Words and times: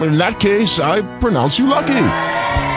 In 0.00 0.16
that 0.18 0.38
case, 0.38 0.78
I 0.78 1.02
pronounce 1.18 1.58
you 1.58 1.66
lucky. 1.66 1.86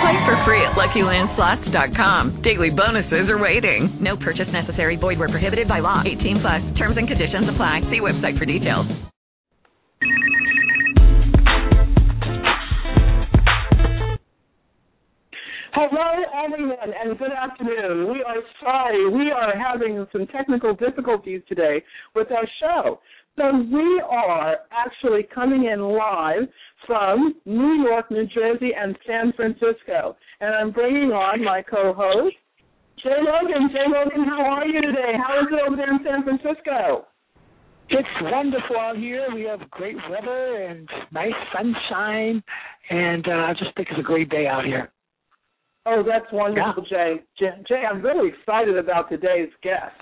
Play 0.01 0.25
for 0.25 0.35
free 0.43 0.63
at 0.63 0.71
LuckyLandSlots.com. 0.73 2.41
Daily 2.41 2.71
bonuses 2.71 3.29
are 3.29 3.37
waiting. 3.37 3.95
No 4.03 4.17
purchase 4.17 4.51
necessary. 4.51 4.95
Void 4.95 5.19
where 5.19 5.29
prohibited 5.29 5.67
by 5.67 5.79
law. 5.79 6.01
18 6.03 6.39
plus. 6.39 6.71
Terms 6.71 6.97
and 6.97 7.07
conditions 7.07 7.47
apply. 7.47 7.81
See 7.91 7.99
website 7.99 8.39
for 8.39 8.45
details. 8.45 8.87
Hello, 15.73 16.23
everyone, 16.43 16.93
and 17.01 17.17
good 17.17 17.31
afternoon. 17.31 18.11
We 18.11 18.23
are 18.23 18.41
sorry. 18.61 19.09
We 19.09 19.31
are 19.31 19.57
having 19.57 20.05
some 20.11 20.27
technical 20.27 20.73
difficulties 20.73 21.41
today 21.47 21.83
with 22.15 22.31
our 22.31 22.47
show. 22.59 22.99
So 23.37 23.65
we 23.71 24.03
are 24.09 24.57
actually 24.71 25.23
coming 25.33 25.65
in 25.65 25.79
live 25.79 26.47
from 26.85 27.35
New 27.45 27.83
York, 27.83 28.09
New 28.11 28.25
Jersey, 28.27 28.71
and 28.77 28.97
San 29.07 29.33
Francisco. 29.33 30.15
And 30.39 30.53
I'm 30.55 30.71
bringing 30.71 31.11
on 31.11 31.43
my 31.43 31.61
co-host, 31.61 32.35
Jay 33.03 33.17
Logan. 33.19 33.69
Jay 33.71 33.85
Logan, 33.87 34.25
how 34.25 34.41
are 34.45 34.65
you 34.65 34.81
today? 34.81 35.13
How 35.17 35.39
is 35.41 35.47
it 35.51 35.59
over 35.67 35.75
there 35.75 35.91
in 35.93 35.99
San 36.03 36.23
Francisco? 36.23 37.05
It's 37.89 38.07
wonderful 38.21 38.77
out 38.79 38.97
here. 38.97 39.27
We 39.33 39.43
have 39.43 39.69
great 39.69 39.97
weather 40.09 40.63
and 40.63 40.87
nice 41.11 41.33
sunshine, 41.53 42.41
and 42.89 43.27
uh, 43.27 43.31
I 43.31 43.53
just 43.59 43.75
think 43.75 43.89
it's 43.91 43.99
a 43.99 44.03
great 44.03 44.29
day 44.29 44.47
out 44.47 44.63
here. 44.65 44.91
Oh, 45.85 46.03
that's 46.07 46.31
wonderful, 46.31 46.85
Yeah. 46.89 47.15
Jay. 47.15 47.21
Jay. 47.39 47.49
Jay, 47.67 47.83
I'm 47.89 48.01
really 48.01 48.29
excited 48.29 48.77
about 48.77 49.09
today's 49.09 49.49
guest. 49.61 49.95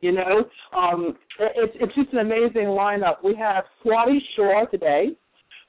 You 0.00 0.12
know, 0.12 0.44
um, 0.76 1.16
it's 1.38 1.74
it's 1.80 1.94
just 1.94 2.12
an 2.12 2.18
amazing 2.20 2.66
lineup. 2.66 3.16
We 3.24 3.34
have 3.36 3.64
Swati 3.84 4.18
Shah 4.36 4.64
today, 4.66 5.16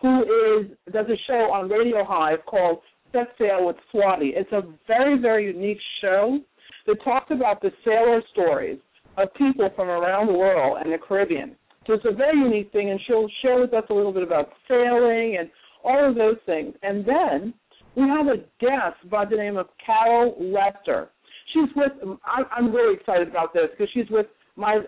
who 0.02 0.24
is 0.24 0.94
does 0.94 1.06
a 1.08 1.18
show 1.28 1.52
on 1.52 1.70
Radio 1.70 2.04
Hive 2.04 2.40
called 2.46 2.80
Set 3.12 3.28
Sail 3.38 3.66
with 3.66 3.78
Swati. 3.94 4.32
It's 4.36 4.52
a 4.52 4.62
very 4.88 5.20
very 5.20 5.48
unique 5.48 5.80
show 6.02 6.40
that 6.88 7.04
talks 7.04 7.32
about 7.32 7.62
the 7.62 7.72
sailor 7.84 8.22
stories 8.32 8.80
of 9.18 9.34
people 9.36 9.70
from 9.76 9.90
around 9.90 10.28
the 10.28 10.34
world 10.34 10.78
and 10.84 10.92
the 10.92 10.98
Caribbean. 10.98 11.56
So 11.88 11.94
it's 11.94 12.06
a 12.06 12.16
very 12.16 12.38
unique 12.38 12.72
thing, 12.72 12.90
and 12.90 13.00
she'll 13.06 13.30
share 13.42 13.60
with 13.60 13.74
us 13.74 13.84
a 13.90 13.94
little 13.94 14.12
bit 14.12 14.24
about 14.24 14.50
sailing 14.68 15.38
and 15.40 15.50
all 15.84 16.10
of 16.10 16.16
those 16.16 16.38
things. 16.46 16.74
And 16.82 17.06
then 17.06 17.54
we 17.96 18.04
have 18.04 18.28
a 18.28 18.38
guest 18.60 19.10
by 19.10 19.26
the 19.26 19.36
name 19.36 19.58
of 19.58 19.68
Carol 19.86 20.36
Lester. 20.40 21.10
She's 21.54 21.70
with, 21.76 21.92
I'm, 22.26 22.74
really 22.74 22.96
excited 22.96 23.28
about 23.28 23.54
this 23.54 23.68
because 23.72 23.88
she's 23.94 24.10
with 24.10 24.26
my 24.56 24.80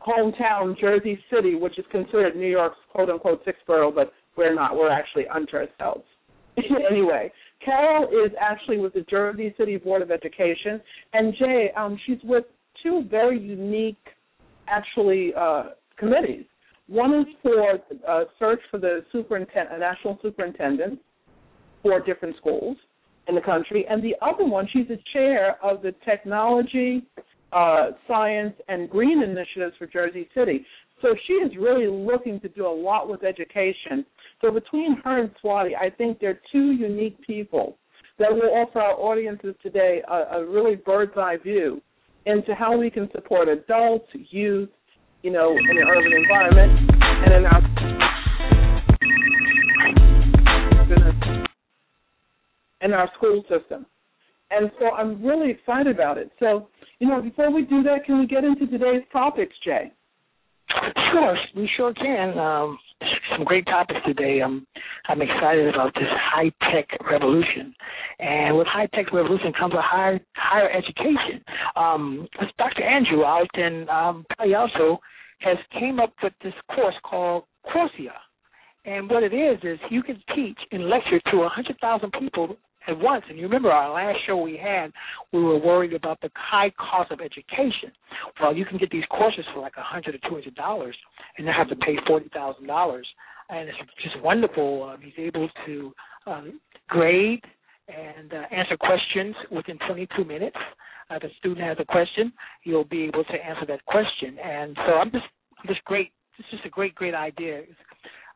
hometown, 0.00 0.78
Jersey 0.80 1.22
City, 1.32 1.54
which 1.54 1.78
is 1.78 1.84
considered 1.92 2.34
New 2.34 2.48
York's 2.50 2.78
quote 2.90 3.10
unquote 3.10 3.42
sixth 3.44 3.60
borough, 3.66 3.92
but 3.92 4.12
we're 4.36 4.54
not. 4.54 4.76
We're 4.76 4.90
actually 4.90 5.26
unto 5.28 5.56
ourselves. 5.56 6.04
anyway, 6.90 7.32
Carol 7.64 8.08
is 8.08 8.32
actually 8.40 8.78
with 8.78 8.94
the 8.94 9.02
Jersey 9.02 9.54
City 9.58 9.76
Board 9.76 10.02
of 10.02 10.10
Education, 10.10 10.80
and 11.12 11.34
Jay, 11.38 11.70
um, 11.76 11.98
she's 12.06 12.18
with 12.24 12.44
two 12.82 13.04
very 13.10 13.40
unique, 13.40 13.98
actually, 14.68 15.32
uh, 15.36 15.70
committees. 15.96 16.44
One 16.88 17.20
is 17.20 17.26
for 17.42 17.78
uh, 18.08 18.24
search 18.38 18.60
for 18.70 18.78
the 18.78 19.04
superintendent, 19.12 19.76
a 19.76 19.78
national 19.78 20.18
superintendent 20.22 20.98
for 21.82 22.00
different 22.00 22.36
schools 22.36 22.76
in 23.28 23.34
the 23.34 23.40
country, 23.40 23.86
and 23.88 24.02
the 24.02 24.16
other 24.22 24.44
one, 24.44 24.66
she's 24.72 24.88
the 24.88 24.98
chair 25.12 25.56
of 25.62 25.82
the 25.82 25.94
technology, 26.04 27.06
uh, 27.52 27.90
science, 28.08 28.54
and 28.68 28.90
green 28.90 29.22
initiatives 29.22 29.76
for 29.78 29.86
Jersey 29.86 30.28
City. 30.34 30.64
So 31.02 31.14
she 31.26 31.34
is 31.34 31.52
really 31.58 31.86
looking 31.86 32.40
to 32.40 32.48
do 32.48 32.66
a 32.66 32.68
lot 32.68 33.08
with 33.08 33.24
education. 33.24 34.04
So 34.40 34.50
between 34.50 34.96
her 35.04 35.20
and 35.20 35.30
Swati, 35.42 35.72
I 35.78 35.90
think 35.90 36.18
they're 36.18 36.40
two 36.50 36.72
unique 36.72 37.20
people 37.26 37.76
that 38.18 38.32
will 38.32 38.50
offer 38.54 38.80
our 38.80 38.94
audiences 38.94 39.54
today 39.62 40.02
a, 40.08 40.38
a 40.38 40.46
really 40.46 40.76
bird's 40.76 41.12
eye 41.16 41.36
view 41.42 41.80
into 42.26 42.54
how 42.54 42.76
we 42.76 42.90
can 42.90 43.08
support 43.12 43.48
adults, 43.48 44.06
youth, 44.30 44.68
you 45.22 45.30
know, 45.30 45.52
in 45.52 45.76
an 45.76 45.88
urban 45.88 46.12
environment, 46.12 46.90
and 47.02 47.34
in 47.34 47.46
our 47.46 47.60
in 52.82 52.92
our 52.94 53.10
school 53.16 53.42
system. 53.42 53.84
And 54.50 54.70
so 54.78 54.90
I'm 54.90 55.24
really 55.24 55.50
excited 55.50 55.94
about 55.94 56.18
it. 56.18 56.30
So, 56.40 56.68
you 56.98 57.08
know, 57.08 57.20
before 57.20 57.52
we 57.52 57.62
do 57.62 57.82
that, 57.82 58.04
can 58.04 58.18
we 58.18 58.26
get 58.26 58.42
into 58.42 58.66
today's 58.66 59.02
topics, 59.12 59.54
Jay? 59.64 59.92
Sure, 61.12 61.36
we 61.56 61.70
sure 61.76 61.92
can. 61.94 62.38
Um, 62.38 62.78
some 63.32 63.44
great 63.44 63.66
topics 63.66 64.00
today. 64.06 64.40
Um, 64.40 64.66
I'm 65.08 65.22
excited 65.22 65.72
about 65.74 65.94
this 65.94 66.08
high 66.10 66.52
tech 66.70 66.86
revolution, 67.10 67.74
and 68.18 68.56
with 68.56 68.66
high 68.66 68.86
tech 68.94 69.12
revolution 69.12 69.52
comes 69.58 69.74
a 69.74 69.82
higher 69.82 70.20
higher 70.36 70.70
education. 70.70 71.42
Um, 71.76 72.28
Dr. 72.58 72.82
Andrew 72.82 73.24
out 73.24 73.48
in 73.54 73.88
um, 73.88 74.26
Palo 74.36 75.00
has 75.40 75.56
came 75.78 75.98
up 75.98 76.12
with 76.22 76.34
this 76.42 76.54
course 76.74 76.94
called 77.02 77.44
Coursera, 77.66 78.20
and 78.84 79.08
what 79.08 79.22
it 79.22 79.32
is 79.32 79.58
is 79.62 79.78
you 79.90 80.02
can 80.02 80.22
teach 80.34 80.58
and 80.72 80.88
lecture 80.88 81.20
to 81.30 81.38
a 81.42 81.48
hundred 81.48 81.78
thousand 81.80 82.12
people 82.18 82.56
at 82.88 82.98
once. 82.98 83.24
And 83.28 83.38
you 83.38 83.44
remember 83.44 83.70
our 83.70 83.92
last 83.92 84.18
show 84.26 84.36
we 84.36 84.56
had, 84.56 84.92
we 85.32 85.42
were 85.42 85.58
worried 85.58 85.92
about 85.92 86.20
the 86.20 86.30
high 86.34 86.70
cost 86.78 87.10
of 87.10 87.20
education. 87.20 87.92
Well, 88.40 88.54
you 88.54 88.64
can 88.64 88.78
get 88.78 88.90
these 88.90 89.04
courses 89.10 89.44
for 89.54 89.60
like 89.60 89.76
a 89.76 89.82
hundred 89.82 90.14
or 90.14 90.18
two 90.28 90.34
hundred 90.34 90.54
dollars, 90.54 90.96
and 91.36 91.46
not 91.46 91.56
have 91.56 91.68
to 91.68 91.76
pay 91.76 91.96
forty 92.06 92.28
thousand 92.32 92.66
dollars. 92.66 93.06
And 93.48 93.68
it's 93.68 93.78
just 94.02 94.20
wonderful. 94.22 94.84
Um, 94.84 95.00
he's 95.02 95.12
able 95.18 95.48
to 95.66 95.92
um, 96.26 96.60
grade 96.88 97.42
and 97.88 98.32
uh, 98.32 98.42
answer 98.54 98.76
questions 98.76 99.34
within 99.50 99.78
22 99.88 100.24
minutes. 100.24 100.56
Uh, 101.10 101.16
if 101.16 101.24
a 101.24 101.34
student 101.38 101.66
has 101.66 101.76
a 101.80 101.84
question, 101.84 102.32
he'll 102.62 102.84
be 102.84 103.02
able 103.02 103.24
to 103.24 103.32
answer 103.32 103.66
that 103.66 103.84
question. 103.86 104.38
And 104.38 104.76
so 104.86 104.94
I'm 104.94 105.10
just, 105.10 105.24
I'm 105.58 105.66
just 105.66 105.84
great. 105.84 106.12
It's 106.38 106.48
just 106.50 106.64
a 106.64 106.68
great, 106.68 106.94
great 106.94 107.14
idea. 107.14 107.62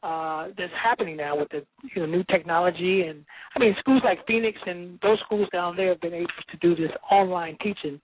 Uh, 0.04 0.48
that's 0.58 0.72
happening 0.82 1.16
now 1.16 1.34
with 1.34 1.48
the 1.48 1.64
you 1.94 2.02
know 2.02 2.06
new 2.06 2.22
technology 2.24 3.04
and 3.08 3.24
I 3.56 3.58
mean 3.58 3.74
schools 3.78 4.02
like 4.04 4.18
Phoenix 4.26 4.58
and 4.66 4.98
those 5.00 5.18
schools 5.24 5.48
down 5.50 5.76
there 5.76 5.88
have 5.88 6.00
been 6.02 6.12
able 6.12 6.26
to 6.50 6.56
do 6.58 6.76
this 6.76 6.90
online 7.10 7.56
teaching, 7.62 7.98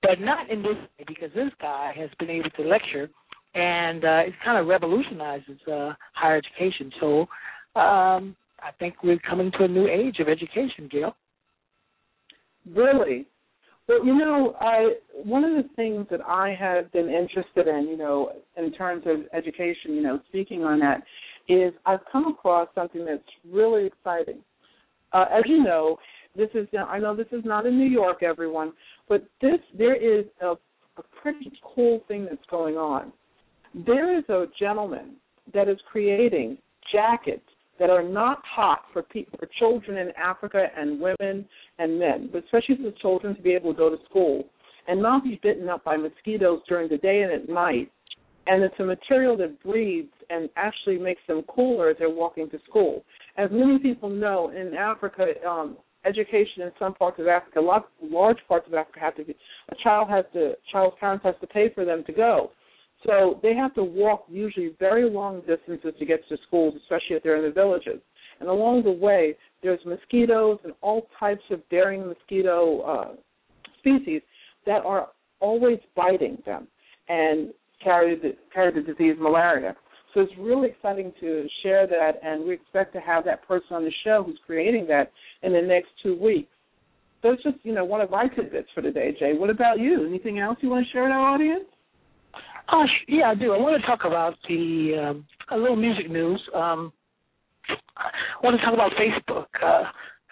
but 0.00 0.20
not 0.20 0.48
in 0.48 0.62
this 0.62 0.76
way 0.76 1.04
because 1.08 1.30
this 1.34 1.50
guy 1.60 1.92
has 1.96 2.08
been 2.20 2.30
able 2.30 2.50
to 2.50 2.62
lecture 2.62 3.10
and 3.56 4.04
uh, 4.04 4.22
it 4.26 4.32
kind 4.44 4.58
of 4.58 4.68
revolutionizes 4.68 5.58
uh, 5.66 5.92
higher 6.12 6.36
education. 6.36 6.92
So 7.00 7.22
um, 7.74 8.36
I 8.60 8.70
think 8.78 9.02
we're 9.02 9.18
coming 9.18 9.50
to 9.58 9.64
a 9.64 9.68
new 9.68 9.88
age 9.88 10.20
of 10.20 10.28
education, 10.28 10.88
Gail. 10.88 11.16
Really? 12.72 13.26
Well, 13.88 14.06
you 14.06 14.16
know, 14.16 14.54
I 14.60 14.90
one 15.24 15.42
of 15.42 15.50
the 15.50 15.68
things 15.74 16.06
that 16.12 16.20
I 16.20 16.54
have 16.56 16.92
been 16.92 17.08
interested 17.08 17.66
in, 17.66 17.88
you 17.88 17.96
know, 17.96 18.34
in 18.56 18.72
terms 18.72 19.02
of 19.06 19.22
education, 19.32 19.96
you 19.96 20.02
know, 20.02 20.20
speaking 20.28 20.62
on 20.62 20.78
that, 20.78 21.02
is 21.50 21.74
I've 21.84 22.00
come 22.10 22.26
across 22.28 22.68
something 22.74 23.04
that's 23.04 23.22
really 23.50 23.86
exciting. 23.86 24.38
Uh, 25.12 25.24
as 25.32 25.42
you 25.46 25.62
know, 25.62 25.96
this 26.36 26.48
is 26.54 26.68
I 26.88 26.98
know 26.98 27.16
this 27.16 27.26
is 27.32 27.42
not 27.44 27.66
in 27.66 27.76
New 27.76 27.88
York, 27.88 28.22
everyone, 28.22 28.72
but 29.08 29.26
this 29.42 29.58
there 29.76 29.96
is 29.96 30.24
a, 30.40 30.52
a 30.52 31.02
pretty 31.20 31.52
cool 31.74 32.02
thing 32.06 32.24
that's 32.24 32.44
going 32.50 32.76
on. 32.76 33.12
There 33.86 34.16
is 34.16 34.24
a 34.28 34.46
gentleman 34.58 35.16
that 35.52 35.68
is 35.68 35.78
creating 35.90 36.58
jackets 36.92 37.42
that 37.80 37.90
are 37.90 38.02
not 38.02 38.42
hot 38.44 38.82
for 38.92 39.02
people, 39.02 39.38
for 39.38 39.48
children 39.58 39.98
in 39.98 40.12
Africa 40.16 40.66
and 40.76 41.00
women 41.00 41.46
and 41.78 41.98
men, 41.98 42.28
but 42.30 42.44
especially 42.44 42.76
for 42.76 42.82
the 42.82 42.96
children 43.00 43.34
to 43.34 43.42
be 43.42 43.52
able 43.52 43.72
to 43.72 43.78
go 43.78 43.88
to 43.90 43.96
school 44.08 44.44
and 44.86 45.00
not 45.00 45.24
be 45.24 45.40
bitten 45.42 45.68
up 45.68 45.82
by 45.82 45.96
mosquitoes 45.96 46.60
during 46.68 46.88
the 46.88 46.98
day 46.98 47.22
and 47.22 47.32
at 47.32 47.48
night. 47.48 47.90
And 48.50 48.64
it's 48.64 48.74
a 48.80 48.84
material 48.84 49.36
that 49.36 49.62
breathes 49.62 50.12
and 50.28 50.48
actually 50.56 50.98
makes 50.98 51.20
them 51.28 51.42
cooler 51.54 51.90
as 51.90 51.96
they're 52.00 52.10
walking 52.10 52.50
to 52.50 52.58
school. 52.68 53.04
As 53.36 53.48
many 53.52 53.78
people 53.78 54.08
know, 54.08 54.50
in 54.50 54.74
Africa, 54.74 55.26
um, 55.48 55.76
education 56.04 56.62
in 56.62 56.72
some 56.76 56.94
parts 56.94 57.20
of 57.20 57.28
Africa, 57.28 57.60
lot, 57.60 57.90
large 58.02 58.38
parts 58.48 58.66
of 58.66 58.74
Africa, 58.74 58.98
have 58.98 59.14
to 59.14 59.24
be 59.24 59.36
a 59.68 59.76
child 59.84 60.08
has 60.10 60.24
to, 60.32 60.54
child's 60.72 60.96
parents 60.98 61.24
has 61.24 61.36
to 61.40 61.46
pay 61.46 61.70
for 61.72 61.84
them 61.84 62.02
to 62.08 62.12
go. 62.12 62.50
So 63.06 63.38
they 63.40 63.54
have 63.54 63.72
to 63.74 63.84
walk 63.84 64.24
usually 64.28 64.74
very 64.80 65.08
long 65.08 65.42
distances 65.46 65.94
to 65.96 66.04
get 66.04 66.28
to 66.28 66.36
schools, 66.48 66.74
especially 66.82 67.14
if 67.14 67.22
they're 67.22 67.36
in 67.36 67.44
the 67.44 67.52
villages. 67.52 68.00
And 68.40 68.48
along 68.48 68.82
the 68.82 68.90
way, 68.90 69.36
there's 69.62 69.78
mosquitoes 69.86 70.58
and 70.64 70.72
all 70.80 71.06
types 71.20 71.44
of 71.52 71.60
daring 71.70 72.04
mosquito 72.04 72.80
uh, 72.80 73.14
species 73.78 74.22
that 74.66 74.84
are 74.84 75.10
always 75.38 75.78
biting 75.94 76.42
them 76.44 76.66
and 77.10 77.52
carry 77.82 78.18
the 78.18 78.36
carry 78.52 78.72
the 78.72 78.80
disease 78.80 79.16
malaria. 79.18 79.76
So 80.12 80.20
it's 80.20 80.32
really 80.38 80.68
exciting 80.68 81.12
to 81.20 81.46
share 81.62 81.86
that, 81.86 82.12
and 82.22 82.44
we 82.44 82.54
expect 82.54 82.92
to 82.94 83.00
have 83.00 83.24
that 83.26 83.46
person 83.46 83.76
on 83.76 83.84
the 83.84 83.92
show 84.02 84.24
who's 84.24 84.38
creating 84.44 84.86
that 84.88 85.12
in 85.42 85.52
the 85.52 85.62
next 85.62 85.88
two 86.02 86.18
weeks. 86.20 86.50
So 87.22 87.30
it's 87.30 87.42
just, 87.42 87.56
you 87.62 87.74
know, 87.74 87.84
one 87.84 88.00
of 88.00 88.10
my 88.10 88.26
tidbits 88.28 88.68
for 88.74 88.82
today, 88.82 89.14
Jay. 89.18 89.34
What 89.34 89.50
about 89.50 89.78
you? 89.78 90.06
Anything 90.06 90.38
else 90.38 90.58
you 90.62 90.70
want 90.70 90.86
to 90.86 90.92
share 90.92 91.04
with 91.04 91.12
our 91.12 91.20
audience? 91.20 91.64
Uh, 92.68 92.84
yeah, 93.08 93.30
I 93.30 93.34
do. 93.34 93.52
I 93.52 93.58
want 93.58 93.80
to 93.80 93.86
talk 93.86 94.00
about 94.04 94.34
the 94.48 95.10
um, 95.10 95.26
a 95.50 95.56
little 95.56 95.76
music 95.76 96.10
news. 96.10 96.40
Um, 96.54 96.92
I 97.96 98.44
want 98.44 98.58
to 98.58 98.64
talk 98.64 98.74
about 98.74 98.92
Facebook. 98.92 99.46
Uh, 99.62 99.84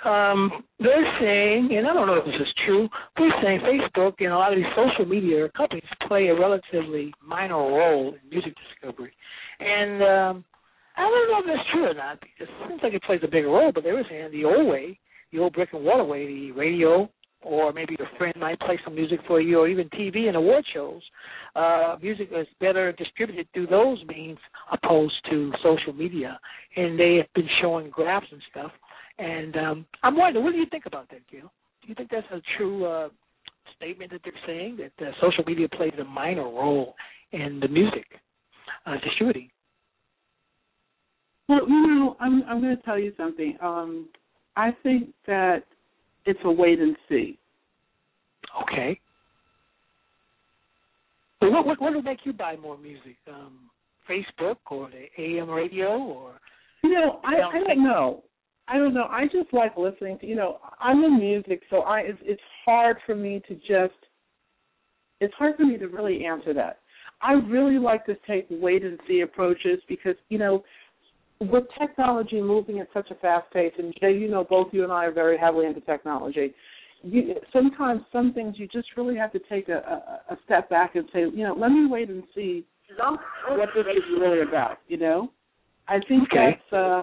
um, 0.05 0.65
they're 0.79 1.19
saying, 1.21 1.71
and 1.77 1.87
I 1.87 1.93
don't 1.93 2.07
know 2.07 2.19
if 2.19 2.25
this 2.25 2.41
is 2.41 2.55
true, 2.65 2.89
they're 3.17 3.35
saying 3.43 3.61
Facebook 3.61 4.15
and 4.19 4.33
a 4.33 4.37
lot 4.37 4.53
of 4.53 4.59
these 4.59 4.73
social 4.77 5.05
media 5.05 5.49
companies 5.57 5.85
play 6.07 6.29
a 6.29 6.39
relatively 6.39 7.13
minor 7.25 7.57
role 7.57 8.15
in 8.15 8.31
music 8.31 8.55
discovery. 8.57 9.13
And 9.61 10.03
um, 10.03 10.45
I 10.97 11.03
don't 11.03 11.29
know 11.31 11.53
if 11.53 11.57
that's 11.57 11.71
true 11.73 11.91
or 11.91 11.95
not 11.95 12.21
because 12.21 12.53
it 12.53 12.69
seems 12.69 12.81
like 12.83 12.95
it 12.95 13.03
plays 13.03 13.21
a 13.25 13.29
bigger 13.29 13.49
role, 13.49 13.73
but 13.73 13.83
they 13.83 13.93
were 13.93 14.05
saying 14.09 14.31
the 14.31 14.45
old 14.45 14.69
way, 14.69 14.99
the 15.33 15.39
old 15.41 15.53
brick 15.53 15.71
and 15.73 15.85
mortar 15.85 16.05
way, 16.05 16.27
the 16.27 16.53
radio, 16.53 17.11
or 17.43 17.73
maybe 17.73 17.97
your 17.99 18.09
friend 18.19 18.35
might 18.39 18.59
play 18.61 18.79
some 18.85 18.95
music 18.95 19.21
for 19.27 19.41
you, 19.41 19.59
or 19.59 19.69
even 19.69 19.89
TV 19.91 20.27
and 20.27 20.37
award 20.37 20.65
shows. 20.75 21.03
Uh, 21.55 21.97
music 22.03 22.29
is 22.37 22.47
better 22.61 22.93
distributed 22.93 23.47
through 23.55 23.69
those 23.69 23.99
means 24.07 24.39
opposed 24.73 25.15
to 25.31 25.53
social 25.63 25.93
media, 25.93 26.39
and 26.77 26.99
they 26.99 27.17
have 27.17 27.33
been 27.35 27.49
showing 27.61 27.91
graphs 27.91 28.27
and 28.33 28.43
stuff. 28.51 28.73
And 29.19 29.57
um, 29.57 29.87
I'm 30.03 30.17
wondering, 30.17 30.45
what 30.45 30.53
do 30.53 30.59
you 30.59 30.67
think 30.67 30.87
about 30.87 31.09
that, 31.11 31.27
Gil? 31.31 31.51
Do 31.83 31.89
you 31.89 31.95
think 31.95 32.11
that's 32.11 32.27
a 32.31 32.41
true 32.57 32.85
uh, 32.85 33.09
statement 33.77 34.13
that 34.13 34.21
they're 34.25 34.33
saying 34.47 34.79
that 34.79 35.07
uh, 35.07 35.11
social 35.21 35.45
media 35.45 35.69
plays 35.69 35.93
a 36.01 36.05
minor 36.05 36.45
role 36.45 36.95
in 37.33 37.59
the 37.61 37.69
music 37.69 38.07
uh, 38.87 38.95
distributing? 39.03 39.51
Well, 41.49 41.67
you 41.67 41.87
know, 41.87 42.17
I'm 42.21 42.43
I'm 42.45 42.61
going 42.61 42.77
to 42.77 42.83
tell 42.83 42.99
you 42.99 43.13
something. 43.17 43.57
Um, 43.63 44.09
I 44.57 44.77
think 44.83 45.09
that 45.27 45.65
it's 46.27 46.41
a 46.45 46.51
wait 46.51 46.79
and 46.79 46.95
see. 47.09 47.39
Okay. 48.63 49.01
So 51.41 51.49
what 51.49 51.65
what 51.65 51.81
what 51.81 51.95
would 51.95 52.05
make 52.05 52.21
you 52.25 52.33
buy 52.33 52.57
more 52.57 52.77
music? 52.77 53.17
Um, 53.29 53.71
Facebook 54.09 54.57
or 54.71 54.91
the 54.91 55.23
AM 55.23 55.49
radio 55.51 55.99
or? 55.99 56.33
You 56.83 56.95
know, 56.95 57.21
I 57.25 57.37
I 57.37 57.59
don't 57.65 57.83
know. 57.83 58.25
I 58.69 58.77
don't 58.77 58.95
know. 58.95 59.07
I 59.11 59.25
just 59.25 59.53
like 59.53 59.77
listening 59.77 60.19
to. 60.21 60.27
You 60.27 60.37
know, 60.37 60.59
I'm 60.81 61.03
in 61.05 61.19
music, 61.19 61.63
so 61.71 61.79
I 61.81 62.01
it's, 62.01 62.19
it's 62.23 62.43
hard 62.65 62.99
for 63.07 63.15
me 63.15 63.43
to 63.49 63.55
just. 63.55 63.99
It's 65.21 65.35
hard 65.35 65.57
for 65.57 65.65
me 65.65 65.77
to 65.79 65.87
really 65.87 66.25
answer 66.25 66.55
that. 66.55 66.81
I 67.21 67.33
really 67.33 67.79
like 67.79 68.07
to 68.07 68.15
take 68.27 68.47
wait 68.51 68.85
and 68.85 68.99
see 69.09 69.21
approaches 69.21 69.81
because 69.89 70.15
you 70.29 70.39
know, 70.39 70.63
with 71.41 71.65
technology 71.79 72.41
moving 72.41 72.79
at 72.81 72.89
such 72.93 73.11
a 73.11 73.15
fast 73.17 73.51
pace, 73.53 73.73
and 73.79 73.95
Jay, 74.01 74.13
you 74.13 74.29
know, 74.29 74.45
both 74.45 74.69
you 74.73 74.85
and 74.85 74.93
I 74.93 75.07
are 75.07 75.13
very 75.13 75.39
heavily 75.39 75.67
into 75.67 75.81
technology 75.81 76.55
you, 77.03 77.35
sometimes 77.53 78.03
some 78.13 78.33
things 78.33 78.57
you 78.59 78.67
just 78.69 78.89
really 78.97 79.17
have 79.17 79.33
to 79.33 79.41
take 79.49 79.69
a, 79.69 80.23
a, 80.31 80.35
a 80.35 80.39
step 80.45 80.69
back 80.69 80.97
and 80.97 81.09
say, 81.13 81.21
you 81.21 81.45
know, 81.45 81.55
let 81.57 81.71
me 81.71 81.87
wait 81.87 82.11
and 82.11 82.23
see 82.35 82.65
what 83.51 83.69
this 83.75 83.85
is 83.87 84.03
really 84.21 84.43
about. 84.43 84.79
You 84.89 84.99
know, 84.99 85.33
I 85.87 85.99
think 86.09 86.25
okay. 86.33 86.59
that's 86.71 86.73
uh, 86.73 87.03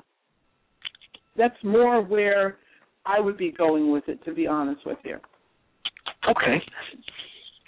that's 1.37 1.57
more 1.63 2.01
where 2.01 2.57
I 3.05 3.19
would 3.19 3.37
be 3.37 3.51
going 3.51 3.91
with 3.91 4.07
it. 4.07 4.23
To 4.25 4.33
be 4.33 4.47
honest 4.47 4.85
with 4.85 4.97
you. 5.03 5.17
Okay, 6.29 6.61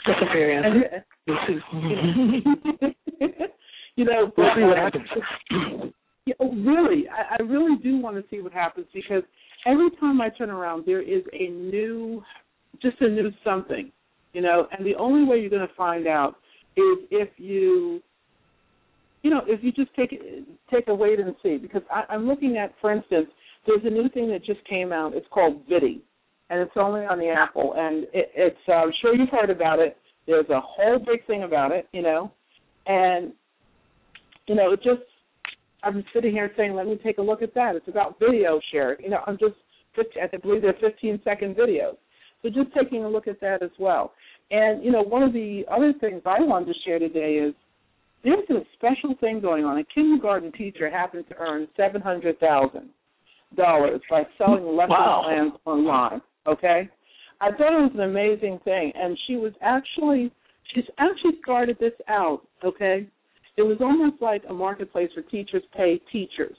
that's 0.06 0.20
a 0.22 0.26
fair 0.34 0.52
answer. 0.52 1.04
And, 1.28 2.96
you 3.96 4.06
know, 4.06 4.32
we'll 4.38 4.50
see 4.56 4.64
what 4.64 4.78
happens. 4.78 5.08
Yeah, 6.26 6.34
oh, 6.40 6.54
really, 6.56 7.06
I, 7.08 7.36
I 7.40 7.44
really 7.44 7.78
do 7.82 7.98
want 7.98 8.18
to 8.18 8.24
see 8.30 8.42
what 8.42 8.52
happens 8.52 8.88
because 8.94 9.24
every 9.66 9.90
time 10.00 10.22
I 10.22 10.30
turn 10.30 10.50
around, 10.50 10.86
there 10.86 11.02
is 11.02 11.24
a 11.34 11.50
new, 11.50 12.22
just 12.82 13.00
a 13.02 13.08
new 13.08 13.32
something, 13.44 13.92
you 14.34 14.42
know. 14.42 14.68
And 14.72 14.86
the 14.86 14.96
only 14.96 15.28
way 15.28 15.40
you're 15.40 15.50
going 15.50 15.68
to 15.68 15.74
find 15.76 16.08
out 16.08 16.36
is 16.76 16.98
if 17.12 17.30
you, 17.38 18.02
you 19.24 19.30
know, 19.30 19.42
if 19.48 19.64
you 19.64 19.72
just 19.72 19.94
take 19.96 20.12
take 20.72 20.88
a 20.88 20.96
wait 20.96 21.20
and 21.20 21.34
see. 21.42 21.58
Because 21.58 21.82
I, 21.92 22.04
I'm 22.10 22.28
looking 22.28 22.58
at, 22.58 22.74
for 22.82 22.92
instance, 22.92 23.28
there's 23.68 23.86
a 23.86 23.90
new 23.90 24.10
thing 24.10 24.30
that 24.30 24.44
just 24.44 24.64
came 24.68 24.92
out. 24.92 25.14
It's 25.14 25.28
called 25.32 25.68
Viddy, 25.68 26.02
and 26.50 26.60
it's 26.60 26.72
only 26.76 27.02
on 27.02 27.20
the 27.20 27.30
Apple. 27.30 27.74
And 27.78 28.06
it, 28.14 28.32
it's 28.36 28.58
uh, 28.68 28.74
I'm 28.74 28.92
sure 29.02 29.14
you've 29.16 29.30
heard 29.30 29.50
about 29.50 29.80
it. 29.80 29.98
There's 30.26 30.50
a 30.50 30.60
whole 30.60 31.00
big 31.00 31.26
thing 31.28 31.44
about 31.44 31.72
it, 31.72 31.88
you 31.94 32.02
know, 32.02 32.32
and 32.86 33.32
you 34.48 34.56
know, 34.56 34.72
it 34.72 34.82
just 34.82 35.02
I'm 35.84 36.04
sitting 36.14 36.32
here 36.32 36.52
saying, 36.58 36.74
let 36.74 36.88
me 36.88 37.00
take 37.04 37.18
a 37.18 37.22
look 37.22 37.42
at 37.42 37.54
that. 37.54 37.76
It's 37.76 37.88
about 37.88 38.20
video 38.20 38.60
sharing. 38.72 39.04
You 39.04 39.12
know, 39.12 39.20
I'm 39.26 39.38
just, 39.38 39.56
I 39.98 40.36
believe 40.38 40.62
they're 40.62 40.76
15 40.80 41.22
second 41.24 41.56
videos. 41.56 41.98
So 42.42 42.50
just 42.50 42.74
taking 42.76 43.04
a 43.04 43.10
look 43.10 43.28
at 43.28 43.40
that 43.42 43.64
as 43.64 43.72
well. 43.80 44.14
And, 44.52 44.84
you 44.84 44.92
know, 44.92 45.02
one 45.02 45.24
of 45.24 45.34
the 45.34 45.64
other 45.72 45.94
things 46.00 46.22
I 46.26 46.42
wanted 46.42 46.74
to 46.74 46.80
share 46.86 47.00
today 47.00 47.36
is 47.36 47.54
there's 48.24 48.50
a 48.50 48.62
special 48.74 49.16
thing 49.20 49.40
going 49.40 49.66
on. 49.66 49.78
A 49.78 49.84
kindergarten 49.84 50.52
teacher 50.52 50.90
happened 50.90 51.26
to 51.30 51.36
earn 51.38 51.68
$700,000 53.56 54.00
by 54.10 54.24
selling 54.38 54.66
lesson 54.76 54.90
wow. 54.90 55.22
plans 55.26 55.54
online. 55.66 56.22
Okay? 56.48 56.90
I 57.40 57.52
thought 57.52 57.74
it 57.74 57.82
was 57.82 57.92
an 57.94 58.02
amazing 58.02 58.60
thing. 58.64 58.92
And 58.96 59.18
she 59.28 59.36
was 59.36 59.54
actually, 59.62 60.32
she's 60.74 60.86
actually 60.98 61.40
started 61.44 61.78
this 61.80 61.94
out, 62.08 62.42
okay? 62.64 63.08
it 63.58 63.64
was 63.64 63.78
almost 63.82 64.22
like 64.22 64.44
a 64.50 64.54
marketplace 64.54 65.10
for 65.14 65.24
teachers 65.24 65.64
pay 65.76 66.00
teachers. 66.12 66.56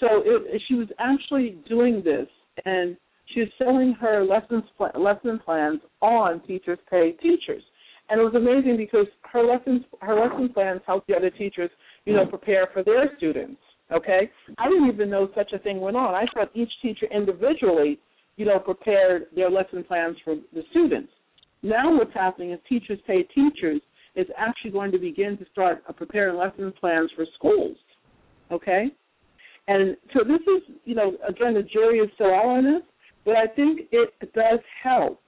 So 0.00 0.22
it, 0.24 0.62
she 0.68 0.74
was 0.74 0.88
actually 0.98 1.58
doing 1.68 2.02
this, 2.04 2.28
and 2.64 2.96
she 3.32 3.40
was 3.40 3.48
selling 3.58 3.92
her 4.00 4.24
lessons 4.24 4.64
lesson 4.96 5.40
plans 5.44 5.80
on 6.00 6.40
teachers 6.46 6.78
pay 6.88 7.12
teachers, 7.12 7.62
and 8.08 8.20
it 8.20 8.24
was 8.24 8.34
amazing 8.34 8.76
because 8.76 9.06
her 9.32 9.42
lessons 9.42 9.82
her 10.00 10.14
lesson 10.14 10.48
plans 10.52 10.80
helped 10.86 11.08
the 11.08 11.16
other 11.16 11.30
teachers, 11.30 11.70
you 12.04 12.14
know, 12.14 12.24
hmm. 12.24 12.30
prepare 12.30 12.68
for 12.72 12.82
their 12.84 13.10
students. 13.16 13.60
Okay, 13.92 14.30
I 14.58 14.68
didn't 14.68 14.88
even 14.88 15.10
know 15.10 15.28
such 15.34 15.52
a 15.52 15.58
thing 15.58 15.80
went 15.80 15.96
on. 15.96 16.14
I 16.14 16.24
thought 16.32 16.50
each 16.54 16.72
teacher 16.80 17.06
individually, 17.14 17.98
you 18.36 18.46
know, 18.46 18.58
prepared 18.58 19.26
their 19.36 19.50
lesson 19.50 19.84
plans 19.84 20.16
for 20.24 20.36
the 20.52 20.62
students. 20.70 21.12
Now 21.62 21.96
what's 21.96 22.14
happening 22.14 22.52
is 22.52 22.58
teachers 22.68 22.98
pay 23.06 23.22
teachers 23.34 23.80
is 24.14 24.26
actually 24.36 24.70
going 24.70 24.92
to 24.92 24.98
begin 24.98 25.36
to 25.38 25.44
start 25.52 25.82
preparing 25.96 26.36
lesson 26.36 26.72
plans 26.78 27.10
for 27.14 27.26
schools. 27.34 27.76
Okay? 28.50 28.86
And 29.66 29.96
so 30.12 30.20
this 30.24 30.40
is, 30.40 30.76
you 30.84 30.94
know, 30.94 31.16
again, 31.26 31.54
the 31.54 31.62
jury 31.62 31.98
is 31.98 32.10
still 32.14 32.34
out 32.34 32.46
on 32.46 32.64
this, 32.64 32.82
but 33.24 33.36
I 33.36 33.46
think 33.46 33.82
it 33.92 34.10
does 34.34 34.60
help 34.82 35.20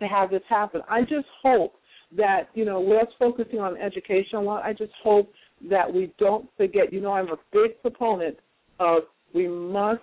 to 0.00 0.06
have 0.06 0.30
this 0.30 0.42
happen. 0.48 0.82
I 0.88 1.02
just 1.02 1.26
hope 1.42 1.74
that, 2.16 2.48
you 2.54 2.64
know, 2.64 2.84
us 2.98 3.08
focusing 3.18 3.60
on 3.60 3.76
education 3.76 4.38
a 4.38 4.40
lot, 4.40 4.64
I 4.64 4.72
just 4.72 4.92
hope 5.02 5.32
that 5.70 5.92
we 5.92 6.12
don't 6.18 6.48
forget, 6.56 6.92
you 6.92 7.00
know, 7.00 7.12
I'm 7.12 7.28
a 7.28 7.38
big 7.52 7.80
proponent 7.82 8.36
of 8.78 9.02
we 9.34 9.48
must 9.48 10.00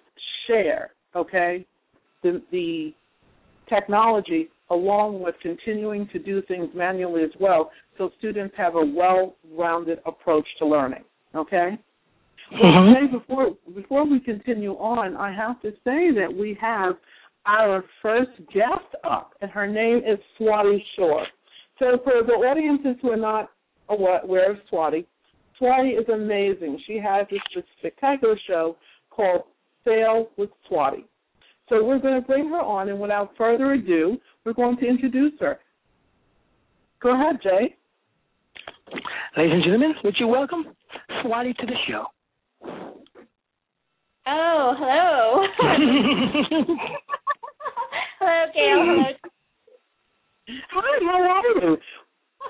share, 0.48 0.92
okay, 1.16 1.66
the, 2.24 2.42
the 2.52 2.94
technology 3.70 4.50
along 4.70 5.22
with 5.22 5.36
continuing 5.42 6.08
to 6.10 6.20
do 6.20 6.42
things 6.44 6.70
manually 6.74 7.24
as 7.24 7.30
well 7.40 7.72
so 7.98 8.12
students 8.18 8.54
have 8.58 8.76
a 8.76 8.86
well-rounded 8.86 10.00
approach 10.06 10.46
to 10.60 10.66
learning. 10.66 11.04
Okay? 11.36 11.78
Mm-hmm. 12.54 12.62
Well, 12.62 13.20
before 13.20 13.50
before 13.74 14.06
we 14.06 14.20
continue 14.20 14.74
on, 14.74 15.16
I 15.18 15.34
have 15.34 15.62
to 15.62 15.72
say 15.84 16.12
that 16.12 16.28
we 16.32 16.58
have 16.62 16.96
our 17.48 17.84
first 18.02 18.32
guest 18.54 18.96
up, 19.04 19.32
and 19.42 19.50
her 19.52 19.68
name 19.68 19.98
is 19.98 20.20
Swati 20.40 20.78
Shah. 20.96 21.24
So 21.80 21.98
for 22.04 22.24
the 22.26 22.34
audiences 22.34 22.96
who 23.02 23.12
are 23.12 23.18
not 23.18 23.50
aware 23.90 24.52
of 24.52 24.58
Swati, 24.72 25.06
Swati 25.60 26.00
is 26.00 26.08
amazing. 26.10 26.80
She 26.86 26.98
has 26.98 27.26
this 27.30 27.64
spectacular 27.80 28.38
show 28.48 28.78
called 29.10 29.44
Sail 29.84 30.30
with 30.38 30.50
Swati. 30.70 31.06
So 31.70 31.84
we're 31.84 32.00
going 32.00 32.22
to 32.22 32.28
bring 32.28 32.50
her 32.50 32.62
on, 32.62 32.90
and 32.90 33.00
without 33.00 33.32
further 33.38 33.74
ado, 33.74 34.18
we're 34.46 34.54
going 34.54 34.78
to 34.78 34.88
introduce 34.88 35.34
her. 35.40 35.60
Go 37.02 37.14
ahead, 37.16 37.40
Jay. 37.42 37.76
Ladies 39.38 39.54
and 39.54 39.64
gentlemen, 39.64 39.94
would 40.04 40.16
you 40.20 40.28
welcome 40.28 40.66
Swati 41.24 41.56
to 41.58 41.66
the 41.66 41.76
show? 41.88 42.06
Oh, 44.28 44.74
hello. 44.78 45.46
hello, 48.20 48.46
Gail. 48.54 48.78
Hello. 48.78 49.14
Hi, 50.48 51.00
how 51.02 51.20
are 51.22 51.70
you? 51.70 51.78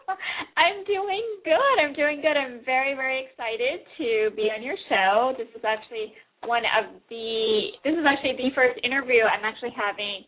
I'm 0.58 0.84
doing 0.86 1.26
good. 1.44 1.76
I'm 1.82 1.94
doing 1.94 2.22
good. 2.22 2.38
I'm 2.38 2.62
very, 2.66 2.96
very 2.96 3.26
excited 3.26 3.82
to 3.98 4.36
be 4.36 4.50
on 4.56 4.64
your 4.64 4.78
show. 4.90 5.34
This 5.38 5.48
is 5.56 5.64
actually 5.66 6.14
one 6.46 6.64
of 6.78 7.02
the 7.10 7.74
this 7.84 7.94
is 7.94 8.06
actually 8.06 8.38
the 8.38 8.52
first 8.56 8.80
interview 8.84 9.24
I'm 9.26 9.46
actually 9.46 9.74
having 9.76 10.26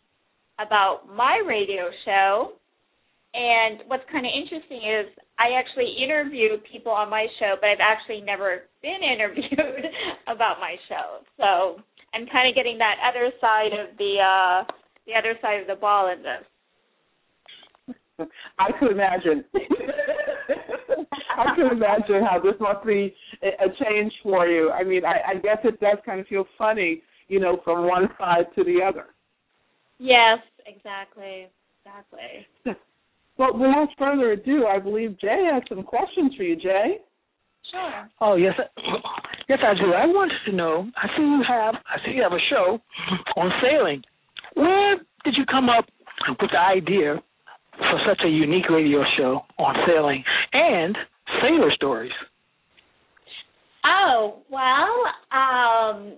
about 0.58 1.06
my 1.14 1.42
radio 1.46 1.90
show 2.04 2.52
And 3.34 3.84
what's 3.88 4.04
kind 4.10 4.24
of 4.26 4.32
interesting 4.32 4.80
is 4.82 5.06
I 5.38 5.54
actually 5.58 5.94
interview 6.02 6.56
people 6.72 6.92
on 6.92 7.10
my 7.10 7.26
show, 7.38 7.56
but 7.60 7.68
I've 7.70 7.84
actually 7.84 8.22
never 8.22 8.64
been 8.82 9.02
interviewed 9.14 9.84
about 10.26 10.60
my 10.60 10.76
show. 10.88 11.22
So 11.36 11.82
I'm 12.14 12.26
kind 12.32 12.48
of 12.48 12.54
getting 12.56 12.78
that 12.78 12.96
other 13.04 13.30
side 13.40 13.72
of 13.76 13.96
the 13.98 14.14
uh 14.18 14.64
the 15.06 15.14
other 15.14 15.34
side 15.42 15.60
of 15.60 15.68
the 15.68 15.76
ball 15.76 16.10
in 16.12 16.22
this. 16.22 16.44
I 18.58 18.72
could 18.78 18.90
imagine. 18.90 19.44
I 21.38 21.54
can 21.54 21.66
imagine 21.70 22.24
how 22.28 22.40
this 22.42 22.54
must 22.58 22.84
be 22.84 23.14
a 23.42 23.84
change 23.84 24.12
for 24.22 24.46
you. 24.46 24.70
I 24.70 24.82
mean, 24.82 25.04
I, 25.04 25.20
I 25.30 25.34
guess 25.34 25.58
it 25.64 25.78
does 25.80 25.98
kind 26.04 26.20
of 26.20 26.26
feel 26.26 26.44
funny, 26.56 27.02
you 27.28 27.38
know, 27.38 27.60
from 27.64 27.86
one 27.86 28.08
side 28.18 28.46
to 28.56 28.64
the 28.64 28.80
other. 28.84 29.06
Yes, 29.98 30.38
exactly, 30.66 31.48
exactly. 31.84 32.76
Well, 33.36 33.54
without 33.54 33.88
further 33.96 34.32
ado, 34.32 34.66
I 34.66 34.80
believe 34.80 35.18
Jay 35.20 35.48
has 35.52 35.62
some 35.68 35.84
questions 35.84 36.34
for 36.36 36.42
you, 36.42 36.56
Jay. 36.56 36.98
Sure. 37.70 38.08
Oh 38.20 38.34
yes, 38.34 38.54
yes 39.48 39.58
I 39.62 39.74
do. 39.74 39.92
I 39.92 40.06
wanted 40.06 40.38
to 40.46 40.52
know. 40.52 40.88
I 40.96 41.06
see 41.16 41.22
you 41.22 41.42
have. 41.46 41.74
I 41.74 41.98
see 42.04 42.12
you 42.16 42.22
have 42.22 42.32
a 42.32 42.42
show 42.50 42.80
on 43.36 43.50
sailing. 43.62 44.02
Where 44.54 44.96
did 45.24 45.34
you 45.36 45.44
come 45.46 45.68
up 45.68 45.84
with 46.28 46.50
the 46.50 46.58
idea 46.58 47.22
for 47.78 48.00
such 48.08 48.20
a 48.24 48.28
unique 48.28 48.68
radio 48.68 49.02
show 49.16 49.40
on 49.58 49.74
sailing 49.86 50.24
and 50.52 50.96
sailor 51.40 51.70
stories? 51.74 52.12
Oh 53.84 54.40
well, 54.50 54.94
um, 55.32 56.14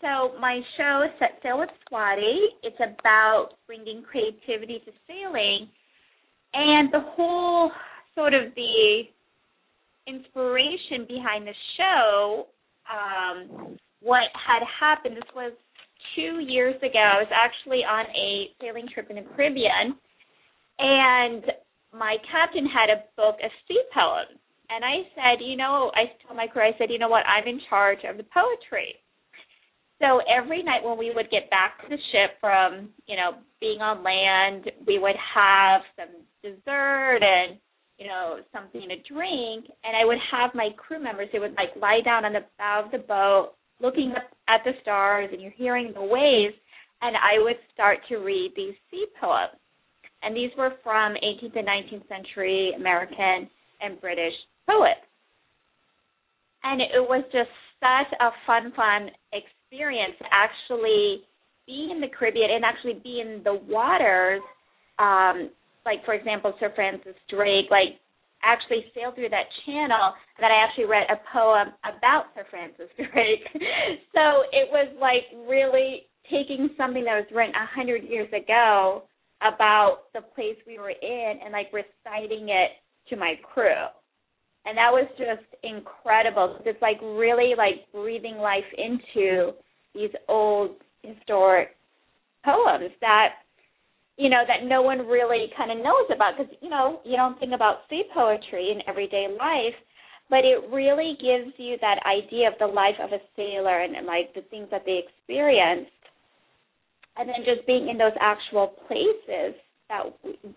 so 0.00 0.38
my 0.40 0.60
show 0.76 1.06
Set 1.18 1.38
Sail 1.42 1.58
with 1.58 1.70
Swati. 1.90 2.36
It's 2.62 2.76
about 2.78 3.50
bringing 3.66 4.02
creativity 4.02 4.80
to 4.84 4.92
sailing, 5.06 5.68
and 6.54 6.92
the 6.92 7.00
whole 7.00 7.72
sort 8.14 8.34
of 8.34 8.54
the 8.54 9.02
inspiration 10.06 11.06
behind 11.08 11.46
the 11.46 11.54
show. 11.76 12.46
Um, 12.88 13.76
what 14.00 14.24
had 14.34 14.62
happened? 14.80 15.16
This 15.16 15.34
was 15.34 15.52
two 16.14 16.40
years 16.40 16.76
ago. 16.76 16.98
I 16.98 17.18
was 17.18 17.32
actually 17.32 17.84
on 17.84 18.06
a 18.06 18.48
sailing 18.60 18.86
trip 18.92 19.10
in 19.10 19.16
the 19.16 19.22
Caribbean, 19.34 19.96
and 20.78 21.44
my 21.92 22.16
captain 22.30 22.66
had 22.66 22.90
a 22.90 23.04
book 23.16 23.36
of 23.42 23.50
sea 23.66 23.82
poems. 23.92 24.38
And 24.70 24.84
I 24.84 25.08
said, 25.14 25.44
you 25.44 25.56
know, 25.56 25.90
I 25.94 26.12
told 26.22 26.36
my 26.36 26.46
crew, 26.46 26.62
I 26.62 26.76
said, 26.78 26.90
you 26.90 26.98
know 26.98 27.08
what, 27.08 27.24
I'm 27.26 27.48
in 27.48 27.60
charge 27.70 28.00
of 28.08 28.16
the 28.16 28.24
poetry. 28.24 28.94
So 30.00 30.20
every 30.30 30.62
night 30.62 30.84
when 30.84 30.98
we 30.98 31.10
would 31.14 31.30
get 31.30 31.50
back 31.50 31.80
to 31.82 31.88
the 31.88 31.98
ship 32.12 32.38
from, 32.40 32.90
you 33.06 33.16
know, 33.16 33.32
being 33.60 33.80
on 33.80 34.04
land, 34.04 34.70
we 34.86 34.98
would 34.98 35.16
have 35.34 35.80
some 35.96 36.22
dessert 36.42 37.18
and, 37.22 37.58
you 37.98 38.06
know, 38.06 38.38
something 38.52 38.82
to 38.82 39.12
drink. 39.12 39.66
And 39.82 39.96
I 39.96 40.04
would 40.04 40.18
have 40.30 40.54
my 40.54 40.68
crew 40.76 41.02
members, 41.02 41.28
they 41.32 41.40
would 41.40 41.56
like 41.56 41.74
lie 41.80 42.00
down 42.04 42.24
on 42.24 42.32
the 42.32 42.44
bow 42.58 42.82
of 42.84 42.92
the 42.92 42.98
boat, 42.98 43.54
looking 43.80 44.12
up 44.14 44.30
at 44.48 44.60
the 44.64 44.72
stars, 44.82 45.30
and 45.32 45.42
you're 45.42 45.50
hearing 45.56 45.92
the 45.94 46.04
waves. 46.04 46.54
And 47.00 47.16
I 47.16 47.42
would 47.42 47.56
start 47.72 47.98
to 48.08 48.18
read 48.18 48.52
these 48.54 48.74
sea 48.90 49.06
poems. 49.20 49.58
And 50.22 50.36
these 50.36 50.50
were 50.58 50.72
from 50.82 51.14
18th 51.14 51.56
and 51.56 51.68
19th 51.68 52.08
century 52.08 52.72
American 52.76 53.48
and 53.80 54.00
British 54.00 54.34
poets. 54.68 55.00
And 56.64 56.80
it 56.80 56.90
was 57.08 57.24
just 57.32 57.50
such 57.80 58.12
a 58.20 58.30
fun, 58.46 58.72
fun 58.74 59.10
experience 59.32 60.14
to 60.18 60.24
actually 60.32 61.22
be 61.66 61.90
in 61.92 62.00
the 62.00 62.08
Caribbean 62.08 62.50
and 62.50 62.64
actually 62.64 63.00
be 63.04 63.20
in 63.20 63.42
the 63.44 63.54
waters. 63.54 64.42
Um, 64.98 65.50
like, 65.86 66.04
for 66.04 66.14
example, 66.14 66.52
Sir 66.58 66.72
Francis 66.74 67.14
Drake, 67.30 67.66
like, 67.70 68.00
actually 68.42 68.84
sailed 68.94 69.14
through 69.14 69.30
that 69.30 69.46
channel 69.66 70.14
that 70.40 70.50
I 70.50 70.62
actually 70.62 70.86
read 70.86 71.06
a 71.10 71.18
poem 71.32 71.74
about 71.82 72.26
Sir 72.34 72.46
Francis 72.50 72.90
Drake. 72.96 73.46
so 74.14 74.46
it 74.52 74.70
was 74.70 74.88
like 75.00 75.26
really 75.48 76.06
taking 76.30 76.70
something 76.76 77.04
that 77.04 77.16
was 77.18 77.26
written 77.34 77.54
a 77.54 77.66
hundred 77.66 78.04
years 78.04 78.28
ago 78.32 79.02
about 79.42 80.10
the 80.14 80.20
place 80.20 80.56
we 80.66 80.78
were 80.78 80.90
in 80.90 81.38
and 81.44 81.52
like 81.52 81.72
reciting 81.72 82.48
it 82.48 82.70
to 83.08 83.16
my 83.16 83.34
crew. 83.42 83.86
And 84.64 84.76
that 84.76 84.90
was 84.90 85.08
just 85.16 85.46
incredible. 85.62 86.58
It's 86.66 86.82
like 86.82 87.00
really 87.00 87.54
like 87.56 87.90
breathing 87.92 88.36
life 88.36 88.68
into 88.76 89.52
these 89.94 90.10
old 90.28 90.72
historic 91.02 91.76
poems 92.44 92.90
that 93.00 93.28
you 94.16 94.28
know 94.28 94.42
that 94.46 94.68
no 94.68 94.82
one 94.82 95.06
really 95.06 95.46
kind 95.56 95.70
of 95.70 95.78
knows 95.78 96.10
about. 96.14 96.36
Because 96.36 96.52
you 96.60 96.68
know 96.68 97.00
you 97.04 97.16
don't 97.16 97.38
think 97.38 97.52
about 97.54 97.86
sea 97.88 98.02
poetry 98.12 98.70
in 98.72 98.82
everyday 98.88 99.28
life 99.38 99.74
but 100.30 100.44
it 100.44 100.60
really 100.70 101.16
gives 101.20 101.54
you 101.56 101.76
that 101.80 101.98
idea 102.04 102.48
of 102.48 102.54
the 102.58 102.66
life 102.66 102.96
of 103.02 103.12
a 103.12 103.22
sailor 103.34 103.80
and, 103.80 103.96
and 103.96 104.06
like 104.06 104.34
the 104.34 104.42
things 104.50 104.68
that 104.70 104.82
they 104.84 105.02
experienced 105.06 105.90
and 107.18 107.28
then 107.28 107.44
just 107.44 107.66
being 107.66 107.88
in 107.88 107.98
those 107.98 108.14
actual 108.20 108.68
places 108.86 109.54
that 109.88 110.04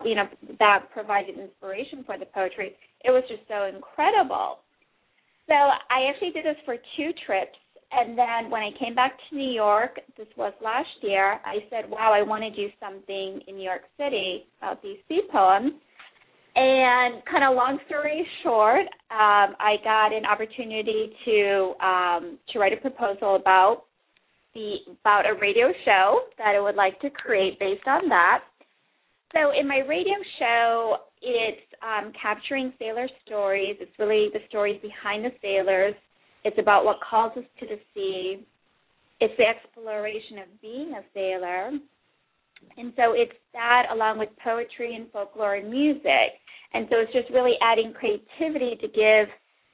you 0.04 0.14
know 0.14 0.26
that 0.58 0.86
provided 0.92 1.38
inspiration 1.38 2.04
for 2.04 2.18
the 2.18 2.26
poetry 2.26 2.74
it 3.04 3.10
was 3.10 3.24
just 3.28 3.42
so 3.48 3.64
incredible. 3.64 4.58
So 5.48 5.54
i 5.54 6.08
actually 6.08 6.30
did 6.30 6.44
this 6.44 6.56
for 6.64 6.76
two 6.96 7.10
trips 7.26 7.58
and 7.90 8.16
then 8.16 8.50
when 8.50 8.62
i 8.62 8.70
came 8.78 8.94
back 8.94 9.12
to 9.28 9.36
new 9.36 9.52
york 9.52 9.98
this 10.16 10.28
was 10.36 10.52
last 10.62 10.88
year 11.02 11.40
i 11.44 11.56
said 11.68 11.88
wow 11.88 12.12
i 12.12 12.22
want 12.22 12.42
to 12.42 12.50
do 12.50 12.68
something 12.80 13.40
in 13.46 13.56
new 13.56 13.64
york 13.64 13.82
city 13.98 14.44
about 14.58 14.82
these 14.82 14.98
sea 15.08 15.22
poems. 15.30 15.72
And 16.54 17.24
kind 17.24 17.44
of 17.44 17.56
long 17.56 17.78
story 17.86 18.26
short 18.42 18.86
um, 19.10 19.56
i 19.58 19.76
got 19.82 20.12
an 20.12 20.24
opportunity 20.26 21.12
to 21.24 21.74
um, 21.84 22.38
to 22.52 22.58
write 22.58 22.72
a 22.72 22.76
proposal 22.76 23.36
about 23.36 23.84
the 24.54 24.76
about 25.00 25.26
a 25.26 25.34
radio 25.40 25.68
show 25.84 26.20
that 26.38 26.54
I 26.54 26.60
would 26.60 26.74
like 26.74 27.00
to 27.00 27.10
create 27.10 27.58
based 27.58 27.86
on 27.86 28.08
that. 28.08 28.40
So 29.32 29.52
in 29.58 29.66
my 29.66 29.78
radio 29.88 30.14
show, 30.38 30.96
it's 31.22 31.62
um, 31.82 32.12
capturing 32.20 32.72
sailor 32.78 33.08
stories. 33.24 33.76
It's 33.80 33.98
really 33.98 34.28
the 34.32 34.40
stories 34.48 34.80
behind 34.82 35.24
the 35.24 35.32
sailors. 35.40 35.94
It's 36.44 36.58
about 36.58 36.84
what 36.84 36.98
calls 37.08 37.32
us 37.36 37.44
to 37.60 37.66
the 37.66 37.78
sea. 37.94 38.44
It's 39.20 39.34
the 39.38 39.44
exploration 39.44 40.38
of 40.38 40.60
being 40.60 40.92
a 40.92 41.02
sailor. 41.14 41.70
And 42.76 42.92
so 42.96 43.12
it's 43.12 43.32
that 43.52 43.86
along 43.92 44.18
with 44.18 44.28
poetry 44.42 44.94
and 44.94 45.10
folklore 45.12 45.56
and 45.56 45.70
music. 45.70 46.38
And 46.74 46.86
so 46.90 46.96
it's 46.98 47.12
just 47.12 47.30
really 47.30 47.54
adding 47.62 47.92
creativity 47.92 48.76
to 48.80 48.88
give 48.88 49.28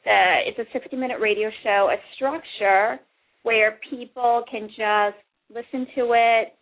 the 0.04 0.35
it's 0.47 0.58
a 0.58 0.73
60 0.73 0.97
minute 0.97 1.18
radio 1.20 1.50
show 1.62 1.90
a 1.92 1.97
structure 2.14 3.00
where 3.42 3.78
people 3.90 4.45
can 4.50 4.68
just 4.68 5.18
listen 5.49 5.87
to 5.97 6.12
it, 6.14 6.54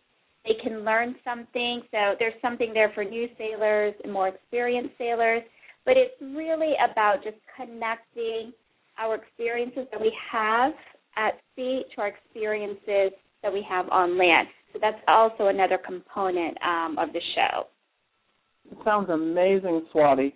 they 0.45 0.55
can 0.63 0.85
learn 0.85 1.15
something. 1.23 1.81
So 1.91 2.15
there's 2.19 2.39
something 2.41 2.73
there 2.73 2.91
for 2.93 3.03
new 3.03 3.27
sailors 3.37 3.93
and 4.03 4.13
more 4.13 4.29
experienced 4.29 4.93
sailors. 4.97 5.43
But 5.85 5.95
it's 5.97 6.15
really 6.21 6.73
about 6.91 7.23
just 7.23 7.37
connecting 7.55 8.53
our 8.97 9.15
experiences 9.15 9.87
that 9.91 10.01
we 10.01 10.11
have 10.31 10.73
at 11.15 11.39
sea 11.55 11.83
to 11.95 12.01
our 12.01 12.07
experiences 12.07 13.11
that 13.43 13.51
we 13.51 13.65
have 13.69 13.87
on 13.89 14.17
land. 14.17 14.47
So 14.73 14.79
that's 14.81 15.01
also 15.07 15.47
another 15.47 15.77
component 15.77 16.57
um, 16.61 16.97
of 16.99 17.13
the 17.13 17.21
show. 17.35 17.67
It 18.71 18.77
sounds 18.83 19.09
amazing, 19.09 19.85
Swati. 19.93 20.33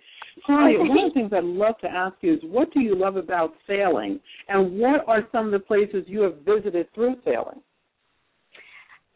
Swati, 0.48 0.78
one 0.78 0.90
of 0.90 0.96
the 1.08 1.10
things 1.14 1.32
I'd 1.34 1.44
love 1.44 1.78
to 1.80 1.88
ask 1.88 2.16
you 2.20 2.34
is 2.34 2.40
what 2.44 2.72
do 2.72 2.80
you 2.80 2.94
love 2.94 3.16
about 3.16 3.52
sailing, 3.66 4.20
and 4.48 4.78
what 4.78 5.06
are 5.06 5.26
some 5.32 5.46
of 5.46 5.52
the 5.52 5.58
places 5.58 6.04
you 6.06 6.22
have 6.22 6.36
visited 6.44 6.92
through 6.94 7.16
sailing? 7.24 7.60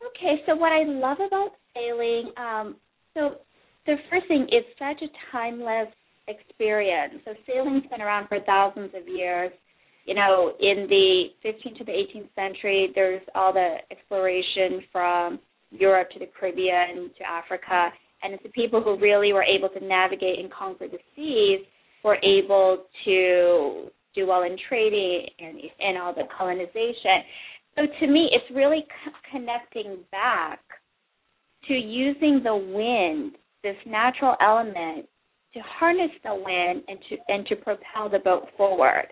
Okay, 0.06 0.42
so 0.46 0.54
what 0.54 0.72
I 0.72 0.84
love 0.84 1.18
about 1.26 1.52
sailing, 1.74 2.30
um, 2.36 2.76
so 3.14 3.36
the 3.86 3.96
first 4.10 4.28
thing 4.28 4.42
is 4.44 4.64
such 4.78 5.02
a 5.02 5.10
timeless 5.32 5.88
experience. 6.28 7.14
So 7.24 7.32
sailing's 7.46 7.86
been 7.90 8.02
around 8.02 8.28
for 8.28 8.38
thousands 8.44 8.90
of 8.94 9.08
years. 9.08 9.52
You 10.04 10.14
know, 10.14 10.52
in 10.60 10.86
the 10.88 11.24
15th 11.44 11.78
to 11.78 11.84
the 11.84 11.92
18th 11.92 12.28
century, 12.34 12.90
there's 12.94 13.22
all 13.34 13.52
the 13.52 13.76
exploration 13.90 14.82
from 14.92 15.40
Europe 15.70 16.10
to 16.10 16.18
the 16.18 16.26
Caribbean 16.38 17.10
to 17.18 17.24
Africa, 17.28 17.90
and 18.26 18.34
it's 18.34 18.42
the 18.42 18.48
people 18.48 18.82
who 18.82 18.98
really 18.98 19.32
were 19.32 19.44
able 19.44 19.68
to 19.68 19.86
navigate 19.86 20.40
and 20.40 20.52
conquer 20.52 20.88
the 20.88 20.98
seas 21.14 21.64
were 22.02 22.16
able 22.16 22.86
to 23.04 23.86
do 24.16 24.26
well 24.26 24.42
in 24.42 24.56
trading 24.68 25.26
and, 25.38 25.58
and 25.78 25.96
all 25.96 26.12
the 26.12 26.24
colonization. 26.36 27.22
So 27.76 27.82
to 28.00 28.06
me, 28.10 28.28
it's 28.32 28.44
really 28.52 28.84
connecting 29.30 29.98
back 30.10 30.58
to 31.68 31.74
using 31.74 32.40
the 32.42 32.56
wind, 32.56 33.36
this 33.62 33.76
natural 33.86 34.34
element, 34.40 35.06
to 35.54 35.60
harness 35.78 36.10
the 36.24 36.34
wind 36.34 36.82
and 36.88 36.98
to 37.08 37.16
and 37.28 37.46
to 37.46 37.56
propel 37.56 38.10
the 38.10 38.18
boat 38.18 38.48
forward. 38.56 39.06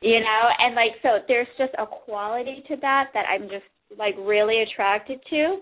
You 0.00 0.18
know, 0.18 0.42
and 0.58 0.74
like 0.74 0.92
so, 1.02 1.18
there's 1.28 1.46
just 1.56 1.72
a 1.78 1.86
quality 1.86 2.64
to 2.68 2.76
that 2.80 3.10
that 3.14 3.24
I'm 3.30 3.42
just 3.42 3.64
like 3.96 4.14
really 4.18 4.62
attracted 4.62 5.20
to. 5.30 5.58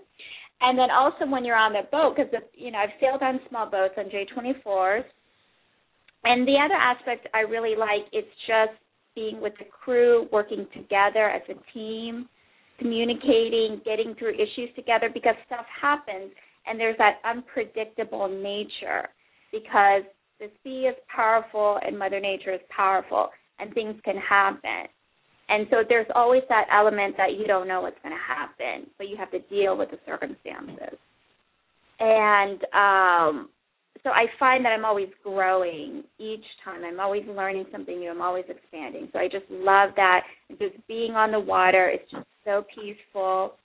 And 0.61 0.77
then 0.77 0.91
also 0.91 1.25
when 1.25 1.43
you're 1.43 1.55
on 1.55 1.73
the 1.73 1.83
boat, 1.91 2.15
because 2.15 2.31
you 2.53 2.71
know 2.71 2.79
I've 2.79 2.95
sailed 2.99 3.21
on 3.21 3.39
small 3.49 3.69
boats 3.69 3.95
on 3.97 4.05
J24s, 4.05 5.03
and 6.23 6.47
the 6.47 6.55
other 6.63 6.75
aspect 6.75 7.27
I 7.33 7.41
really 7.41 7.75
like 7.75 8.07
is 8.13 8.25
just 8.47 8.77
being 9.15 9.41
with 9.41 9.53
the 9.59 9.65
crew, 9.65 10.27
working 10.31 10.67
together 10.73 11.29
as 11.29 11.41
a 11.49 11.73
team, 11.73 12.29
communicating, 12.79 13.81
getting 13.85 14.15
through 14.17 14.33
issues 14.33 14.69
together 14.75 15.09
because 15.13 15.35
stuff 15.45 15.65
happens 15.81 16.31
and 16.65 16.79
there's 16.79 16.97
that 16.97 17.19
unpredictable 17.25 18.27
nature 18.27 19.09
because 19.51 20.03
the 20.39 20.47
sea 20.63 20.87
is 20.87 20.95
powerful 21.13 21.79
and 21.85 21.97
Mother 21.97 22.19
Nature 22.19 22.53
is 22.53 22.61
powerful 22.75 23.29
and 23.59 23.73
things 23.73 23.95
can 24.03 24.17
happen. 24.17 24.87
And 25.51 25.67
so 25.69 25.83
there's 25.87 26.07
always 26.15 26.43
that 26.47 26.65
element 26.73 27.15
that 27.17 27.33
you 27.37 27.45
don't 27.45 27.67
know 27.67 27.81
what's 27.81 27.99
going 28.01 28.15
to 28.15 28.35
happen, 28.35 28.89
but 28.97 29.09
you 29.09 29.17
have 29.17 29.29
to 29.31 29.39
deal 29.53 29.77
with 29.77 29.91
the 29.91 29.99
circumstances. 30.05 30.97
And 31.99 32.63
um, 32.73 33.49
so 34.01 34.11
I 34.11 34.27
find 34.39 34.63
that 34.63 34.69
I'm 34.69 34.85
always 34.85 35.09
growing 35.23 36.03
each 36.19 36.45
time. 36.63 36.85
I'm 36.85 37.01
always 37.01 37.23
learning 37.27 37.65
something 37.69 37.99
new. 37.99 38.09
I'm 38.09 38.21
always 38.21 38.45
expanding. 38.47 39.09
So 39.11 39.19
I 39.19 39.27
just 39.27 39.43
love 39.49 39.89
that. 39.97 40.21
Just 40.51 40.75
being 40.87 41.15
on 41.15 41.31
the 41.33 41.39
water 41.39 41.89
is 41.89 41.99
just 42.09 42.25
so 42.45 42.63
peaceful. 42.73 43.55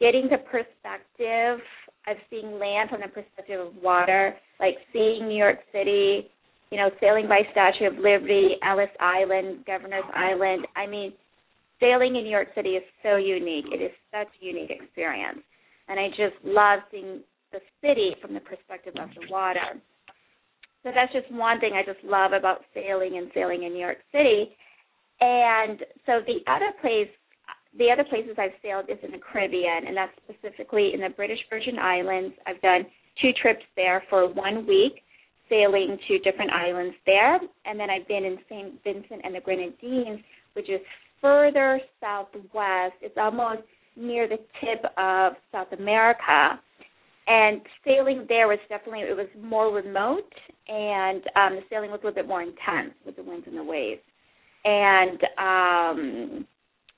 Getting 0.00 0.28
the 0.30 0.36
perspective 0.36 1.64
of 2.08 2.16
seeing 2.28 2.58
land 2.58 2.90
from 2.90 3.00
the 3.00 3.08
perspective 3.08 3.68
of 3.68 3.82
water, 3.82 4.34
like 4.60 4.74
seeing 4.92 5.28
New 5.28 5.38
York 5.38 5.60
City, 5.72 6.28
you 6.70 6.76
know, 6.76 6.90
sailing 7.00 7.26
by 7.26 7.40
Statue 7.52 7.86
of 7.86 7.94
Liberty, 7.94 8.56
Ellis 8.66 8.90
Island, 9.00 9.64
Governor's 9.66 10.04
Island. 10.14 10.66
I 10.76 10.86
mean, 10.86 11.12
sailing 11.82 12.14
in 12.14 12.22
New 12.22 12.30
York 12.30 12.48
City 12.54 12.78
is 12.78 12.84
so 13.02 13.16
unique. 13.16 13.66
It 13.74 13.82
is 13.82 13.90
such 14.14 14.30
a 14.40 14.44
unique 14.44 14.70
experience. 14.70 15.42
And 15.88 15.98
I 15.98 16.08
just 16.10 16.38
love 16.44 16.80
seeing 16.90 17.20
the 17.50 17.58
city 17.82 18.14
from 18.22 18.34
the 18.34 18.40
perspective 18.40 18.94
of 18.96 19.10
the 19.18 19.26
water. 19.28 19.82
So 20.84 20.90
that's 20.94 21.12
just 21.12 21.30
one 21.30 21.58
thing 21.60 21.72
I 21.74 21.82
just 21.84 22.02
love 22.04 22.32
about 22.32 22.62
sailing 22.72 23.18
and 23.18 23.30
sailing 23.34 23.64
in 23.64 23.72
New 23.74 23.80
York 23.80 23.98
City. 24.12 24.54
And 25.20 25.78
so 26.06 26.20
the 26.26 26.40
other 26.50 26.70
place, 26.80 27.10
the 27.78 27.90
other 27.90 28.04
places 28.04 28.34
I've 28.38 28.56
sailed 28.62 28.86
is 28.88 28.98
in 29.02 29.10
the 29.10 29.18
Caribbean, 29.18 29.86
and 29.86 29.96
that's 29.96 30.14
specifically 30.22 30.90
in 30.94 31.00
the 31.00 31.10
British 31.10 31.38
Virgin 31.50 31.78
Islands. 31.78 32.34
I've 32.46 32.60
done 32.62 32.86
two 33.20 33.30
trips 33.40 33.62
there 33.76 34.02
for 34.08 34.32
one 34.32 34.66
week, 34.66 35.02
sailing 35.48 35.98
to 36.08 36.18
different 36.20 36.50
islands 36.50 36.96
there, 37.06 37.38
and 37.66 37.78
then 37.78 37.90
I've 37.90 38.08
been 38.08 38.24
in 38.24 38.38
St. 38.48 38.82
Vincent 38.82 39.20
and 39.22 39.34
the 39.34 39.40
Grenadines, 39.40 40.20
which 40.54 40.68
is 40.68 40.80
further 41.22 41.80
southwest. 42.00 42.94
It's 43.00 43.16
almost 43.16 43.62
near 43.96 44.28
the 44.28 44.38
tip 44.60 44.84
of 44.98 45.34
South 45.52 45.72
America. 45.78 46.60
And 47.26 47.60
sailing 47.84 48.26
there 48.28 48.48
was 48.48 48.58
definitely 48.68 49.02
it 49.02 49.16
was 49.16 49.28
more 49.40 49.72
remote 49.72 50.32
and 50.68 51.22
um 51.36 51.56
the 51.56 51.62
sailing 51.70 51.90
was 51.90 52.00
a 52.02 52.06
little 52.06 52.22
bit 52.22 52.28
more 52.28 52.42
intense 52.42 52.94
with 53.06 53.16
the 53.16 53.22
winds 53.22 53.46
and 53.46 53.56
the 53.56 53.64
waves. 53.64 54.02
And 54.64 55.20
um 55.38 56.46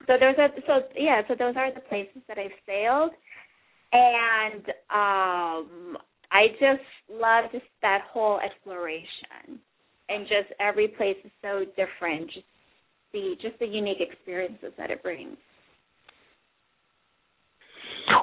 so 0.06 0.14
there's 0.18 0.38
a 0.38 0.48
so 0.66 0.80
yeah 0.96 1.20
so 1.28 1.34
those 1.38 1.54
are 1.56 1.72
the 1.72 1.80
places 1.80 2.22
that 2.26 2.38
i've 2.38 2.50
sailed. 2.66 3.10
And 3.92 4.64
um 4.90 5.98
i 6.32 6.48
just 6.52 6.88
love 7.12 7.52
just 7.52 7.66
that 7.82 8.00
whole 8.10 8.40
exploration. 8.40 9.60
And 10.08 10.26
just 10.26 10.58
every 10.58 10.88
place 10.88 11.16
is 11.24 11.30
so 11.42 11.64
different 11.76 12.30
just 12.32 12.46
the 13.14 13.36
just 13.40 13.58
the 13.58 13.66
unique 13.66 14.00
experiences 14.00 14.72
that 14.76 14.90
it 14.90 15.02
brings 15.02 15.38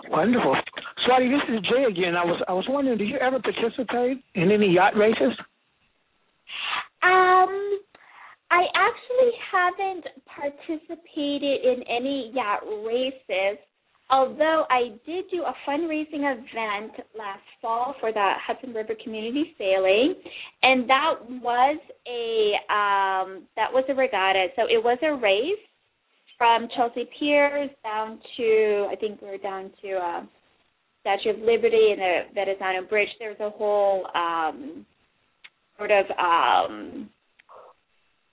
Wonderful. 0.10 0.55
Swati, 1.07 1.29
this 1.29 1.55
is 1.55 1.62
Jay 1.69 1.86
again. 1.89 2.15
I 2.15 2.25
was 2.25 2.41
I 2.48 2.53
was 2.53 2.65
wondering, 2.69 2.98
did 2.98 3.07
you 3.07 3.17
ever 3.17 3.39
participate 3.39 4.24
in 4.36 4.51
any 4.51 4.71
yacht 4.74 4.95
races? 4.95 5.33
Um, 7.01 7.79
I 8.51 8.67
actually 8.75 9.31
haven't 9.51 10.05
participated 10.27 11.63
in 11.63 11.83
any 11.89 12.31
yacht 12.36 12.62
races, 12.86 13.57
although 14.11 14.65
I 14.69 14.89
did 15.05 15.25
do 15.31 15.43
a 15.43 15.53
fundraising 15.67 16.29
event 16.29 16.91
last 17.17 17.41
fall 17.61 17.95
for 18.00 18.11
the 18.11 18.31
Hudson 18.45 18.74
River 18.74 18.93
Community 19.03 19.55
Sailing, 19.57 20.15
and 20.61 20.89
that 20.89 21.13
was 21.41 21.79
a 22.07 22.74
um, 22.74 23.47
that 23.55 23.71
was 23.71 23.85
a 23.89 23.93
regatta. 23.93 24.47
So 24.55 24.63
it 24.63 24.83
was 24.83 24.97
a 25.01 25.15
race 25.15 25.63
from 26.37 26.67
Chelsea 26.75 27.09
Piers 27.17 27.69
down 27.83 28.19
to 28.37 28.87
I 28.91 28.95
think 29.00 29.21
we 29.21 29.29
are 29.29 29.37
down 29.37 29.71
to 29.81 29.91
uh, 29.93 30.21
Statue 31.01 31.29
of 31.31 31.39
Liberty 31.39 31.91
and 31.91 32.00
the 32.01 32.19
Verrazano 32.35 32.85
Bridge. 32.87 33.09
There 33.17 33.29
was 33.29 33.39
a 33.39 33.50
whole 33.50 34.05
um, 34.13 34.85
sort 35.77 35.91
of 35.91 36.05
um, 36.19 37.09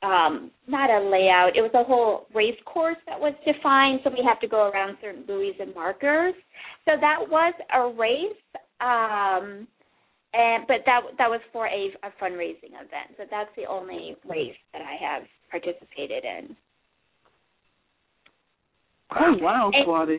um, 0.02 0.50
not 0.66 0.90
a 0.90 1.00
layout. 1.00 1.56
It 1.56 1.62
was 1.62 1.72
a 1.74 1.82
whole 1.82 2.26
race 2.34 2.58
course 2.64 2.96
that 3.06 3.18
was 3.18 3.34
defined, 3.44 4.00
so 4.04 4.11
we 4.11 4.24
have 4.26 4.40
to 4.40 4.48
go 4.48 4.70
around 4.70 4.96
certain 5.00 5.24
buoys 5.26 5.54
and 5.58 5.74
markers. 5.74 6.34
So 6.84 6.92
that 7.00 7.18
was 7.28 7.54
a 7.74 7.88
race, 7.98 8.44
um, 8.80 9.66
and 10.34 10.66
but 10.68 10.87
that 10.87 11.00
that 11.18 11.28
was 11.28 11.40
for 11.52 11.66
a, 11.66 11.90
a 12.04 12.11
fundraising 12.22 12.78
event. 12.78 13.16
So 13.16 13.24
that's 13.30 13.50
the 13.56 13.64
only 13.66 14.16
race 14.28 14.56
that 14.72 14.82
I 14.82 14.96
have 15.04 15.22
participated 15.50 16.24
in. 16.24 16.56
Oh 19.11 19.34
wow, 19.40 19.70
Swati. 19.84 20.18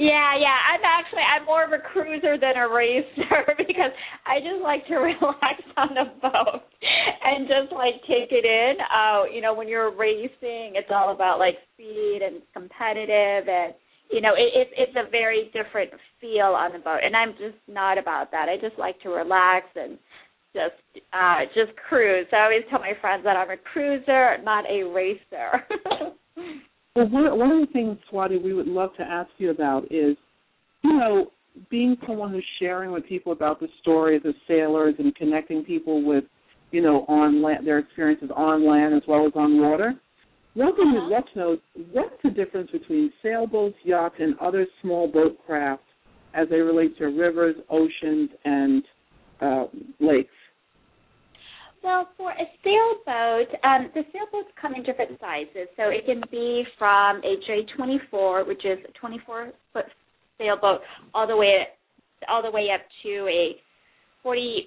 Yeah, 0.00 0.32
yeah. 0.40 0.56
I'm 0.72 0.80
actually 0.80 1.20
I'm 1.20 1.44
more 1.44 1.62
of 1.62 1.72
a 1.76 1.78
cruiser 1.92 2.38
than 2.40 2.56
a 2.56 2.64
racer 2.72 3.52
because 3.58 3.92
I 4.24 4.40
just 4.40 4.62
like 4.64 4.86
to 4.88 4.96
relax 5.12 5.60
on 5.76 5.90
the 5.92 6.08
boat 6.22 6.64
and 7.24 7.44
just 7.46 7.70
like 7.72 8.00
take 8.08 8.32
it 8.32 8.46
in. 8.48 8.80
Uh, 8.80 9.24
you 9.28 9.42
know, 9.42 9.52
when 9.52 9.68
you're 9.68 9.94
racing, 9.94 10.72
it's 10.80 10.88
all 10.90 11.12
about 11.12 11.38
like 11.38 11.56
speed 11.74 12.20
and 12.24 12.40
competitive 12.54 13.44
and 13.48 13.74
you 14.10 14.22
know, 14.22 14.32
it, 14.34 14.50
it 14.56 14.68
it's 14.76 14.96
a 14.96 15.10
very 15.10 15.52
different 15.52 15.90
feel 16.18 16.56
on 16.56 16.72
the 16.72 16.78
boat 16.78 17.00
and 17.04 17.14
I'm 17.14 17.32
just 17.32 17.60
not 17.68 17.98
about 17.98 18.30
that. 18.32 18.48
I 18.48 18.56
just 18.56 18.78
like 18.78 18.98
to 19.02 19.10
relax 19.10 19.66
and 19.76 19.98
just 20.54 20.80
uh 21.12 21.44
just 21.54 21.76
cruise. 21.76 22.26
I 22.32 22.44
always 22.44 22.64
tell 22.70 22.80
my 22.80 22.94
friends 23.02 23.22
that 23.24 23.36
I'm 23.36 23.50
a 23.50 23.58
cruiser, 23.58 24.38
not 24.42 24.64
a 24.64 24.82
racer. 24.82 25.60
Well, 26.96 27.08
one, 27.08 27.38
one 27.38 27.52
of 27.52 27.60
the 27.60 27.72
things, 27.72 27.98
Swati, 28.12 28.42
we 28.42 28.52
would 28.52 28.66
love 28.66 28.90
to 28.96 29.02
ask 29.02 29.30
you 29.38 29.50
about 29.50 29.84
is, 29.92 30.16
you 30.82 30.98
know, 30.98 31.30
being 31.70 31.96
someone 32.06 32.30
who's 32.32 32.44
sharing 32.58 32.90
with 32.92 33.06
people 33.06 33.32
about 33.32 33.60
the 33.60 33.68
stories 33.80 34.22
of 34.24 34.34
sailors 34.48 34.94
and 34.98 35.14
connecting 35.14 35.64
people 35.64 36.04
with, 36.04 36.24
you 36.70 36.82
know, 36.82 37.04
on 37.08 37.42
land, 37.42 37.66
their 37.66 37.78
experiences 37.78 38.30
on 38.34 38.68
land 38.68 38.94
as 38.94 39.02
well 39.06 39.26
as 39.26 39.32
on 39.34 39.60
water. 39.60 39.94
One 40.54 40.74
thing 40.74 40.92
we'd 40.92 41.14
love 41.14 41.24
to 41.32 41.38
know 41.38 41.56
what's 41.92 42.14
the 42.24 42.30
difference 42.30 42.70
between 42.72 43.12
sailboats, 43.22 43.76
yachts, 43.84 44.16
and 44.18 44.36
other 44.40 44.66
small 44.82 45.06
boat 45.06 45.38
craft 45.46 45.82
as 46.34 46.48
they 46.48 46.58
relate 46.58 46.98
to 46.98 47.06
rivers, 47.06 47.56
oceans, 47.68 48.30
and 48.44 48.82
uh, 49.40 49.64
lakes? 50.00 50.30
Well, 51.82 52.08
for 52.16 52.30
a 52.30 52.44
sailboat, 52.62 53.48
um, 53.64 53.90
the 53.94 54.02
sailboats 54.12 54.50
come 54.60 54.74
in 54.74 54.82
different 54.82 55.18
sizes. 55.18 55.68
So 55.76 55.84
it 55.84 56.04
can 56.04 56.22
be 56.30 56.64
from 56.78 57.22
a 57.24 57.36
J24, 57.48 58.46
which 58.46 58.64
is 58.64 58.78
a 58.88 58.92
24 58.98 59.52
foot 59.72 59.84
sailboat, 60.38 60.80
all 61.14 61.26
the 61.26 61.36
way 61.36 61.66
all 62.28 62.42
the 62.42 62.50
way 62.50 62.68
up 62.74 62.82
to 63.02 63.26
a 63.28 63.56
40 64.22 64.66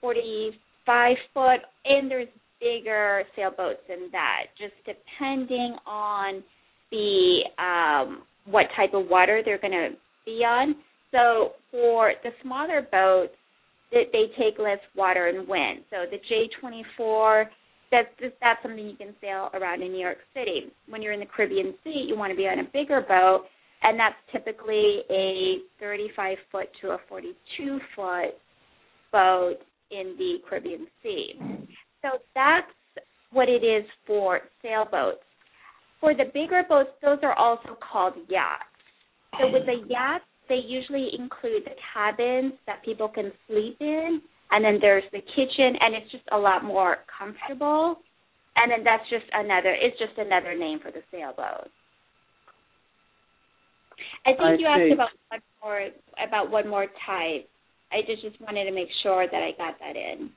45 0.00 1.16
foot, 1.32 1.60
and 1.86 2.10
there's 2.10 2.28
bigger 2.60 3.22
sailboats 3.34 3.80
than 3.88 4.10
that, 4.12 4.44
just 4.58 4.74
depending 4.84 5.76
on 5.86 6.44
the 6.90 7.40
um, 7.58 8.22
what 8.44 8.66
type 8.76 8.92
of 8.92 9.08
water 9.08 9.40
they're 9.44 9.58
going 9.58 9.72
to 9.72 9.90
be 10.26 10.44
on. 10.44 10.76
So 11.10 11.52
for 11.70 12.12
the 12.22 12.30
smaller 12.42 12.86
boats, 12.92 13.32
that 13.94 14.12
they 14.12 14.26
take 14.38 14.58
less 14.58 14.78
water 14.94 15.28
and 15.28 15.48
wind. 15.48 15.84
So 15.90 16.04
the 16.10 16.18
J24, 16.18 17.46
that's 17.90 18.08
that's 18.40 18.62
something 18.62 18.86
you 18.86 18.96
can 18.96 19.14
sail 19.20 19.50
around 19.54 19.82
in 19.82 19.92
New 19.92 20.00
York 20.00 20.18
City. 20.34 20.72
When 20.88 21.00
you're 21.00 21.12
in 21.12 21.20
the 21.20 21.26
Caribbean 21.26 21.74
Sea, 21.82 22.04
you 22.08 22.16
want 22.16 22.32
to 22.32 22.36
be 22.36 22.46
on 22.48 22.58
a 22.58 22.64
bigger 22.72 23.00
boat, 23.00 23.44
and 23.82 23.98
that's 23.98 24.16
typically 24.32 25.02
a 25.10 25.58
35 25.80 26.36
foot 26.50 26.66
to 26.82 26.90
a 26.90 26.98
42 27.08 27.78
foot 27.94 28.34
boat 29.12 29.56
in 29.90 30.14
the 30.18 30.38
Caribbean 30.48 30.86
Sea. 31.02 31.34
So 32.02 32.18
that's 32.34 32.66
what 33.30 33.48
it 33.48 33.64
is 33.64 33.84
for 34.06 34.40
sailboats. 34.62 35.22
For 36.00 36.14
the 36.14 36.24
bigger 36.34 36.62
boats, 36.68 36.90
those 37.02 37.18
are 37.22 37.34
also 37.34 37.78
called 37.92 38.14
yachts. 38.28 38.64
So 39.40 39.50
with 39.50 39.66
the 39.66 39.86
yachts, 39.88 40.24
they 40.48 40.60
usually 40.66 41.08
include 41.18 41.64
the 41.64 41.76
cabins 41.92 42.54
that 42.66 42.84
people 42.84 43.08
can 43.08 43.32
sleep 43.48 43.76
in, 43.80 44.20
and 44.50 44.64
then 44.64 44.78
there's 44.80 45.04
the 45.12 45.20
kitchen, 45.20 45.76
and 45.80 45.94
it's 45.94 46.10
just 46.12 46.24
a 46.32 46.38
lot 46.38 46.64
more 46.64 46.98
comfortable. 47.18 47.96
And 48.56 48.70
then 48.70 48.84
that's 48.84 49.08
just 49.10 49.24
another. 49.32 49.74
It's 49.74 49.98
just 49.98 50.16
another 50.16 50.56
name 50.56 50.78
for 50.80 50.92
the 50.92 51.02
sailboat. 51.10 51.68
I 54.26 54.30
think 54.30 54.40
I 54.40 54.52
you 54.52 54.58
see. 54.58 54.64
asked 54.66 54.92
about 54.92 55.08
one 55.28 55.40
more 55.62 55.88
about 56.26 56.50
one 56.50 56.68
more 56.68 56.86
type. 57.06 57.48
I 57.92 58.00
just 58.06 58.22
just 58.22 58.40
wanted 58.40 58.64
to 58.64 58.72
make 58.72 58.88
sure 59.02 59.26
that 59.26 59.42
I 59.42 59.50
got 59.58 59.78
that 59.80 59.96
in. 59.96 60.30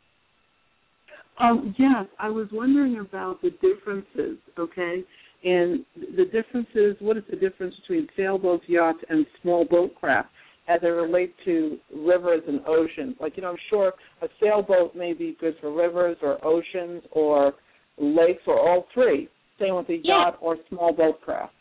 Um, 1.39 1.75
yes, 1.77 2.07
I 2.19 2.29
was 2.29 2.47
wondering 2.51 2.99
about 2.99 3.41
the 3.41 3.51
differences, 3.61 4.37
okay? 4.57 5.03
And 5.47 5.85
the 5.95 6.25
differences, 6.25 6.97
what 6.99 7.15
is 7.15 7.23
the 7.29 7.37
difference 7.37 7.73
between 7.81 8.09
sailboats, 8.17 8.65
yachts, 8.67 8.99
and 9.09 9.25
small 9.41 9.63
boat 9.63 9.95
craft 9.95 10.27
as 10.67 10.81
they 10.81 10.89
relate 10.89 11.33
to 11.45 11.77
rivers 11.95 12.41
and 12.45 12.59
oceans? 12.67 13.15
Like, 13.21 13.37
you 13.37 13.43
know, 13.43 13.51
I'm 13.51 13.57
sure 13.69 13.93
a 14.21 14.27
sailboat 14.41 14.93
may 14.93 15.13
be 15.13 15.37
good 15.39 15.55
for 15.61 15.71
rivers 15.73 16.17
or 16.21 16.43
oceans 16.45 17.01
or 17.11 17.53
lakes 17.97 18.43
or 18.45 18.59
all 18.59 18.87
three. 18.93 19.29
Same 19.57 19.75
with 19.75 19.87
a 19.89 19.95
Yeah. 20.03 20.25
yacht 20.25 20.37
or 20.41 20.57
small 20.67 20.91
boat 20.91 21.21
craft. 21.21 21.53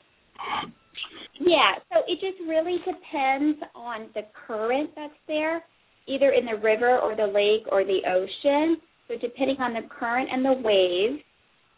Yeah, 1.39 1.79
so 1.93 2.03
it 2.09 2.19
just 2.19 2.41
really 2.49 2.79
depends 2.79 3.63
on 3.77 4.11
the 4.15 4.25
current 4.47 4.91
that's 4.97 5.15
there, 5.29 5.65
either 6.07 6.33
in 6.33 6.45
the 6.45 6.57
river 6.57 6.99
or 6.99 7.15
the 7.15 7.27
lake 7.27 7.71
or 7.71 7.85
the 7.85 8.05
ocean. 8.05 8.81
So 9.07 9.17
depending 9.17 9.61
on 9.61 9.75
the 9.75 9.83
current 9.83 10.29
and 10.33 10.45
the 10.45 10.55
waves 10.55 11.23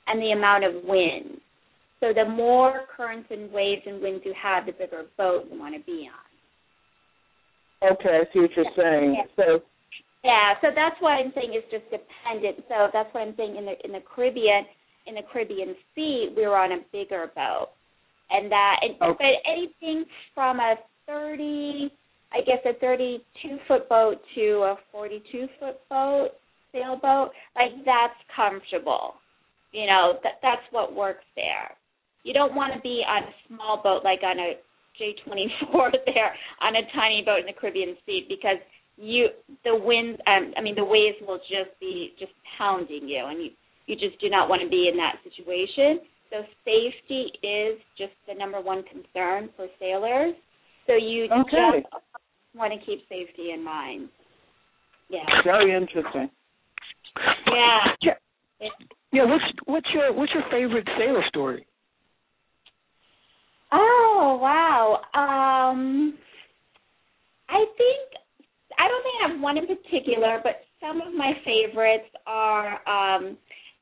and 0.07 0.23
the 0.23 0.33
amount 0.33 0.65
of 0.65 0.85
wind. 0.85 1.41
So 2.01 2.13
the 2.15 2.25
more 2.25 2.83
currents 2.97 3.29
and 3.31 3.51
waves 3.53 3.83
and 3.87 4.01
winds 4.01 4.23
you 4.25 4.35
have, 4.41 4.67
the 4.67 4.73
bigger 4.73 5.05
boat 5.17 5.47
you 5.51 5.59
want 5.59 5.75
to 5.75 5.83
be 5.83 6.09
on. 6.09 6.29
Okay, 7.93 8.21
I 8.23 8.33
see 8.33 8.41
what 8.41 8.51
you're 8.57 8.65
saying. 8.77 9.17
Yeah. 9.19 9.45
So, 9.45 9.63
Yeah, 10.25 10.55
so 10.61 10.69
that's 10.75 10.97
what 11.01 11.13
I'm 11.13 11.33
saying 11.35 11.55
is 11.55 11.63
just 11.71 11.85
dependent. 11.91 12.65
So 12.69 12.89
that's 12.93 13.13
what 13.15 13.23
I'm 13.23 13.35
saying 13.37 13.57
in 13.57 13.65
the 13.67 13.75
in 13.85 13.93
the 13.93 14.03
Caribbean, 14.15 14.67
in 15.07 15.15
the 15.15 15.23
Caribbean 15.33 15.75
Sea, 15.95 16.31
we 16.37 16.47
were 16.47 16.57
on 16.57 16.73
a 16.73 16.79
bigger 16.93 17.31
boat, 17.35 17.69
and 18.31 18.51
that. 18.51 18.77
And, 18.83 18.95
Okay. 19.01 19.17
But 19.19 19.51
anything 19.51 20.05
from 20.35 20.59
a 20.61 20.75
30, 21.07 21.91
I 22.33 22.41
guess 22.43 22.59
a 22.65 22.75
32 22.81 23.59
foot 23.67 23.89
boat 23.89 24.19
to 24.35 24.43
a 24.65 24.77
42 24.93 25.47
foot 25.59 25.77
boat, 25.89 26.31
sailboat, 26.73 27.31
like 27.57 27.73
that's 27.85 28.19
comfortable. 28.35 29.15
You 29.73 29.87
know, 29.87 30.19
that 30.23 30.41
that's 30.43 30.63
what 30.71 30.95
works 30.95 31.25
there. 31.37 31.78
You 32.25 32.33
don't 32.33 32.55
want 32.55 32.75
to 32.75 32.81
be 32.81 33.03
on 33.07 33.23
a 33.25 33.35
small 33.49 33.81
boat 33.83 34.03
like 34.05 34.21
on 34.23 34.39
a 34.39 34.55
J24 35.01 35.93
there 36.07 36.35
on 36.61 36.77
a 36.77 36.83
tiny 36.95 37.23
boat 37.25 37.41
in 37.41 37.47
the 37.47 37.53
Caribbean 37.59 37.97
Sea 38.05 38.27
because 38.29 38.59
you 38.97 39.29
the 39.65 39.75
wind 39.75 40.21
um 40.27 40.53
I 40.57 40.61
mean 40.61 40.75
the 40.75 40.85
waves 40.85 41.17
will 41.27 41.39
just 41.39 41.79
be 41.81 42.15
just 42.19 42.33
pounding 42.59 43.09
you 43.09 43.25
and 43.27 43.43
you 43.43 43.51
you 43.87 43.97
just 43.97 44.21
do 44.21 44.29
not 44.29 44.49
want 44.49 44.61
to 44.63 44.69
be 44.69 44.89
in 44.91 44.97
that 44.99 45.17
situation. 45.25 46.01
So 46.31 46.43
safety 46.65 47.33
is 47.43 47.81
just 47.97 48.13
the 48.29 48.35
number 48.35 48.61
one 48.61 48.83
concern 48.85 49.49
for 49.57 49.67
sailors. 49.79 50.35
So 50.87 50.93
you 50.95 51.25
Okay. 51.25 51.81
just 51.81 51.95
want 52.55 52.73
to 52.79 52.85
keep 52.85 53.01
safety 53.09 53.53
in 53.53 53.65
mind. 53.65 54.11
Yeah. 55.09 55.25
very 55.43 55.75
interesting. 55.75 56.29
Yeah. 57.47 57.79
Yeah. 58.03 58.69
Yeah, 59.11 59.25
what's 59.25 59.45
what's 59.65 59.89
your 59.95 60.13
what's 60.13 60.33
your 60.35 60.45
favorite 60.51 60.87
sailor 60.99 61.25
story? 61.29 61.67
Oh 63.73 64.39
wow. 64.41 65.01
Um 65.15 66.15
I 67.49 67.65
think 67.77 68.09
I 68.79 68.89
don't 68.89 69.03
think 69.03 69.17
I 69.25 69.29
have 69.33 69.41
one 69.41 69.59
in 69.59 69.67
particular, 69.67 70.41
but 70.43 70.63
some 70.81 71.01
of 71.01 71.15
my 71.15 71.33
favorites 71.45 72.11
are 72.27 72.81
um 72.89 73.37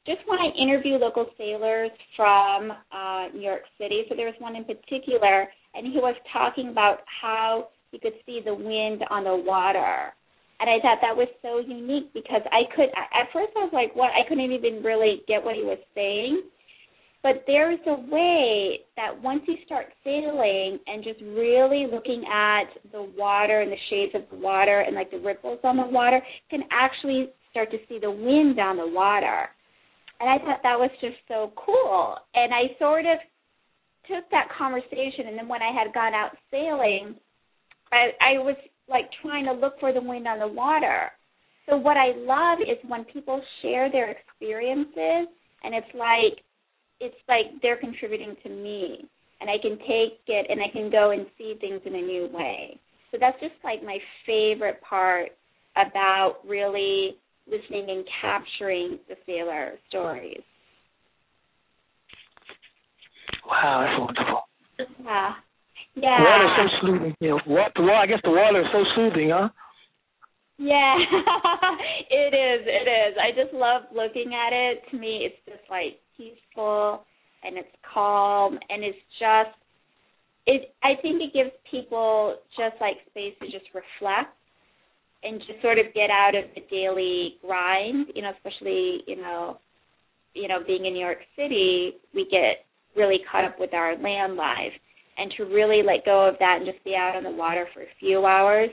just 0.06 0.20
when 0.26 0.38
I 0.38 0.50
interview 0.62 0.94
local 0.96 1.26
sailors 1.38 1.90
from 2.16 2.72
uh 2.92 3.28
New 3.34 3.42
York 3.42 3.62
City. 3.78 4.04
So 4.08 4.16
there 4.16 4.26
was 4.26 4.36
one 4.38 4.56
in 4.56 4.64
particular 4.64 5.48
and 5.74 5.86
he 5.86 5.98
was 5.98 6.16
talking 6.32 6.68
about 6.70 7.00
how 7.22 7.68
he 7.92 7.98
could 7.98 8.14
see 8.24 8.40
the 8.44 8.54
wind 8.54 9.02
on 9.10 9.24
the 9.24 9.36
water. 9.36 10.12
And 10.58 10.70
I 10.70 10.80
thought 10.80 10.98
that 11.02 11.16
was 11.16 11.28
so 11.42 11.58
unique 11.58 12.12
because 12.14 12.42
I 12.50 12.62
could 12.74 12.88
at 12.90 13.28
first 13.32 13.52
I 13.56 13.64
was 13.64 13.72
like, 13.74 13.94
what 13.94 14.10
I 14.12 14.26
couldn't 14.28 14.52
even 14.52 14.82
really 14.82 15.22
get 15.28 15.44
what 15.44 15.54
he 15.54 15.62
was 15.62 15.78
saying. 15.94 16.42
But 17.26 17.42
there 17.48 17.72
is 17.72 17.80
a 17.88 17.98
way 18.08 18.78
that 18.94 19.20
once 19.20 19.42
you 19.48 19.56
start 19.66 19.86
sailing 20.04 20.78
and 20.86 21.02
just 21.02 21.20
really 21.20 21.88
looking 21.90 22.22
at 22.32 22.66
the 22.92 23.02
water 23.18 23.62
and 23.62 23.72
the 23.72 23.76
shades 23.90 24.14
of 24.14 24.30
the 24.30 24.36
water 24.36 24.82
and 24.86 24.94
like 24.94 25.10
the 25.10 25.18
ripples 25.18 25.58
on 25.64 25.76
the 25.76 25.86
water, 25.86 26.18
you 26.18 26.60
can 26.60 26.68
actually 26.70 27.30
start 27.50 27.72
to 27.72 27.78
see 27.88 27.98
the 27.98 28.12
wind 28.12 28.60
on 28.60 28.76
the 28.76 28.86
water. 28.86 29.48
And 30.20 30.30
I 30.30 30.38
thought 30.38 30.60
that 30.62 30.78
was 30.78 30.90
just 31.00 31.16
so 31.26 31.50
cool. 31.56 32.14
And 32.36 32.54
I 32.54 32.78
sort 32.78 33.06
of 33.06 33.18
took 34.06 34.30
that 34.30 34.46
conversation 34.56 35.26
and 35.26 35.36
then 35.36 35.48
when 35.48 35.62
I 35.62 35.72
had 35.74 35.92
gone 35.92 36.14
out 36.14 36.30
sailing, 36.52 37.16
I, 37.90 38.14
I 38.22 38.38
was 38.38 38.54
like 38.88 39.10
trying 39.20 39.46
to 39.46 39.52
look 39.52 39.80
for 39.80 39.92
the 39.92 40.00
wind 40.00 40.28
on 40.28 40.38
the 40.38 40.46
water. 40.46 41.10
So 41.68 41.76
what 41.76 41.96
I 41.96 42.12
love 42.14 42.60
is 42.60 42.78
when 42.88 43.04
people 43.06 43.42
share 43.62 43.90
their 43.90 44.12
experiences 44.12 45.26
and 45.64 45.74
it's 45.74 45.92
like 45.92 46.45
it's 47.00 47.16
like 47.28 47.46
they're 47.62 47.76
contributing 47.76 48.36
to 48.42 48.48
me 48.48 49.08
and 49.40 49.50
I 49.50 49.58
can 49.60 49.78
take 49.78 50.20
it 50.26 50.46
and 50.48 50.60
I 50.60 50.68
can 50.72 50.90
go 50.90 51.10
and 51.10 51.26
see 51.36 51.54
things 51.60 51.80
in 51.84 51.94
a 51.94 52.00
new 52.00 52.28
way. 52.32 52.78
So 53.10 53.18
that's 53.20 53.38
just 53.40 53.54
like 53.62 53.82
my 53.82 53.98
favorite 54.26 54.80
part 54.82 55.30
about 55.76 56.36
really 56.46 57.16
listening 57.46 57.90
and 57.90 58.04
capturing 58.20 58.98
the 59.08 59.14
sailor 59.26 59.74
stories. 59.88 60.42
Wow, 63.46 63.86
that's 63.86 64.00
wonderful. 64.00 64.42
Yeah. 65.96 66.18
The 66.18 66.24
water 66.24 66.44
is 66.44 66.50
so 66.56 66.86
soothing. 66.86 67.14
What 67.46 67.72
the 67.74 67.82
water, 67.82 67.94
I 67.94 68.06
guess 68.06 68.20
the 68.24 68.30
water 68.30 68.60
is 68.60 68.66
so 68.72 68.82
soothing, 68.96 69.30
huh? 69.32 69.48
Yeah, 70.58 70.96
it 72.10 72.32
is. 72.32 72.66
It 72.66 72.88
is. 72.88 73.16
I 73.20 73.30
just 73.36 73.54
love 73.54 73.82
looking 73.94 74.32
at 74.34 74.52
it. 74.52 74.82
To 74.90 74.98
me, 74.98 75.28
it's 75.28 75.36
just 75.46 75.70
like 75.70 76.00
peaceful 76.16 77.04
and 77.44 77.56
it's 77.56 77.68
calm 77.92 78.58
and 78.68 78.84
it's 78.84 78.98
just. 79.18 79.56
It. 80.46 80.74
I 80.82 80.94
think 81.02 81.20
it 81.20 81.32
gives 81.32 81.50
people 81.68 82.36
just 82.56 82.80
like 82.80 82.96
space 83.10 83.34
to 83.40 83.46
just 83.46 83.66
reflect 83.74 84.30
and 85.24 85.40
just 85.40 85.60
sort 85.60 85.78
of 85.78 85.86
get 85.92 86.08
out 86.10 86.34
of 86.36 86.44
the 86.54 86.62
daily 86.70 87.34
grind. 87.44 88.08
You 88.14 88.22
know, 88.22 88.32
especially 88.36 89.02
you 89.06 89.16
know, 89.16 89.58
you 90.34 90.46
know, 90.46 90.58
being 90.66 90.86
in 90.86 90.94
New 90.94 91.00
York 91.00 91.18
City, 91.34 91.94
we 92.14 92.28
get 92.30 92.64
really 92.96 93.18
caught 93.30 93.44
up 93.44 93.58
with 93.58 93.74
our 93.74 93.98
land 93.98 94.36
life, 94.36 94.72
and 95.18 95.32
to 95.36 95.44
really 95.44 95.82
let 95.82 96.04
go 96.04 96.26
of 96.26 96.36
that 96.38 96.58
and 96.58 96.66
just 96.66 96.82
be 96.84 96.94
out 96.94 97.16
on 97.16 97.24
the 97.24 97.30
water 97.30 97.66
for 97.74 97.82
a 97.82 97.96
few 97.98 98.24
hours. 98.24 98.70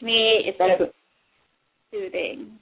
To 0.00 0.04
me, 0.04 0.44
it's 0.44 0.58
That's 0.58 0.78
just 0.78 0.92
soothing. 1.90 2.58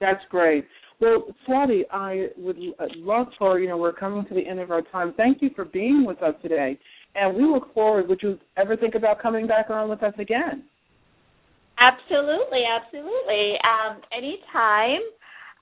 That's 0.00 0.22
great. 0.30 0.64
Well, 1.00 1.24
Swati, 1.48 1.82
I 1.90 2.26
would 2.36 2.58
uh, 2.78 2.86
love 2.96 3.28
for, 3.38 3.58
you 3.58 3.68
know, 3.68 3.78
we're 3.78 3.92
coming 3.92 4.26
to 4.26 4.34
the 4.34 4.46
end 4.46 4.60
of 4.60 4.70
our 4.70 4.82
time. 4.82 5.14
Thank 5.16 5.40
you 5.40 5.50
for 5.56 5.64
being 5.64 6.04
with 6.04 6.22
us 6.22 6.34
today. 6.42 6.78
And 7.14 7.34
we 7.34 7.44
look 7.44 7.72
forward. 7.72 8.06
Would 8.08 8.20
you 8.22 8.38
ever 8.58 8.76
think 8.76 8.94
about 8.94 9.20
coming 9.20 9.46
back 9.46 9.70
on 9.70 9.88
with 9.88 10.02
us 10.02 10.12
again? 10.18 10.64
Absolutely, 11.78 12.60
absolutely. 12.70 13.54
Um, 13.64 14.02
anytime. 14.16 15.00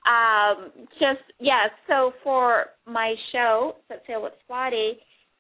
Um, 0.07 0.71
just 0.99 1.23
yeah. 1.39 1.67
So 1.87 2.13
for 2.25 2.67
my 2.87 3.15
show, 3.33 3.77
Set 3.87 4.03
Sail 4.07 4.23
with 4.23 4.33
Swati, 4.49 4.93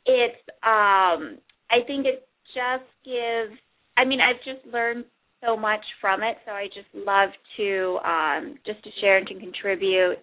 it's 0.06 0.36
um, 0.62 1.38
I 1.70 1.82
think 1.86 2.06
it 2.06 2.28
just 2.54 2.88
gives. 3.04 3.58
I 3.96 4.04
mean, 4.04 4.20
I've 4.20 4.42
just 4.44 4.64
learned 4.72 5.04
so 5.44 5.56
much 5.56 5.84
from 6.00 6.22
it, 6.22 6.36
so 6.44 6.52
I 6.52 6.66
just 6.66 6.88
love 6.94 7.30
to 7.56 7.98
um, 8.04 8.58
just 8.66 8.82
to 8.84 8.90
share 9.00 9.18
and 9.18 9.26
to 9.28 9.34
contribute. 9.38 10.18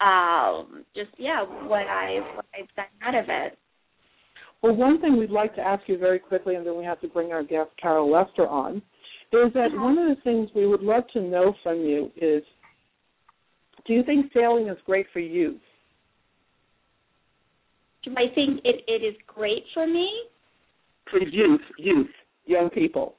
Um, 0.00 0.84
just 0.94 1.10
yeah, 1.18 1.42
what 1.42 1.86
I've 1.86 2.36
what 2.36 2.46
I've 2.58 2.74
done 2.76 2.86
out 3.02 3.14
of 3.14 3.26
it. 3.28 3.58
Well, 4.62 4.74
one 4.74 5.00
thing 5.00 5.18
we'd 5.18 5.30
like 5.30 5.54
to 5.56 5.60
ask 5.60 5.82
you 5.86 5.98
very 5.98 6.18
quickly, 6.18 6.54
and 6.54 6.66
then 6.66 6.76
we 6.76 6.84
have 6.84 7.00
to 7.00 7.08
bring 7.08 7.32
our 7.32 7.42
guest 7.42 7.70
Carol 7.80 8.10
Lester 8.10 8.48
on, 8.48 8.82
is 9.32 9.52
that 9.54 9.68
one 9.72 9.98
of 9.98 10.08
the 10.08 10.22
things 10.22 10.48
we 10.54 10.66
would 10.66 10.82
love 10.82 11.04
to 11.12 11.20
know 11.20 11.54
from 11.62 11.80
you 11.80 12.10
is, 12.16 12.42
do 13.86 13.92
you 13.92 14.02
think 14.02 14.32
sailing 14.32 14.68
is 14.68 14.78
great 14.86 15.06
for 15.12 15.20
youth? 15.20 15.60
Do 18.04 18.12
I 18.12 18.32
think 18.34 18.60
it, 18.64 18.82
it 18.86 19.04
is 19.04 19.14
great 19.26 19.64
for 19.74 19.86
me? 19.86 20.08
For 21.10 21.20
youth, 21.20 21.60
youth, 21.78 22.10
young 22.46 22.70
people. 22.70 23.16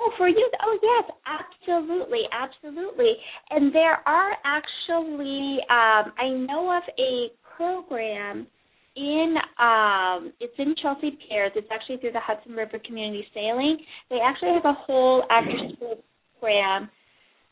Oh, 0.00 0.10
for 0.18 0.28
youth. 0.28 0.52
Oh, 0.62 0.78
yes, 0.82 1.16
absolutely, 1.26 2.22
absolutely. 2.32 3.12
And 3.50 3.74
there 3.74 4.06
are 4.06 4.32
actually, 4.44 5.58
um, 5.70 6.12
I 6.18 6.28
know 6.28 6.76
of 6.76 6.82
a 6.98 7.28
program 7.56 8.46
in, 8.94 9.36
um, 9.58 10.32
it's 10.40 10.54
in 10.58 10.74
Chelsea 10.82 11.18
Piers. 11.28 11.52
It's 11.54 11.68
actually 11.72 11.96
through 11.98 12.12
the 12.12 12.20
Hudson 12.20 12.52
River 12.52 12.78
Community 12.84 13.26
Sailing. 13.32 13.78
They 14.10 14.18
actually 14.24 14.54
have 14.54 14.64
a 14.64 14.76
whole 14.86 15.24
after-school 15.30 16.02
program 16.38 16.90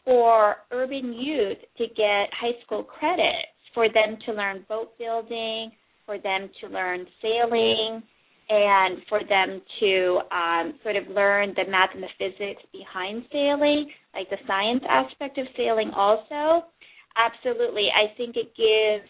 for 0.05 0.57
urban 0.71 1.15
youth 1.15 1.59
to 1.79 1.87
get 1.89 2.29
high 2.39 2.61
school 2.65 2.83
credits 2.83 3.49
for 3.73 3.89
them 3.89 4.19
to 4.27 4.33
learn 4.33 4.65
boat 4.69 4.97
building, 4.99 5.73
for 6.07 6.19
them 6.19 6.51
to 6.61 6.69
learn 6.69 7.07
sailing, 7.23 8.03
and 8.49 8.99
for 9.09 9.21
them 9.29 9.61
to 9.81 10.21
um, 10.31 10.75
sort 10.83 10.97
of 10.97 11.09
learn 11.09 11.55
the 11.57 11.71
math 11.71 11.91
and 11.95 12.03
the 12.03 12.09
physics 12.19 12.63
behind 12.73 13.25
sailing, 13.33 13.91
like 14.15 14.29
the 14.31 14.37
science 14.47 14.83
aspect 14.89 15.39
of 15.39 15.47
sailing 15.57 15.91
also. 15.95 16.67
Absolutely. 17.17 17.89
I 17.95 18.15
think 18.17 18.37
it 18.37 18.53
gives 18.57 19.09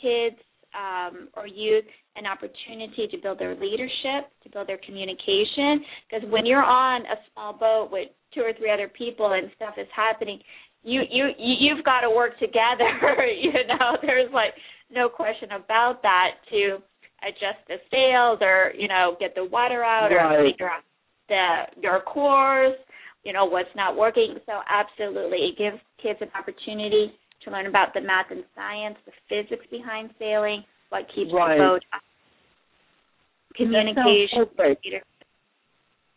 kids 0.00 0.40
um, 0.74 1.28
or 1.34 1.46
youth 1.46 1.84
an 2.16 2.26
opportunity 2.26 3.08
to 3.10 3.18
build 3.22 3.38
their 3.38 3.54
leadership, 3.54 4.32
to 4.42 4.50
build 4.50 4.68
their 4.68 4.80
communication. 4.84 5.84
Because 6.08 6.28
when 6.30 6.46
you're 6.46 6.64
on 6.64 7.02
a 7.02 7.16
small 7.32 7.52
boat 7.52 7.88
with 7.92 8.08
two 8.34 8.40
or 8.40 8.52
three 8.58 8.70
other 8.70 8.88
people 8.88 9.32
and 9.32 9.50
stuff 9.56 9.74
is 9.78 9.88
happening, 9.94 10.40
you 10.82 11.02
you 11.10 11.30
you've 11.38 11.84
got 11.84 12.00
to 12.00 12.10
work 12.10 12.38
together. 12.38 12.88
you 13.40 13.52
know, 13.52 13.96
there's 14.02 14.32
like 14.32 14.54
no 14.90 15.08
question 15.08 15.50
about 15.52 16.00
that 16.02 16.30
to 16.50 16.78
adjust 17.22 17.60
the 17.68 17.76
sails 17.90 18.38
or 18.40 18.72
you 18.76 18.88
know 18.88 19.16
get 19.20 19.34
the 19.34 19.44
water 19.44 19.82
out 19.84 20.08
right. 20.10 20.40
or 20.40 20.50
figure 20.50 20.70
out 20.70 20.82
the 21.28 21.80
your 21.82 22.00
course. 22.00 22.78
You 23.24 23.32
know 23.32 23.44
what's 23.44 23.74
not 23.74 23.96
working. 23.96 24.36
So 24.46 24.52
absolutely, 24.68 25.50
it 25.50 25.58
gives 25.58 25.82
kids 26.02 26.18
an 26.20 26.28
opportunity 26.38 27.12
to 27.44 27.50
learn 27.50 27.66
about 27.66 27.94
the 27.94 28.00
math 28.00 28.26
and 28.30 28.44
science, 28.54 28.96
the 29.06 29.12
physics 29.28 29.66
behind 29.70 30.10
sailing, 30.18 30.64
what 30.90 31.06
keeps 31.14 31.30
right. 31.32 31.56
the 31.56 31.64
boat 31.64 31.82
up. 31.94 32.02
Communication. 33.56 34.46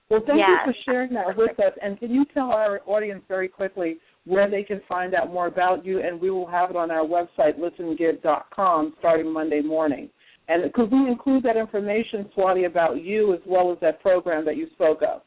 Well, 0.09 0.21
thank 0.25 0.39
yes. 0.39 0.49
you 0.65 0.73
for 0.73 0.77
sharing 0.85 1.13
that 1.13 1.37
with 1.37 1.59
us. 1.59 1.73
And 1.81 1.99
can 1.99 2.11
you 2.11 2.25
tell 2.33 2.49
our 2.49 2.81
audience 2.87 3.21
very 3.27 3.47
quickly 3.47 3.97
where 4.25 4.49
they 4.49 4.63
can 4.63 4.81
find 4.89 5.13
out 5.13 5.31
more 5.31 5.45
about 5.45 5.85
you? 5.85 6.01
And 6.01 6.19
we 6.19 6.31
will 6.31 6.47
have 6.47 6.71
it 6.71 6.75
on 6.75 6.89
our 6.89 7.05
website, 7.05 7.59
listengive.com, 7.59 8.95
starting 8.99 9.31
Monday 9.31 9.61
morning. 9.61 10.09
And 10.49 10.73
could 10.73 10.91
we 10.91 11.07
include 11.07 11.43
that 11.43 11.55
information, 11.55 12.29
Swati, 12.35 12.65
about 12.65 13.01
you 13.03 13.33
as 13.33 13.39
well 13.45 13.71
as 13.71 13.77
that 13.81 14.01
program 14.01 14.43
that 14.45 14.57
you 14.57 14.67
spoke 14.73 15.03
of? 15.03 15.21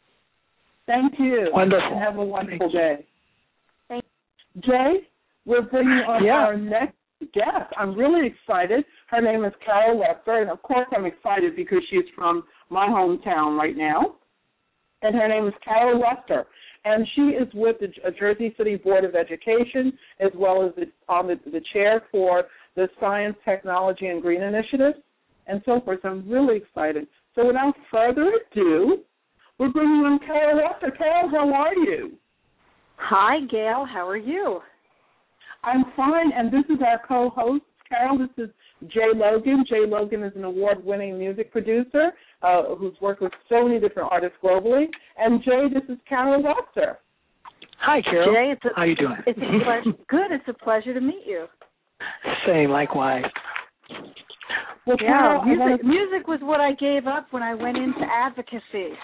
Thank 0.85 1.13
you. 1.19 1.49
Wonderful. 1.51 1.85
And 1.91 1.99
have 2.01 2.15
a 2.17 2.23
wonderful 2.23 2.71
Thank 2.71 2.99
day. 2.99 3.05
Thank 3.89 4.05
Jay, 4.65 5.07
we're 5.45 5.61
bringing 5.61 5.91
on 6.07 6.23
Yeah. 6.23 6.45
our 6.45 6.57
next 6.57 6.96
guest. 7.25 7.71
I'm 7.77 7.97
really 7.97 8.27
excited. 8.27 8.85
Her 9.07 9.21
name 9.21 9.45
is 9.45 9.53
Carol 9.65 9.99
Lester, 9.99 10.41
and 10.41 10.49
of 10.49 10.61
course 10.61 10.87
I'm 10.95 11.05
excited 11.05 11.55
because 11.55 11.79
she's 11.89 12.05
from 12.15 12.43
my 12.69 12.87
hometown 12.87 13.57
right 13.57 13.75
now. 13.75 14.15
And 15.01 15.15
her 15.15 15.27
name 15.27 15.47
is 15.47 15.53
Carol 15.63 15.99
Lester, 15.99 16.45
and 16.85 17.07
she 17.15 17.21
is 17.21 17.47
with 17.53 17.77
the 17.79 17.87
Jersey 18.19 18.53
City 18.57 18.77
Board 18.77 19.05
of 19.05 19.15
Education 19.15 19.93
as 20.19 20.31
well 20.35 20.65
as 20.65 20.73
the, 20.75 20.85
on 21.07 21.27
the, 21.27 21.39
the 21.51 21.61
chair 21.71 22.03
for 22.11 22.45
the 22.75 22.87
Science, 22.99 23.35
Technology, 23.45 24.07
and 24.07 24.21
Green 24.21 24.41
Initiative, 24.41 24.93
and 25.45 25.61
so 25.65 25.81
forth. 25.81 25.99
So 26.01 26.09
I'm 26.09 26.29
really 26.29 26.57
excited. 26.57 27.07
So 27.35 27.45
without 27.45 27.73
further 27.91 28.31
ado, 28.51 28.99
we're 29.59 29.69
bringing 29.69 30.03
on 30.05 30.19
Carol 30.25 30.57
Lester. 30.57 30.95
Carol, 30.97 31.29
how 31.29 31.53
are 31.53 31.75
you? 31.75 32.13
Hi, 32.97 33.45
Gail. 33.51 33.85
How 33.85 34.07
are 34.07 34.17
you? 34.17 34.59
I'm 35.63 35.83
fine, 35.95 36.31
and 36.35 36.51
this 36.51 36.63
is 36.69 36.79
our 36.85 36.99
co-host, 37.07 37.63
Carol. 37.89 38.17
This 38.17 38.29
is 38.37 38.49
Jay 38.89 39.09
Logan. 39.13 39.65
Jay 39.67 39.85
Logan 39.87 40.23
is 40.23 40.33
an 40.35 40.43
award-winning 40.43 41.17
music 41.17 41.51
producer 41.51 42.11
uh, 42.41 42.63
who's 42.75 42.93
worked 43.01 43.21
with 43.21 43.31
so 43.49 43.67
many 43.67 43.79
different 43.79 44.09
artists 44.11 44.37
globally. 44.43 44.85
And 45.17 45.43
Jay, 45.43 45.65
this 45.73 45.83
is 45.89 45.97
Carol 46.07 46.41
Lester. 46.43 46.99
Hi, 47.79 48.01
Carol. 48.01 48.33
Jay, 48.33 48.51
it's 48.53 48.65
a, 48.65 48.69
How 48.75 48.81
are 48.83 48.87
you 48.87 48.95
doing? 48.95 49.15
It's 49.25 49.37
a 49.39 49.63
pleasure. 49.63 49.97
Good. 50.09 50.31
It's 50.31 50.47
a 50.47 50.53
pleasure 50.63 50.93
to 50.93 51.01
meet 51.01 51.23
you. 51.25 51.45
Same, 52.45 52.69
likewise. 52.69 53.23
Well, 54.85 54.97
Yeah, 55.01 55.07
Carol, 55.09 55.43
music, 55.43 55.59
wanna- 55.59 55.83
music 55.83 56.27
was 56.27 56.39
what 56.41 56.61
I 56.61 56.73
gave 56.73 57.07
up 57.07 57.27
when 57.31 57.43
I 57.43 57.53
went 57.55 57.77
into 57.77 58.01
advocacy. 58.09 58.61
It's, 58.73 58.97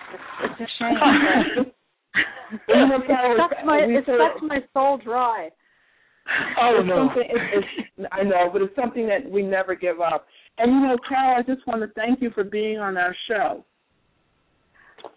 it's 0.44 0.62
a 0.62 0.68
shame. 0.80 1.66
You 2.68 2.76
know, 2.88 2.98
it 2.98 3.38
sucked 3.38 3.66
my 3.66 3.80
it 3.80 4.06
sort 4.06 4.22
sucked 4.22 4.44
my 4.44 4.60
soul 4.74 5.00
dry. 5.04 5.50
Oh 6.60 6.78
it's 6.80 6.88
no. 6.88 7.08
something, 7.08 7.24
it's, 7.30 7.68
it's, 7.98 8.08
I 8.12 8.24
know, 8.24 8.50
but 8.52 8.62
it's 8.62 8.76
something 8.76 9.08
that 9.08 9.30
we 9.30 9.42
never 9.44 9.76
give 9.76 10.00
up. 10.00 10.26
And 10.58 10.72
you 10.72 10.80
know, 10.88 10.98
Carol, 11.08 11.38
I 11.40 11.44
just 11.44 11.66
want 11.68 11.82
to 11.82 11.88
thank 11.96 12.22
you 12.22 12.30
for 12.32 12.44
being 12.44 12.80
on 12.80 12.98
our 12.98 13.16
show. 13.28 13.66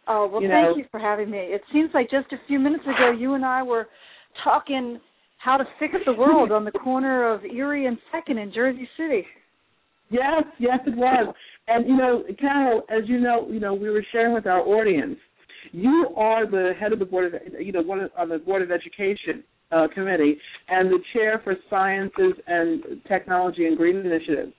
Oh 0.09 0.29
well, 0.31 0.43
You 0.43 0.49
thank 0.49 0.69
know- 0.71 0.77
you 0.77 0.85
for 0.91 0.99
having 1.01 1.31
me. 1.31 1.39
It 1.39 1.63
seems 1.73 1.91
like 1.95 2.11
just 2.11 2.33
a 2.33 2.37
few 2.49 2.59
minutes 2.59 2.85
ago, 2.85 3.13
you 3.13 3.35
and 3.35 3.45
I 3.45 3.63
were 3.63 3.89
talking 4.45 5.01
how 5.39 5.57
to 5.57 5.65
fix 5.79 5.95
the 6.05 6.13
world 6.13 6.51
on 6.51 6.65
the 6.65 6.73
corner 6.73 7.33
of 7.33 7.45
Erie 7.45 7.87
and 7.87 7.99
Second 8.11 8.39
in 8.39 8.53
Jersey 8.53 8.89
City. 8.97 9.25
Yes, 10.11 10.45
yes, 10.59 10.79
it 10.87 10.97
was. 10.97 11.35
And 11.69 11.87
you 11.87 11.97
know, 11.97 12.25
Carol, 12.41 12.83
as 12.91 13.03
you 13.07 13.21
know, 13.21 13.47
you 13.49 13.61
know, 13.61 13.75
we 13.75 13.91
were 13.91 14.05
sharing 14.13 14.35
with 14.35 14.47
our 14.47 14.61
audience. 14.61 15.19
You 15.73 16.09
are 16.17 16.49
the 16.49 16.73
head 16.79 16.93
of 16.93 16.99
the 17.01 17.05
board 17.05 17.35
of, 17.35 17.41
you 17.61 17.73
know, 17.73 17.83
one 17.83 18.01
of, 18.01 18.11
on 18.17 18.29
the 18.29 18.39
board 18.39 18.63
of 18.63 18.71
education 18.71 19.43
uh, 19.73 19.87
committee 19.95 20.39
and 20.69 20.91
the 20.91 20.99
chair 21.13 21.41
for 21.43 21.55
sciences 21.69 22.35
and 22.47 23.03
technology 23.09 23.67
and 23.67 23.77
green 23.77 23.97
initiatives, 23.97 24.53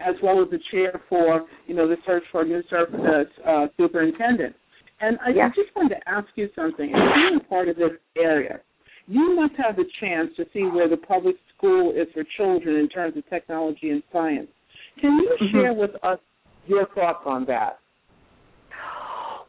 as 0.00 0.14
well 0.22 0.42
as 0.42 0.50
the 0.50 0.58
chair 0.70 1.00
for, 1.08 1.46
you 1.66 1.74
know, 1.74 1.88
the 1.88 1.96
search 2.06 2.24
for 2.32 2.42
a 2.42 2.44
new 2.44 2.62
sur- 2.68 3.26
uh, 3.46 3.48
uh, 3.48 3.66
superintendent. 3.76 4.54
And 5.00 5.18
I, 5.24 5.30
Yes. 5.30 5.52
just 5.54 5.74
wanted 5.74 5.96
to 5.96 6.08
ask 6.08 6.28
you 6.36 6.48
something. 6.54 6.94
As 6.94 7.14
being 7.14 7.40
part 7.48 7.68
of 7.68 7.76
this 7.76 7.92
area, 8.16 8.60
you 9.06 9.34
must 9.34 9.54
have 9.56 9.76
the 9.76 9.84
chance 10.00 10.30
to 10.36 10.46
see 10.52 10.62
where 10.62 10.88
the 10.88 10.96
public 10.96 11.36
school 11.56 11.92
is 11.92 12.06
for 12.14 12.24
children 12.36 12.76
in 12.76 12.88
terms 12.88 13.16
of 13.16 13.28
technology 13.28 13.90
and 13.90 14.02
science. 14.12 14.48
Can 15.00 15.18
you 15.18 15.36
Mhm. 15.40 15.50
share 15.50 15.72
with 15.74 15.94
us 16.04 16.18
your 16.66 16.86
thoughts 16.86 17.26
on 17.26 17.44
that? 17.46 17.78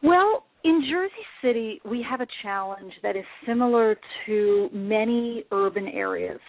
Well, 0.02 0.44
in 0.66 0.84
Jersey 0.90 1.12
City, 1.40 1.80
we 1.88 2.04
have 2.08 2.20
a 2.20 2.26
challenge 2.42 2.92
that 3.04 3.14
is 3.14 3.24
similar 3.46 3.96
to 4.26 4.68
many 4.72 5.44
urban 5.52 5.86
areas. 5.86 6.40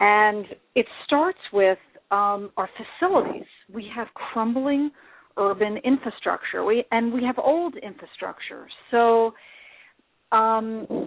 And 0.00 0.46
it 0.74 0.84
starts 1.06 1.38
with 1.52 1.78
um, 2.10 2.50
our 2.56 2.68
facilities. 2.76 3.46
We 3.72 3.86
have 3.94 4.08
crumbling 4.14 4.90
urban 5.36 5.76
infrastructure, 5.84 6.64
we, 6.64 6.84
and 6.90 7.12
we 7.12 7.22
have 7.22 7.36
old 7.38 7.76
infrastructure. 7.76 8.66
So, 8.90 9.32
um, 10.32 11.06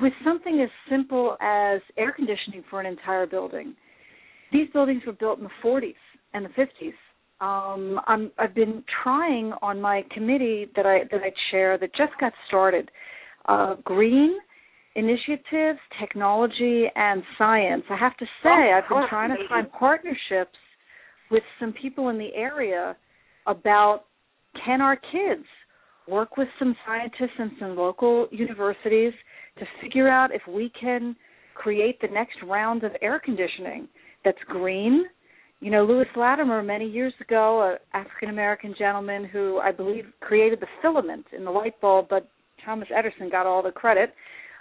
with 0.00 0.12
something 0.24 0.60
as 0.62 0.70
simple 0.88 1.36
as 1.40 1.80
air 1.98 2.12
conditioning 2.12 2.62
for 2.70 2.80
an 2.80 2.86
entire 2.86 3.26
building, 3.26 3.74
these 4.52 4.68
buildings 4.72 5.02
were 5.04 5.14
built 5.14 5.38
in 5.38 5.44
the 5.44 5.50
40s 5.64 5.94
and 6.32 6.44
the 6.44 6.50
50s 6.50 6.94
um, 7.40 8.00
I'm, 8.06 8.30
I've 8.38 8.54
been 8.54 8.84
trying 9.02 9.52
on 9.62 9.80
my 9.80 10.04
committee 10.12 10.66
that 10.76 10.86
I 10.86 11.00
that 11.10 11.22
I 11.22 11.32
chair 11.50 11.78
that 11.78 11.90
just 11.96 12.12
got 12.20 12.32
started. 12.48 12.90
Uh, 13.48 13.76
green 13.84 14.36
initiatives, 14.96 15.78
technology, 15.98 16.84
and 16.94 17.22
science. 17.38 17.84
I 17.90 17.96
have 17.96 18.16
to 18.18 18.26
say, 18.42 18.72
I've 18.72 18.88
been 18.88 19.06
trying 19.08 19.30
to 19.30 19.48
find 19.48 19.70
partnerships 19.72 20.56
with 21.30 21.42
some 21.58 21.72
people 21.80 22.08
in 22.08 22.18
the 22.18 22.34
area 22.34 22.96
about 23.46 24.04
can 24.64 24.80
our 24.80 24.96
kids 24.96 25.44
work 26.08 26.36
with 26.36 26.48
some 26.58 26.74
scientists 26.86 27.36
and 27.38 27.52
some 27.60 27.76
local 27.76 28.28
universities 28.32 29.12
to 29.58 29.64
figure 29.80 30.08
out 30.08 30.34
if 30.34 30.42
we 30.48 30.70
can 30.78 31.14
create 31.54 32.00
the 32.00 32.08
next 32.08 32.36
round 32.46 32.82
of 32.82 32.92
air 33.00 33.20
conditioning 33.24 33.86
that's 34.24 34.38
green 34.48 35.04
you 35.60 35.70
know, 35.70 35.84
Lewis 35.84 36.08
Latimer, 36.16 36.62
many 36.62 36.88
years 36.88 37.12
ago, 37.20 37.72
an 37.72 37.78
African 37.92 38.30
American 38.30 38.74
gentleman 38.78 39.24
who 39.24 39.58
I 39.58 39.72
believe 39.72 40.06
created 40.20 40.60
the 40.60 40.66
filament 40.80 41.26
in 41.36 41.44
the 41.44 41.50
light 41.50 41.78
bulb, 41.80 42.06
but 42.08 42.28
Thomas 42.64 42.88
Edison 42.94 43.28
got 43.30 43.46
all 43.46 43.62
the 43.62 43.70
credit. 43.70 44.14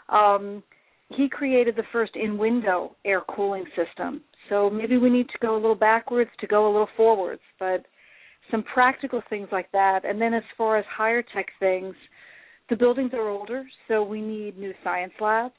Um, 0.09 0.61
he 1.09 1.29
created 1.29 1.75
the 1.75 1.83
first 1.91 2.15
in 2.15 2.37
window 2.37 2.95
air 3.05 3.21
cooling 3.33 3.65
system. 3.75 4.21
So 4.49 4.69
maybe 4.69 4.97
we 4.97 5.09
need 5.09 5.27
to 5.29 5.37
go 5.41 5.53
a 5.53 5.59
little 5.59 5.75
backwards 5.75 6.29
to 6.39 6.47
go 6.47 6.65
a 6.65 6.71
little 6.71 6.89
forwards, 6.97 7.41
but 7.59 7.85
some 8.51 8.63
practical 8.63 9.21
things 9.29 9.47
like 9.51 9.71
that. 9.71 10.05
And 10.05 10.21
then 10.21 10.33
as 10.33 10.43
far 10.57 10.77
as 10.77 10.85
higher 10.89 11.21
tech 11.21 11.47
things, 11.59 11.95
the 12.69 12.75
buildings 12.75 13.11
are 13.13 13.29
older, 13.29 13.63
so 13.87 14.03
we 14.03 14.21
need 14.21 14.57
new 14.57 14.73
science 14.83 15.13
labs. 15.19 15.55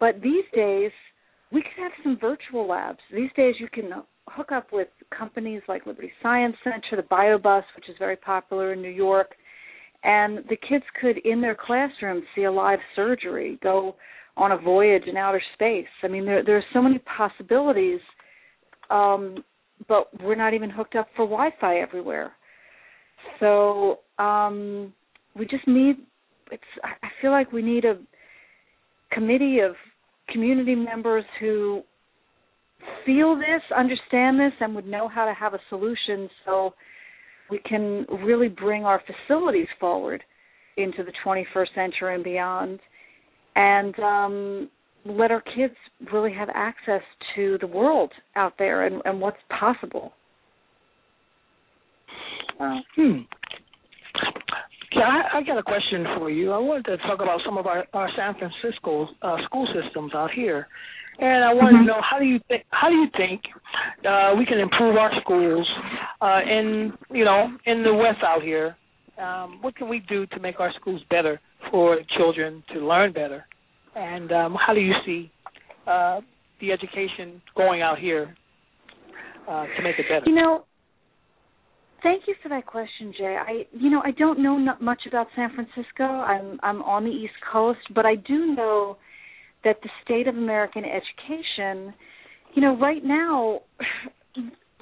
But 0.00 0.20
these 0.22 0.44
days, 0.54 0.90
we 1.52 1.62
could 1.62 1.82
have 1.82 1.92
some 2.02 2.18
virtual 2.20 2.68
labs. 2.68 2.98
These 3.12 3.30
days, 3.36 3.54
you 3.58 3.68
can 3.68 3.90
hook 4.28 4.52
up 4.52 4.72
with 4.72 4.88
companies 5.16 5.62
like 5.68 5.86
Liberty 5.86 6.12
Science 6.22 6.56
Center, 6.62 6.96
the 6.96 7.02
BioBus, 7.02 7.62
which 7.76 7.88
is 7.88 7.96
very 7.98 8.16
popular 8.16 8.72
in 8.72 8.82
New 8.82 8.88
York, 8.90 9.32
and 10.02 10.38
the 10.48 10.56
kids 10.56 10.84
could, 11.00 11.18
in 11.18 11.40
their 11.40 11.56
classroom, 11.56 12.22
see 12.34 12.44
a 12.44 12.52
live 12.52 12.78
surgery, 12.96 13.58
go 13.62 13.96
on 14.36 14.52
a 14.52 14.56
voyage 14.56 15.04
in 15.06 15.16
outer 15.16 15.42
space. 15.54 15.86
I 16.02 16.08
mean, 16.08 16.24
there 16.24 16.44
there 16.44 16.56
are 16.56 16.64
so 16.72 16.80
many 16.80 16.98
possibilities, 17.00 18.00
um, 18.88 19.44
but 19.88 20.08
we're 20.22 20.36
not 20.36 20.54
even 20.54 20.70
hooked 20.70 20.94
up 20.94 21.08
for 21.16 21.26
Wi-Fi 21.26 21.78
everywhere. 21.78 22.32
So 23.38 24.00
um, 24.18 24.92
we 25.36 25.44
just 25.46 25.66
need. 25.66 25.96
It's. 26.50 26.62
I 26.82 27.08
feel 27.20 27.30
like 27.30 27.52
we 27.52 27.62
need 27.62 27.84
a 27.84 27.98
committee 29.12 29.58
of 29.58 29.74
community 30.30 30.74
members 30.74 31.24
who 31.40 31.82
feel 33.04 33.36
this, 33.36 33.62
understand 33.76 34.38
this, 34.38 34.52
and 34.60 34.74
would 34.74 34.86
know 34.86 35.08
how 35.08 35.24
to 35.24 35.34
have 35.34 35.54
a 35.54 35.60
solution 35.68 36.28
so 36.44 36.74
we 37.50 37.58
can 37.58 38.06
really 38.24 38.48
bring 38.48 38.84
our 38.84 39.02
facilities 39.06 39.66
forward 39.78 40.22
into 40.76 41.02
the 41.02 41.12
21st 41.24 41.74
century 41.74 42.14
and 42.14 42.24
beyond, 42.24 42.80
and 43.56 43.98
um, 43.98 44.70
let 45.04 45.30
our 45.30 45.42
kids 45.42 45.74
really 46.12 46.32
have 46.32 46.48
access 46.54 47.02
to 47.34 47.58
the 47.60 47.66
world 47.66 48.12
out 48.36 48.54
there 48.58 48.86
and, 48.86 49.02
and 49.04 49.20
what's 49.20 49.38
possible. 49.58 50.12
Uh, 52.58 52.76
hmm. 52.94 53.18
Yeah, 54.92 55.02
I, 55.02 55.38
I 55.38 55.42
got 55.42 55.58
a 55.58 55.62
question 55.62 56.04
for 56.18 56.30
you. 56.30 56.50
I 56.52 56.58
wanted 56.58 56.84
to 56.86 56.96
talk 56.98 57.20
about 57.20 57.40
some 57.44 57.58
of 57.58 57.66
our, 57.66 57.86
our 57.92 58.08
San 58.16 58.34
Francisco 58.34 59.08
uh, 59.22 59.36
school 59.44 59.66
systems 59.72 60.12
out 60.14 60.30
here, 60.34 60.66
and 61.18 61.44
I 61.44 61.54
wanted 61.54 61.78
mm-hmm. 61.78 61.86
to 61.86 61.92
know 61.92 62.00
how 62.08 62.18
do 62.18 62.24
you 62.24 62.40
think 62.48 62.64
how 62.70 62.88
do 62.88 62.96
you 62.96 63.06
think 63.16 63.42
uh, 64.08 64.34
we 64.36 64.44
can 64.46 64.58
improve 64.58 64.96
our 64.96 65.10
schools 65.20 65.68
uh, 66.20 66.40
in 66.44 66.92
you 67.10 67.24
know 67.24 67.48
in 67.66 67.82
the 67.84 67.94
West 67.94 68.18
out 68.24 68.42
here? 68.42 68.76
Um, 69.18 69.58
what 69.60 69.76
can 69.76 69.88
we 69.88 70.00
do 70.08 70.26
to 70.26 70.40
make 70.40 70.60
our 70.60 70.72
schools 70.80 71.02
better 71.10 71.40
for 71.70 71.98
children 72.16 72.64
to 72.72 72.80
learn 72.80 73.12
better? 73.12 73.44
And 73.94 74.32
um, 74.32 74.56
how 74.66 74.72
do 74.72 74.80
you 74.80 74.94
see 75.04 75.30
uh, 75.86 76.20
the 76.60 76.72
education 76.72 77.42
going 77.56 77.82
out 77.82 77.98
here 77.98 78.34
uh, 79.48 79.66
to 79.66 79.82
make 79.82 79.98
it 79.98 80.06
better? 80.08 80.24
You 80.26 80.34
know, 80.34 80.64
Thank 82.02 82.24
you 82.26 82.34
for 82.42 82.48
that 82.48 82.66
question, 82.66 83.12
Jay. 83.16 83.36
I, 83.38 83.66
you 83.72 83.90
know, 83.90 84.00
I 84.04 84.12
don't 84.12 84.42
know 84.42 84.58
much 84.80 85.02
about 85.06 85.26
San 85.36 85.50
Francisco. 85.54 86.04
I'm 86.04 86.58
I'm 86.62 86.82
on 86.82 87.04
the 87.04 87.10
East 87.10 87.34
Coast, 87.52 87.80
but 87.94 88.06
I 88.06 88.14
do 88.14 88.54
know 88.54 88.96
that 89.64 89.76
the 89.82 89.90
state 90.04 90.26
of 90.26 90.36
American 90.36 90.84
education, 90.84 91.92
you 92.54 92.62
know, 92.62 92.78
right 92.78 93.04
now 93.04 93.60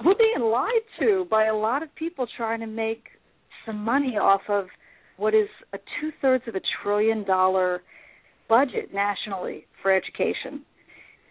we're 0.05 0.15
being 0.15 0.49
lied 0.49 0.69
to 0.99 1.25
by 1.29 1.45
a 1.45 1.55
lot 1.55 1.83
of 1.83 1.93
people 1.95 2.25
trying 2.37 2.61
to 2.61 2.67
make 2.67 3.03
some 3.65 3.83
money 3.83 4.17
off 4.17 4.41
of 4.47 4.67
what 5.17 5.33
is 5.33 5.49
a 5.73 5.77
two 5.99 6.11
thirds 6.21 6.45
of 6.47 6.55
a 6.55 6.61
trillion 6.81 7.25
dollar 7.25 7.81
budget 8.47 8.93
nationally 8.93 9.65
for 9.81 9.93
education. 9.93 10.63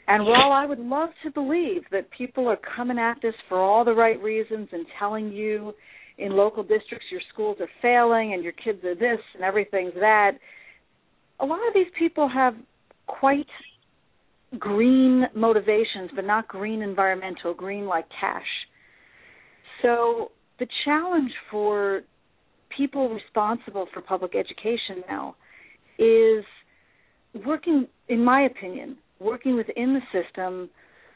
And 0.09 0.25
while 0.25 0.53
I 0.53 0.65
would 0.65 0.79
love 0.79 1.11
to 1.23 1.31
believe 1.31 1.83
that 1.93 2.11
people 2.17 2.49
are 2.49 2.59
coming 2.75 2.99
at 2.99 3.19
this 3.21 3.35
for 3.47 3.61
all 3.61 3.85
the 3.85 3.93
right 3.93 4.21
reasons 4.23 4.69
and 4.73 4.87
telling 4.99 5.31
you 5.31 5.75
in 6.17 6.33
local 6.33 6.63
districts 6.63 7.07
your 7.13 7.21
schools 7.33 7.59
are 7.61 7.69
failing 7.83 8.33
and 8.33 8.43
your 8.43 8.55
kids 8.55 8.83
are 8.85 8.95
this 8.95 9.21
and 9.35 9.45
everything's 9.45 9.93
that, 9.95 10.33
a 11.41 11.45
lot 11.45 11.59
of 11.69 11.75
these 11.75 11.93
people 11.99 12.27
have 12.27 12.55
quite 13.07 13.47
green 14.59 15.25
motivations, 15.37 16.11
but 16.17 16.25
not 16.25 16.49
green 16.49 16.81
environmental, 16.81 17.53
green 17.53 17.87
like 17.87 18.07
cash. 18.19 18.47
So 19.83 20.31
the 20.59 20.67
challenge 20.87 21.31
for 21.51 22.01
people 22.75 23.11
responsible 23.11 23.87
for 23.93 24.01
public 24.01 24.33
education 24.35 25.05
now 25.07 25.37
is 25.99 26.45
working, 27.47 27.87
in 28.09 28.25
my 28.25 28.43
opinion, 28.43 28.97
working 29.21 29.57
within 29.57 29.95
the 29.95 30.23
system 30.23 30.71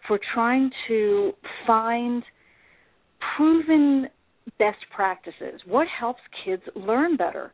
for 0.07 0.19
trying 0.35 0.71
to 0.89 1.33
find 1.67 2.23
proven 3.37 4.09
best 4.59 4.79
practices. 4.95 5.61
What 5.67 5.87
helps 5.89 6.21
kids 6.45 6.63
learn 6.75 7.17
better? 7.17 7.53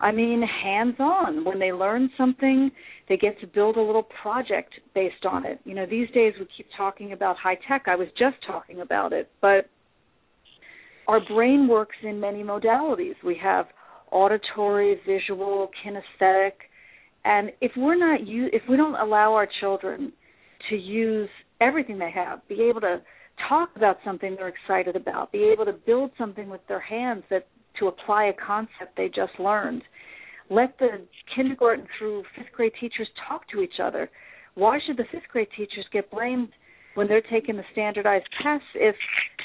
I 0.00 0.12
mean, 0.12 0.42
hands 0.62 0.94
on. 1.00 1.44
When 1.44 1.58
they 1.58 1.72
learn 1.72 2.08
something, 2.16 2.70
they 3.08 3.16
get 3.16 3.40
to 3.40 3.46
build 3.48 3.76
a 3.76 3.82
little 3.82 4.06
project 4.22 4.74
based 4.94 5.26
on 5.28 5.44
it. 5.44 5.58
You 5.64 5.74
know, 5.74 5.86
these 5.86 6.08
days 6.10 6.34
we 6.38 6.46
keep 6.56 6.66
talking 6.76 7.12
about 7.12 7.36
high 7.36 7.58
tech. 7.68 7.84
I 7.86 7.96
was 7.96 8.06
just 8.16 8.36
talking 8.46 8.80
about 8.80 9.12
it, 9.12 9.28
but 9.40 9.68
our 11.08 11.20
brain 11.26 11.66
works 11.66 11.96
in 12.04 12.20
many 12.20 12.44
modalities. 12.44 13.14
We 13.24 13.36
have 13.42 13.66
auditory, 14.12 15.00
visual, 15.06 15.70
kinesthetic, 15.84 16.52
and 17.28 17.52
if 17.60 17.72
we're 17.76 17.94
not 17.94 18.20
if 18.22 18.62
we 18.70 18.76
don't 18.78 18.94
allow 18.94 19.34
our 19.34 19.46
children 19.60 20.12
to 20.70 20.76
use 20.76 21.28
everything 21.60 21.98
they 21.98 22.10
have, 22.10 22.40
be 22.48 22.62
able 22.62 22.80
to 22.80 23.02
talk 23.50 23.68
about 23.76 23.98
something 24.02 24.34
they're 24.34 24.48
excited 24.48 24.96
about, 24.96 25.30
be 25.30 25.44
able 25.52 25.66
to 25.66 25.74
build 25.74 26.10
something 26.16 26.48
with 26.48 26.62
their 26.68 26.80
hands 26.80 27.22
that 27.28 27.46
to 27.78 27.88
apply 27.88 28.24
a 28.24 28.32
concept 28.32 28.96
they 28.96 29.08
just 29.08 29.38
learned. 29.38 29.82
Let 30.48 30.78
the 30.78 31.04
kindergarten 31.36 31.86
through 31.98 32.24
fifth 32.34 32.50
grade 32.56 32.72
teachers 32.80 33.08
talk 33.28 33.46
to 33.50 33.60
each 33.60 33.78
other. 33.82 34.08
Why 34.54 34.78
should 34.86 34.96
the 34.96 35.04
fifth 35.12 35.28
grade 35.30 35.48
teachers 35.54 35.84
get 35.92 36.10
blamed 36.10 36.48
when 36.94 37.08
they're 37.08 37.22
taking 37.30 37.56
the 37.56 37.62
standardized 37.72 38.26
tests 38.42 38.66
if 38.74 38.96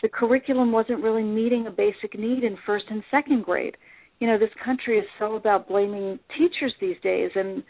the 0.02 0.08
curriculum 0.08 0.72
wasn't 0.72 1.04
really 1.04 1.24
meeting 1.24 1.68
a 1.68 1.72
basic 1.72 2.18
need 2.18 2.46
in 2.46 2.58
first 2.66 2.86
and 2.90 3.04
second 3.12 3.44
grade? 3.44 3.76
You 4.20 4.28
know 4.28 4.38
this 4.38 4.50
country 4.64 4.98
is 4.98 5.06
so 5.20 5.36
about 5.36 5.68
blaming 5.68 6.20
teachers 6.38 6.74
these 6.80 6.98
days 7.04 7.32
and 7.36 7.64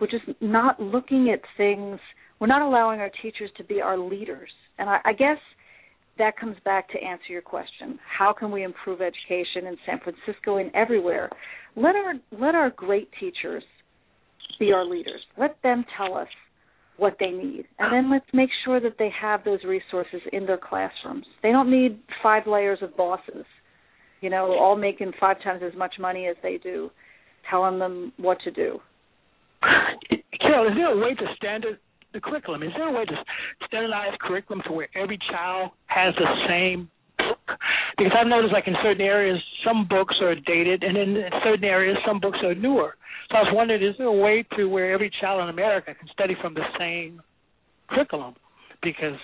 we're 0.00 0.06
just 0.06 0.24
not 0.40 0.80
looking 0.80 1.30
at 1.30 1.40
things 1.56 1.98
we're 2.40 2.46
not 2.46 2.62
allowing 2.62 3.00
our 3.00 3.10
teachers 3.22 3.50
to 3.58 3.64
be 3.64 3.80
our 3.80 3.98
leaders. 3.98 4.50
And 4.78 4.88
I, 4.88 4.98
I 5.04 5.12
guess 5.12 5.36
that 6.18 6.38
comes 6.38 6.56
back 6.64 6.88
to 6.90 6.98
answer 6.98 7.26
your 7.28 7.42
question 7.42 7.98
how 8.18 8.32
can 8.32 8.50
we 8.50 8.64
improve 8.64 9.00
education 9.00 9.66
in 9.66 9.76
san 9.86 10.00
francisco 10.00 10.56
and 10.56 10.74
everywhere? 10.74 11.30
Let 11.76 11.94
our 11.94 12.14
let 12.32 12.54
our 12.54 12.70
great 12.70 13.10
teachers 13.20 13.62
be 14.58 14.72
our 14.72 14.84
leaders. 14.84 15.20
Let 15.38 15.56
them 15.62 15.84
tell 15.96 16.16
us 16.16 16.28
what 16.96 17.16
they 17.20 17.30
need. 17.30 17.64
And 17.78 17.92
then 17.92 18.10
let's 18.10 18.26
make 18.34 18.50
sure 18.64 18.80
that 18.80 18.96
they 18.98 19.10
have 19.18 19.44
those 19.44 19.64
resources 19.64 20.20
in 20.32 20.44
their 20.44 20.58
classrooms. 20.58 21.24
They 21.42 21.50
don't 21.50 21.70
need 21.70 21.98
five 22.22 22.46
layers 22.46 22.78
of 22.82 22.94
bosses 22.96 23.44
you 24.20 24.30
know, 24.30 24.52
all 24.58 24.76
making 24.76 25.12
five 25.18 25.42
times 25.42 25.62
as 25.64 25.76
much 25.76 25.94
money 25.98 26.26
as 26.26 26.36
they 26.42 26.58
do, 26.58 26.90
telling 27.48 27.78
them 27.78 28.12
what 28.16 28.38
to 28.42 28.50
do. 28.50 28.78
Carol, 30.40 30.68
is 30.68 30.74
there 30.74 30.92
a 30.92 30.98
way 30.98 31.14
to 31.14 31.24
standard 31.36 31.78
the 32.12 32.20
curriculum? 32.20 32.62
Is 32.62 32.70
there 32.76 32.88
a 32.88 32.92
way 32.92 33.04
to 33.04 33.14
standardize 33.66 34.16
curriculum 34.20 34.62
to 34.66 34.72
where 34.72 34.88
every 34.94 35.18
child 35.30 35.70
has 35.86 36.14
the 36.16 36.26
same 36.48 36.90
book? 37.18 37.38
Because 37.96 38.12
I've 38.18 38.26
noticed, 38.26 38.52
like 38.52 38.66
in 38.66 38.74
certain 38.82 39.02
areas, 39.02 39.38
some 39.64 39.86
books 39.88 40.14
are 40.22 40.34
dated, 40.34 40.82
and 40.82 40.96
in 40.96 41.24
certain 41.44 41.64
areas, 41.64 41.96
some 42.06 42.20
books 42.20 42.38
are 42.42 42.54
newer. 42.54 42.96
So 43.30 43.36
I 43.36 43.40
was 43.42 43.52
wondering, 43.54 43.82
is 43.82 43.94
there 43.98 44.06
a 44.06 44.12
way 44.12 44.44
to 44.56 44.66
where 44.66 44.92
every 44.92 45.10
child 45.20 45.42
in 45.42 45.48
America 45.48 45.94
can 45.94 46.08
study 46.12 46.34
from 46.40 46.54
the 46.54 46.64
same 46.78 47.22
curriculum? 47.88 48.34
Because 48.82 49.18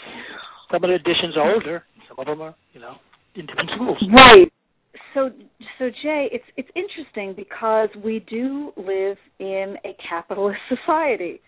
some 0.71 0.85
of 0.85 0.91
the 0.91 0.95
editions 0.95 1.37
are 1.37 1.55
older, 1.55 1.85
some 2.09 2.19
of 2.19 2.27
them 2.27 2.41
are, 2.41 2.55
you 2.73 2.81
know, 2.81 2.97
in 3.35 3.47
different 3.47 3.71
schools. 3.75 3.99
Right 4.15 4.53
so 5.17 5.31
so 5.79 5.89
Jay, 6.03 6.29
it's 6.31 6.45
it's 6.57 6.69
interesting 6.77 7.35
because 7.35 7.89
we 8.05 8.25
do 8.29 8.73
live 8.77 9.17
in 9.39 9.77
a 9.85 9.97
capitalist 10.09 10.61
society. 10.69 11.41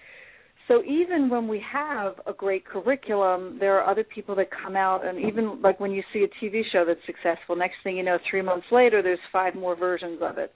So 0.67 0.83
even 0.85 1.31
when 1.31 1.49
we 1.49 1.63
have 1.73 2.15
a 2.27 2.33
great 2.33 2.67
curriculum, 2.67 3.57
there 3.59 3.79
are 3.79 3.91
other 3.91 4.05
people 4.05 4.35
that 4.37 4.49
come 4.51 4.77
out 4.77 5.07
and 5.07 5.19
even 5.19 5.63
like 5.63 5.81
when 5.81 5.93
you 5.93 6.03
see 6.13 6.25
a 6.25 6.45
TV 6.45 6.63
show 6.73 6.85
that's 6.87 7.01
successful, 7.07 7.57
next 7.57 7.77
thing 7.85 7.97
you 7.97 8.03
know, 8.03 8.19
3 8.31 8.43
months 8.43 8.67
later 8.71 9.03
there's 9.03 9.19
five 9.33 9.55
more 9.55 9.77
versions 9.77 10.21
of 10.23 10.37
it. 10.39 10.53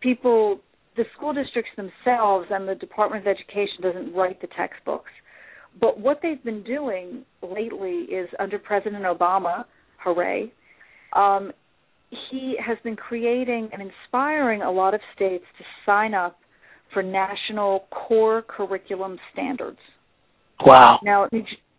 People 0.00 0.60
the 0.96 1.04
school 1.16 1.32
districts 1.32 1.70
themselves 1.76 2.46
and 2.50 2.68
the 2.68 2.74
Department 2.74 3.26
of 3.26 3.34
Education 3.36 3.82
doesn't 3.82 4.14
write 4.14 4.40
the 4.40 4.48
textbooks. 4.56 5.10
But 5.80 5.98
what 5.98 6.20
they've 6.22 6.42
been 6.44 6.62
doing 6.62 7.24
lately 7.42 8.06
is 8.10 8.28
under 8.38 8.58
President 8.58 9.04
Obama, 9.04 9.64
hooray, 10.04 10.52
um, 11.14 11.52
he 12.30 12.56
has 12.64 12.78
been 12.84 12.96
creating 12.96 13.70
and 13.72 13.82
inspiring 13.82 14.62
a 14.62 14.70
lot 14.70 14.94
of 14.94 15.00
states 15.14 15.44
to 15.58 15.64
sign 15.86 16.14
up 16.14 16.38
for 16.92 17.02
national 17.02 17.86
core 17.90 18.42
curriculum 18.46 19.18
standards. 19.32 19.78
Wow. 20.64 21.00
Now, 21.02 21.28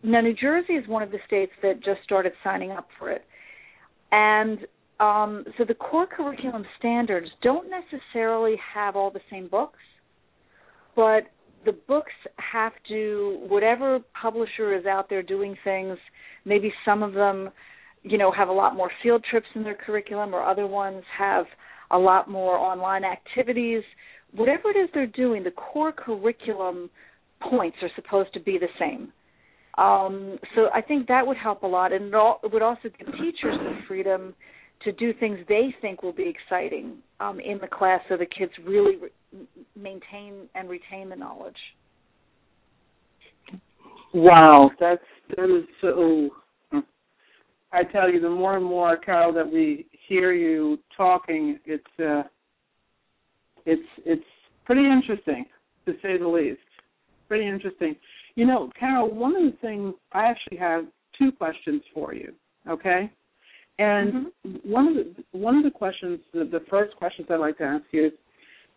now 0.02 0.22
New 0.22 0.34
Jersey 0.34 0.74
is 0.74 0.88
one 0.88 1.04
of 1.04 1.12
the 1.12 1.20
states 1.28 1.52
that 1.62 1.84
just 1.84 2.02
started 2.04 2.34
signing 2.44 2.72
up 2.72 2.88
for 2.98 3.12
it. 3.12 3.24
And 4.12 4.60
um, 5.00 5.46
so 5.58 5.66
the 5.66 5.74
core 5.74 6.08
curriculum 6.08 6.66
standards 6.80 7.28
don't 7.42 7.68
necessarily 7.70 8.56
have 8.74 8.96
all 8.96 9.12
the 9.12 9.22
same 9.30 9.48
books, 9.48 9.80
but 10.96 11.24
the 11.66 11.74
books 11.88 12.12
have 12.38 12.74
to 12.90 13.40
whatever 13.48 14.00
publisher 14.20 14.76
is 14.76 14.86
out 14.86 15.10
there 15.10 15.24
doing 15.24 15.56
things. 15.64 15.98
Maybe 16.46 16.74
some 16.86 17.04
of 17.04 17.14
them, 17.14 17.50
you 18.04 18.18
know, 18.18 18.32
have 18.32 18.49
a 18.49 18.54
lot 18.54 18.76
more 18.76 18.91
field 19.01 19.24
trips 19.30 19.47
in 19.56 19.64
their 19.64 19.76
curriculum, 19.76 20.34
or 20.34 20.43
other 20.43 20.68
ones 20.68 21.04
have 21.18 21.45
a 21.91 21.97
lot 21.97 22.30
more 22.30 22.58
online 22.58 23.04
activities. 23.04 23.84
Whatever 24.34 24.70
it 24.70 24.78
is 24.78 24.89
they're 24.93 25.08
doing, 25.08 25.43
the 25.43 25.51
core 25.51 25.91
curriculum 25.91 26.89
points 27.49 27.78
are 27.82 27.89
supposed 27.95 28.34
to 28.34 28.39
be 28.39 28.58
the 28.58 28.68
same. 28.80 29.12
Um, 29.78 30.38
so 30.56 30.68
I 30.74 30.82
think 30.82 31.08
that 31.08 31.26
would 31.26 31.38
help 31.38 31.64
a 31.64 31.68
lot, 31.68 31.91
and 31.91 32.06
it, 32.06 32.14
all, 32.14 32.39
it 32.43 32.51
would 32.51 32.62
also 32.62 32.89
give 32.97 33.08
teachers 33.14 33.58
the 33.60 33.80
freedom 33.88 34.36
to 34.84 34.91
do 34.91 35.14
things 35.14 35.39
they 35.47 35.74
think 35.82 36.04
will 36.04 36.14
be 36.14 36.30
exciting 36.30 36.97
um, 37.20 37.39
in 37.39 37.58
the 37.60 37.68
class, 37.68 38.01
so 38.10 38.18
the 38.18 38.26
kids 38.26 38.51
really 38.66 38.97
re- 38.97 39.47
maintain 39.76 40.47
and 40.56 40.70
retain 40.70 41.10
the 41.10 41.16
knowledge. 41.16 41.56
Wow, 44.14 44.70
that's 44.80 45.01
that 45.36 45.45
is 45.45 45.64
so. 45.82 46.30
I 47.74 47.84
tell 47.84 48.09
you, 48.09 48.19
the 48.19 48.30
more 48.30 48.55
and 48.55 48.65
more, 48.65 48.95
Carol, 48.97 49.34
that 49.34 49.51
we 49.51 49.88
hear 50.07 50.32
you 50.32 50.78
talking, 50.95 51.59
it's 51.65 51.84
uh, 51.99 52.24
it's 53.65 53.82
it's 54.05 54.24
pretty 54.65 54.86
interesting 54.86 55.45
to 55.86 55.93
say 56.01 56.17
the 56.17 56.28
least. 56.28 56.59
Pretty 57.28 57.47
interesting. 57.47 57.95
You 58.36 58.45
know, 58.45 58.69
Carol, 58.80 59.13
one 59.13 59.36
of 59.36 59.43
the 59.43 59.57
things 59.59 59.95
I 60.11 60.26
actually 60.26 60.57
have 60.57 60.86
two 61.17 61.32
questions 61.32 61.82
for 61.93 62.13
you. 62.13 62.34
Okay, 62.69 63.11
and 63.80 64.13
mm-hmm. 64.45 64.71
one 64.71 64.88
of 64.88 64.95
the 64.95 65.15
one 65.38 65.57
of 65.57 65.63
the 65.63 65.71
questions, 65.71 66.19
the, 66.32 66.45
the 66.45 66.63
first 66.69 66.95
questions 66.95 67.28
I'd 67.32 67.38
like 67.38 67.57
to 67.57 67.63
ask 67.63 67.84
you 67.91 68.05
is, 68.07 68.13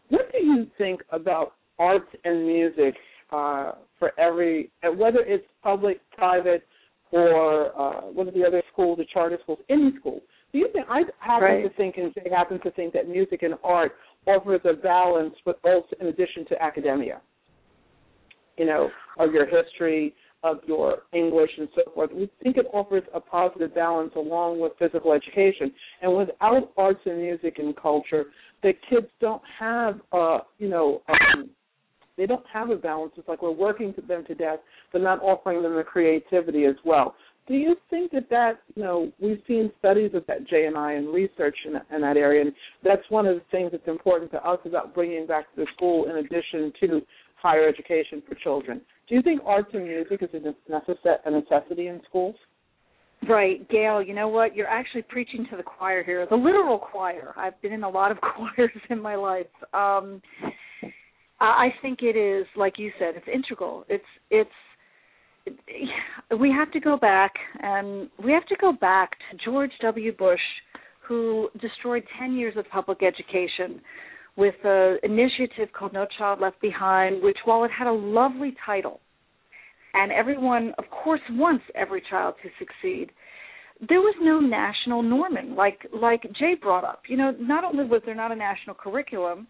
what 0.08 0.32
do 0.32 0.38
you 0.44 0.66
think 0.78 1.02
about 1.10 1.52
arts 1.78 2.08
and 2.24 2.46
music 2.46 2.94
uh, 3.30 3.72
for 3.98 4.18
every, 4.18 4.70
whether 4.96 5.20
it's 5.20 5.44
public, 5.62 6.00
private, 6.12 6.66
or 7.12 7.68
uh, 7.78 8.00
one 8.12 8.28
of 8.28 8.34
the 8.34 8.44
other 8.44 8.62
schools, 8.72 8.98
the 8.98 9.06
charter 9.12 9.38
schools, 9.42 9.58
any 9.68 9.92
school? 9.98 10.20
Do 10.52 10.58
you 10.58 10.68
think 10.72 10.86
I 10.88 11.02
happen 11.18 11.44
right. 11.44 11.62
to 11.62 11.70
think 11.76 11.96
and 11.96 12.14
Jay 12.14 12.30
happen 12.30 12.60
to 12.62 12.70
think 12.72 12.92
that 12.94 13.08
music 13.08 13.42
and 13.42 13.54
art 13.62 13.92
offers 14.26 14.60
a 14.64 14.74
balance, 14.74 15.34
but 15.44 15.58
also 15.64 15.88
in 16.00 16.08
addition 16.08 16.46
to 16.48 16.62
academia, 16.62 17.20
you 18.56 18.66
know, 18.66 18.88
of 19.18 19.32
your 19.32 19.46
history, 19.46 20.14
of 20.42 20.58
your 20.66 20.98
English 21.12 21.50
and 21.58 21.68
so 21.74 21.90
forth. 21.92 22.10
We 22.12 22.30
think 22.42 22.56
it 22.56 22.66
offers 22.72 23.02
a 23.14 23.20
positive 23.20 23.74
balance 23.74 24.12
along 24.16 24.60
with 24.60 24.72
physical 24.78 25.12
education. 25.12 25.72
And 26.02 26.16
without 26.16 26.72
arts 26.76 27.00
and 27.04 27.18
music 27.18 27.58
and 27.58 27.76
culture, 27.76 28.26
the 28.62 28.72
kids 28.88 29.06
don't 29.20 29.42
have, 29.58 30.00
uh, 30.12 30.38
you 30.58 30.68
know, 30.68 31.02
um, 31.08 31.50
they 32.16 32.26
don't 32.26 32.44
have 32.52 32.70
a 32.70 32.76
balance. 32.76 33.12
It's 33.16 33.28
like 33.28 33.42
we're 33.42 33.50
working 33.50 33.94
them 34.08 34.24
to 34.26 34.34
death, 34.34 34.58
but 34.92 35.02
not 35.02 35.22
offering 35.22 35.62
them 35.62 35.74
the 35.74 35.82
creativity 35.82 36.64
as 36.64 36.76
well. 36.84 37.14
Do 37.46 37.54
you 37.54 37.76
think 37.90 38.10
that 38.10 38.28
that, 38.30 38.60
you 38.74 38.82
know, 38.82 39.12
we've 39.20 39.40
seen 39.46 39.70
studies 39.78 40.10
of 40.14 40.26
that, 40.26 40.48
Jay 40.48 40.66
and 40.66 40.76
I, 40.76 40.94
and 40.94 41.14
research 41.14 41.56
in, 41.64 41.74
in 41.94 42.02
that 42.02 42.16
area, 42.16 42.42
and 42.42 42.52
that's 42.82 43.08
one 43.08 43.26
of 43.26 43.36
the 43.36 43.42
things 43.52 43.70
that's 43.70 43.86
important 43.86 44.32
to 44.32 44.44
us 44.44 44.58
about 44.64 44.94
bringing 44.94 45.26
back 45.26 45.44
the 45.56 45.66
school 45.76 46.10
in 46.10 46.16
addition 46.16 46.72
to 46.80 47.02
higher 47.40 47.68
education 47.68 48.22
for 48.28 48.34
children. 48.36 48.80
Do 49.08 49.14
you 49.14 49.22
think 49.22 49.42
arts 49.46 49.70
and 49.74 49.84
music 49.84 50.22
is 50.22 50.30
a 50.34 51.30
necessity 51.30 51.86
in 51.86 52.00
schools? 52.08 52.34
Right, 53.28 53.68
Gail, 53.68 54.02
you 54.02 54.14
know 54.14 54.28
what? 54.28 54.56
You're 54.56 54.68
actually 54.68 55.02
preaching 55.02 55.46
to 55.50 55.56
the 55.56 55.62
choir 55.62 56.02
here, 56.02 56.26
the 56.28 56.36
literal 56.36 56.78
choir. 56.78 57.32
I've 57.36 57.60
been 57.62 57.72
in 57.72 57.84
a 57.84 57.88
lot 57.88 58.10
of 58.10 58.18
choirs 58.20 58.70
in 58.90 59.00
my 59.00 59.14
life. 59.14 59.46
Um 59.72 60.20
I 61.40 61.68
think 61.82 61.98
it 62.02 62.16
is 62.16 62.46
like 62.56 62.74
you 62.78 62.90
said, 62.98 63.14
it's 63.16 63.28
integral. 63.32 63.84
It's 63.88 64.04
it's 64.30 64.50
we 66.40 66.50
have 66.50 66.72
to 66.72 66.80
go 66.80 66.96
back 66.96 67.32
and 67.60 68.08
we 68.24 68.32
have 68.32 68.46
to 68.46 68.56
go 68.60 68.72
back 68.72 69.10
to 69.30 69.38
George 69.44 69.70
W. 69.82 70.12
Bush 70.16 70.40
who 71.06 71.48
destroyed 71.60 72.02
10 72.18 72.34
years 72.34 72.54
of 72.56 72.64
public 72.70 72.98
education 73.02 73.80
with 74.36 74.54
an 74.64 74.98
initiative 75.02 75.68
called 75.72 75.92
No 75.92 76.06
Child 76.18 76.40
Left 76.40 76.60
Behind, 76.60 77.22
which, 77.22 77.38
while 77.44 77.64
it 77.64 77.70
had 77.76 77.86
a 77.86 77.92
lovely 77.92 78.54
title, 78.64 79.00
and 79.94 80.12
everyone, 80.12 80.72
of 80.78 80.84
course, 80.90 81.20
wants 81.30 81.64
every 81.74 82.02
child 82.10 82.34
to 82.42 82.50
succeed, 82.58 83.10
there 83.88 84.00
was 84.00 84.14
no 84.20 84.40
national 84.40 85.02
norming, 85.02 85.56
like 85.56 85.86
like 85.92 86.22
Jay 86.38 86.54
brought 86.60 86.84
up. 86.84 87.02
You 87.08 87.16
know, 87.16 87.32
not 87.38 87.64
only 87.64 87.84
was 87.84 88.02
there 88.04 88.14
not 88.14 88.32
a 88.32 88.36
national 88.36 88.74
curriculum, 88.74 89.46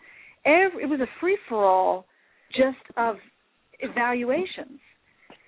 every, 0.46 0.84
it 0.84 0.88
was 0.88 1.00
a 1.00 1.20
free 1.20 1.38
for 1.48 1.64
all, 1.64 2.06
just 2.52 2.78
of 2.96 3.16
evaluations. 3.80 4.80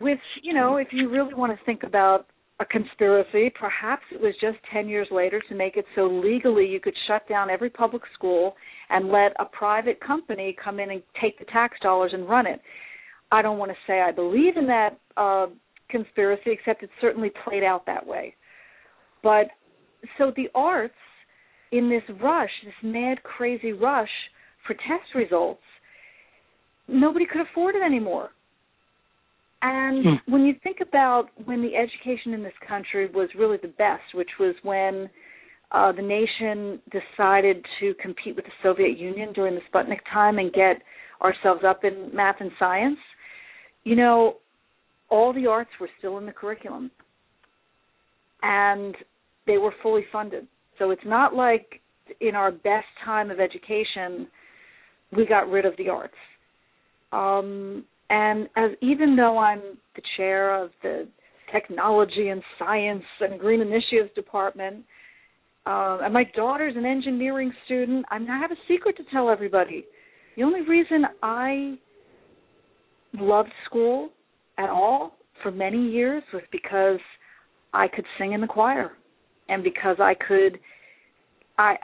With 0.00 0.18
you 0.42 0.52
know, 0.52 0.76
if 0.76 0.88
you 0.92 1.08
really 1.08 1.34
want 1.34 1.56
to 1.56 1.64
think 1.64 1.82
about 1.82 2.26
a 2.60 2.64
conspiracy. 2.64 3.52
Perhaps 3.58 4.02
it 4.12 4.20
was 4.20 4.34
just 4.40 4.58
10 4.72 4.88
years 4.88 5.06
later 5.10 5.40
to 5.48 5.54
make 5.54 5.76
it 5.76 5.84
so 5.94 6.06
legally 6.06 6.66
you 6.66 6.80
could 6.80 6.94
shut 7.06 7.28
down 7.28 7.50
every 7.50 7.70
public 7.70 8.02
school 8.14 8.56
and 8.90 9.08
let 9.08 9.32
a 9.38 9.44
private 9.44 10.00
company 10.00 10.56
come 10.62 10.80
in 10.80 10.90
and 10.90 11.02
take 11.20 11.38
the 11.38 11.44
tax 11.46 11.76
dollars 11.82 12.10
and 12.12 12.28
run 12.28 12.46
it. 12.46 12.60
I 13.30 13.42
don't 13.42 13.58
want 13.58 13.70
to 13.70 13.76
say 13.86 14.00
I 14.00 14.10
believe 14.10 14.56
in 14.56 14.66
that 14.66 14.98
uh, 15.16 15.46
conspiracy, 15.88 16.50
except 16.50 16.82
it 16.82 16.90
certainly 17.00 17.30
played 17.44 17.62
out 17.62 17.86
that 17.86 18.04
way. 18.04 18.34
But 19.22 19.48
so 20.16 20.32
the 20.34 20.48
arts, 20.54 20.94
in 21.70 21.90
this 21.90 22.02
rush, 22.20 22.50
this 22.64 22.74
mad, 22.82 23.22
crazy 23.22 23.72
rush 23.72 24.08
for 24.68 24.74
test 24.74 25.14
results, 25.16 25.62
nobody 26.86 27.26
could 27.26 27.40
afford 27.40 27.74
it 27.74 27.82
anymore. 27.82 28.30
And 29.62 30.04
hmm. 30.04 30.32
when 30.32 30.44
you 30.44 30.54
think 30.62 30.78
about 30.86 31.30
when 31.44 31.62
the 31.62 31.74
education 31.74 32.34
in 32.34 32.44
this 32.44 32.52
country 32.66 33.10
was 33.12 33.28
really 33.36 33.56
the 33.60 33.68
best, 33.68 34.14
which 34.14 34.30
was 34.38 34.54
when 34.62 35.10
uh, 35.72 35.90
the 35.92 36.02
nation 36.02 36.80
decided 36.92 37.64
to 37.80 37.94
compete 38.00 38.36
with 38.36 38.44
the 38.44 38.52
Soviet 38.62 38.96
Union 38.96 39.32
during 39.32 39.54
the 39.54 39.60
Sputnik 39.72 39.98
time 40.12 40.38
and 40.38 40.52
get 40.52 40.80
ourselves 41.20 41.62
up 41.66 41.82
in 41.82 42.10
math 42.14 42.36
and 42.38 42.52
science, 42.58 42.98
you 43.82 43.96
know, 43.96 44.36
all 45.10 45.32
the 45.32 45.46
arts 45.46 45.70
were 45.80 45.90
still 45.98 46.18
in 46.18 46.26
the 46.26 46.32
curriculum. 46.32 46.90
And 48.42 48.94
they 49.46 49.58
were 49.58 49.74
fully 49.82 50.04
funded. 50.12 50.46
So 50.78 50.92
it's 50.92 51.02
not 51.04 51.34
like 51.34 51.80
in 52.20 52.36
our 52.36 52.52
best 52.52 52.86
time 53.04 53.30
of 53.32 53.40
education 53.40 54.28
we 55.16 55.26
got 55.26 55.48
rid 55.48 55.64
of 55.64 55.74
the 55.76 55.88
arts. 55.88 56.14
Um, 57.12 57.84
and 58.10 58.48
as 58.56 58.70
even 58.80 59.16
though 59.16 59.38
I'm 59.38 59.60
the 59.96 60.02
chair 60.16 60.62
of 60.62 60.70
the 60.82 61.08
technology 61.52 62.28
and 62.28 62.42
science 62.58 63.04
and 63.20 63.38
green 63.38 63.60
initiatives 63.60 64.10
department, 64.14 64.84
uh, 65.66 65.98
and 66.02 66.14
my 66.14 66.24
daughter's 66.34 66.74
an 66.76 66.86
engineering 66.86 67.52
student, 67.64 68.06
I, 68.10 68.16
I 68.16 68.38
have 68.38 68.50
a 68.50 68.60
secret 68.66 68.96
to 68.98 69.04
tell 69.12 69.28
everybody. 69.28 69.84
The 70.36 70.42
only 70.42 70.62
reason 70.62 71.04
I 71.22 71.78
loved 73.14 73.52
school 73.66 74.10
at 74.56 74.68
all 74.68 75.12
for 75.42 75.50
many 75.50 75.88
years 75.88 76.22
was 76.32 76.42
because 76.52 77.00
I 77.72 77.88
could 77.88 78.04
sing 78.18 78.32
in 78.32 78.40
the 78.40 78.46
choir 78.46 78.92
and 79.48 79.62
because 79.62 79.96
I 80.00 80.14
could 80.14 80.58
I 81.58 81.74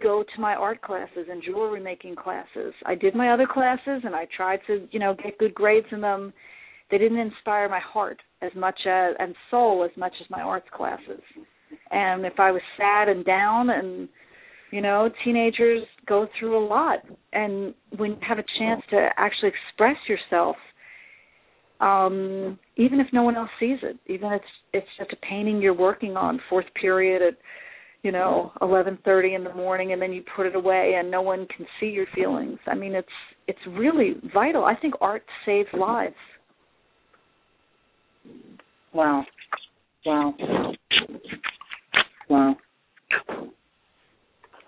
go 0.00 0.22
to 0.22 0.40
my 0.40 0.54
art 0.54 0.80
classes 0.82 1.26
and 1.30 1.42
jewelry 1.44 1.80
making 1.80 2.16
classes. 2.16 2.74
I 2.86 2.94
did 2.94 3.14
my 3.14 3.32
other 3.32 3.46
classes 3.46 4.02
and 4.04 4.14
I 4.14 4.26
tried 4.36 4.60
to, 4.66 4.86
you 4.90 4.98
know, 4.98 5.14
get 5.14 5.38
good 5.38 5.54
grades 5.54 5.86
in 5.90 6.00
them. 6.00 6.32
They 6.90 6.98
didn't 6.98 7.18
inspire 7.18 7.68
my 7.68 7.80
heart 7.80 8.18
as 8.42 8.50
much 8.56 8.78
as 8.86 9.14
and 9.18 9.34
soul 9.50 9.84
as 9.84 9.96
much 9.96 10.14
as 10.20 10.30
my 10.30 10.40
arts 10.40 10.68
classes. 10.74 11.20
And 11.90 12.24
if 12.24 12.38
I 12.38 12.50
was 12.50 12.62
sad 12.76 13.08
and 13.08 13.24
down 13.24 13.70
and 13.70 14.08
you 14.70 14.82
know, 14.82 15.08
teenagers 15.24 15.82
go 16.06 16.28
through 16.38 16.58
a 16.58 16.64
lot 16.66 16.98
and 17.32 17.74
when 17.96 18.12
you 18.12 18.18
have 18.20 18.38
a 18.38 18.44
chance 18.58 18.82
to 18.90 19.08
actually 19.16 19.50
express 19.50 19.96
yourself 20.08 20.56
um 21.80 22.58
even 22.76 22.98
if 22.98 23.06
no 23.12 23.22
one 23.22 23.36
else 23.36 23.50
sees 23.60 23.78
it, 23.82 23.96
even 24.06 24.32
if 24.32 24.42
it's 24.42 24.50
it's 24.74 24.86
just 24.98 25.12
a 25.12 25.26
painting 25.26 25.62
you're 25.62 25.74
working 25.74 26.16
on 26.16 26.40
fourth 26.50 26.66
period 26.80 27.22
at 27.22 27.34
you 28.02 28.12
know, 28.12 28.52
eleven 28.62 28.98
thirty 29.04 29.34
in 29.34 29.44
the 29.44 29.54
morning, 29.54 29.92
and 29.92 30.00
then 30.00 30.12
you 30.12 30.22
put 30.36 30.46
it 30.46 30.54
away, 30.54 30.94
and 30.98 31.10
no 31.10 31.22
one 31.22 31.46
can 31.56 31.66
see 31.80 31.86
your 31.86 32.06
feelings. 32.14 32.58
I 32.66 32.74
mean, 32.74 32.94
it's 32.94 33.08
it's 33.46 33.58
really 33.68 34.14
vital. 34.32 34.64
I 34.64 34.76
think 34.76 34.94
art 35.00 35.24
saves 35.44 35.68
lives. 35.72 36.14
Wow, 38.92 39.24
wow, 40.06 40.34
wow. 42.28 42.56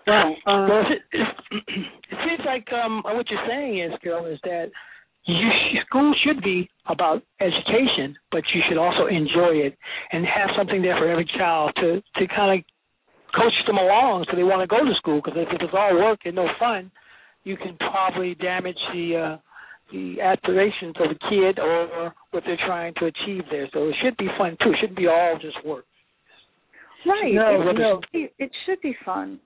Wow. 0.07 0.33
Uh, 0.47 0.67
well, 0.67 0.83
it, 0.89 1.01
it 1.13 2.17
seems 2.25 2.41
like 2.45 2.67
um, 2.73 3.03
what 3.05 3.29
you're 3.29 3.47
saying 3.47 3.79
is, 3.79 3.91
Carol, 4.03 4.25
is 4.25 4.39
that 4.43 4.71
you, 5.25 5.47
school 5.85 6.13
should 6.25 6.43
be 6.43 6.67
about 6.87 7.21
education, 7.39 8.15
but 8.31 8.41
you 8.53 8.61
should 8.67 8.79
also 8.79 9.05
enjoy 9.05 9.53
it 9.53 9.77
and 10.11 10.25
have 10.25 10.49
something 10.57 10.81
there 10.81 10.97
for 10.97 11.07
every 11.07 11.29
child 11.37 11.71
to 11.75 12.01
to 12.17 12.27
kind 12.35 12.59
of 12.59 12.65
coach 13.33 13.53
them 13.67 13.77
along 13.77 14.25
so 14.29 14.37
they 14.37 14.43
want 14.43 14.61
to 14.61 14.67
go 14.67 14.83
to 14.83 14.93
school. 14.95 15.21
Because 15.23 15.39
if 15.39 15.61
it's 15.61 15.73
all 15.73 15.95
work 15.95 16.19
and 16.25 16.35
no 16.35 16.47
fun, 16.59 16.91
you 17.43 17.57
can 17.57 17.75
probably 17.77 18.35
damage 18.35 18.77
the 18.93 19.15
uh, 19.15 19.37
the 19.91 20.21
aspirations 20.21 20.95
of 20.99 21.09
the 21.09 21.19
kid 21.29 21.59
or 21.59 22.13
what 22.31 22.43
they're 22.45 22.57
trying 22.65 22.93
to 22.95 23.05
achieve 23.05 23.43
there. 23.51 23.67
So 23.73 23.89
it 23.89 23.95
should 24.01 24.15
be 24.17 24.27
fun 24.37 24.57
too. 24.63 24.71
It 24.71 24.77
shouldn't 24.79 24.97
be 24.97 25.07
all 25.07 25.37
just 25.41 25.63
work. 25.65 25.85
Right. 27.05 27.33
No, 27.33 27.69
it, 27.69 27.73
no. 27.77 27.99
Should 28.01 28.11
be, 28.13 28.29
it 28.37 28.51
should 28.65 28.81
be 28.81 28.95
fun. 29.03 29.39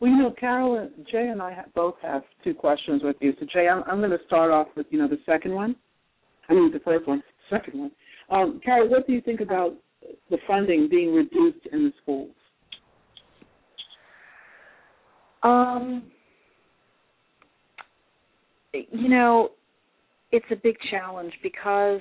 Well, 0.00 0.10
you 0.10 0.18
know, 0.18 0.34
Carol, 0.38 0.90
Jay, 1.10 1.28
and 1.28 1.40
I 1.40 1.54
ha- 1.54 1.64
both 1.74 1.94
have 2.02 2.22
two 2.44 2.52
questions 2.52 3.02
with 3.02 3.16
you. 3.20 3.32
So, 3.40 3.46
Jay, 3.52 3.68
I'm, 3.68 3.82
I'm 3.86 3.98
going 3.98 4.10
to 4.10 4.18
start 4.26 4.50
off 4.50 4.68
with 4.76 4.86
you 4.90 4.98
know 4.98 5.08
the 5.08 5.18
second 5.24 5.54
one. 5.54 5.76
I 6.48 6.54
mean, 6.54 6.72
the 6.72 6.80
first 6.80 7.06
one, 7.06 7.22
second 7.50 7.78
one. 7.78 7.90
Um, 8.30 8.60
Carol, 8.64 8.88
what 8.88 9.06
do 9.06 9.12
you 9.12 9.20
think 9.20 9.40
about 9.40 9.74
the 10.30 10.38
funding 10.46 10.88
being 10.90 11.12
reduced 11.14 11.66
in 11.72 11.84
the 11.84 11.92
schools? 12.02 12.34
Um, 15.42 16.04
you 18.72 19.08
know, 19.08 19.50
it's 20.32 20.46
a 20.50 20.56
big 20.56 20.76
challenge 20.90 21.32
because 21.42 22.00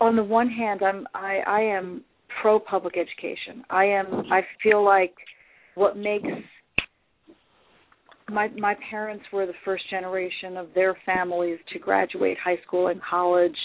on 0.00 0.16
the 0.16 0.22
one 0.22 0.48
hand, 0.48 0.80
I'm 0.82 1.06
I, 1.14 1.40
I 1.46 1.60
am 1.60 2.04
pro 2.40 2.58
public 2.58 2.94
education. 2.96 3.64
I 3.70 3.84
am 3.84 4.24
I 4.30 4.42
feel 4.62 4.84
like 4.84 5.14
what 5.74 5.96
makes 5.96 6.26
my 8.30 8.48
my 8.56 8.76
parents 8.90 9.24
were 9.32 9.46
the 9.46 9.52
first 9.64 9.88
generation 9.90 10.56
of 10.56 10.68
their 10.74 10.96
families 11.04 11.58
to 11.72 11.78
graduate 11.78 12.36
high 12.42 12.58
school 12.66 12.88
and 12.88 13.00
college. 13.02 13.56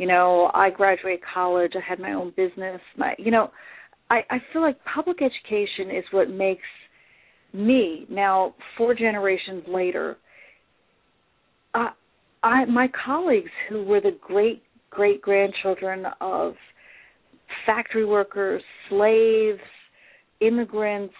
You 0.00 0.06
know, 0.06 0.50
I 0.54 0.70
graduated 0.70 1.20
college, 1.34 1.72
I 1.76 1.88
had 1.88 1.98
my 1.98 2.12
own 2.12 2.32
business. 2.36 2.80
My 2.96 3.14
you 3.18 3.30
know, 3.30 3.50
I, 4.08 4.20
I 4.30 4.38
feel 4.52 4.62
like 4.62 4.78
public 4.92 5.18
education 5.20 5.94
is 5.94 6.04
what 6.10 6.30
makes 6.30 6.62
me 7.52 8.06
now 8.08 8.54
four 8.76 8.94
generations 8.94 9.64
later 9.68 10.16
I, 11.74 11.90
I 12.42 12.64
my 12.66 12.88
colleagues 13.04 13.50
who 13.68 13.84
were 13.84 14.00
the 14.00 14.16
great 14.20 14.62
great 14.90 15.22
grandchildren 15.22 16.04
of 16.20 16.54
factory 17.66 18.04
workers, 18.04 18.62
slaves, 18.88 19.60
immigrants, 20.40 21.14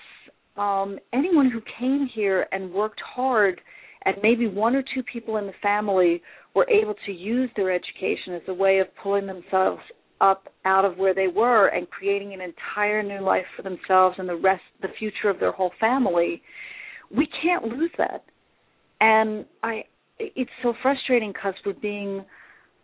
um, 0.56 0.98
anyone 1.12 1.50
who 1.50 1.60
came 1.78 2.08
here 2.14 2.46
and 2.52 2.72
worked 2.72 3.00
hard, 3.14 3.60
and 4.04 4.16
maybe 4.22 4.46
one 4.46 4.74
or 4.74 4.82
two 4.94 5.02
people 5.02 5.36
in 5.36 5.46
the 5.46 5.52
family 5.62 6.22
were 6.54 6.68
able 6.68 6.94
to 7.06 7.12
use 7.12 7.50
their 7.56 7.72
education 7.72 8.34
as 8.34 8.42
a 8.48 8.54
way 8.54 8.78
of 8.78 8.86
pulling 9.02 9.26
themselves 9.26 9.80
up 10.20 10.48
out 10.64 10.84
of 10.84 10.98
where 10.98 11.14
they 11.14 11.28
were 11.28 11.68
and 11.68 11.88
creating 11.88 12.34
an 12.34 12.40
entire 12.40 13.02
new 13.02 13.24
life 13.24 13.44
for 13.56 13.62
themselves 13.62 14.16
and 14.18 14.28
the 14.28 14.36
rest 14.36 14.62
the 14.82 14.88
future 14.98 15.30
of 15.30 15.40
their 15.40 15.52
whole 15.52 15.72
family 15.80 16.42
we 17.16 17.26
can't 17.42 17.64
lose 17.64 17.90
that 17.96 18.24
and 19.00 19.46
i 19.62 19.82
it's 20.18 20.50
so 20.62 20.74
frustrating 20.82 21.32
because 21.32 21.54
we're 21.64 21.72
being 21.72 22.24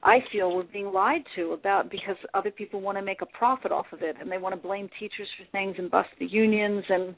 I 0.02 0.18
feel 0.30 0.54
we're 0.54 0.62
being 0.62 0.92
lied 0.92 1.22
to 1.34 1.52
about 1.52 1.90
because 1.90 2.16
other 2.32 2.50
people 2.50 2.80
want 2.80 2.96
to 2.96 3.02
make 3.02 3.22
a 3.22 3.26
profit 3.26 3.72
off 3.72 3.86
of 3.92 4.02
it 4.02 4.16
and 4.20 4.30
they 4.30 4.38
want 4.38 4.54
to 4.54 4.60
blame 4.60 4.88
teachers 5.00 5.28
for 5.36 5.50
things 5.50 5.74
and 5.78 5.90
bust 5.90 6.08
the 6.20 6.26
unions 6.26 6.84
and 6.88 7.14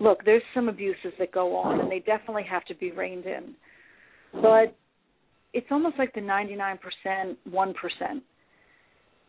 look, 0.00 0.24
there's 0.24 0.42
some 0.54 0.68
abuses 0.68 1.12
that 1.18 1.32
go 1.32 1.56
on 1.56 1.80
and 1.80 1.90
they 1.90 2.00
definitely 2.00 2.44
have 2.48 2.64
to 2.66 2.74
be 2.74 2.90
reined 2.90 3.26
in. 3.26 3.54
But 4.32 4.76
it's 5.52 5.66
almost 5.70 5.98
like 5.98 6.14
the 6.14 6.20
99% 6.20 6.78
1%. 7.50 7.74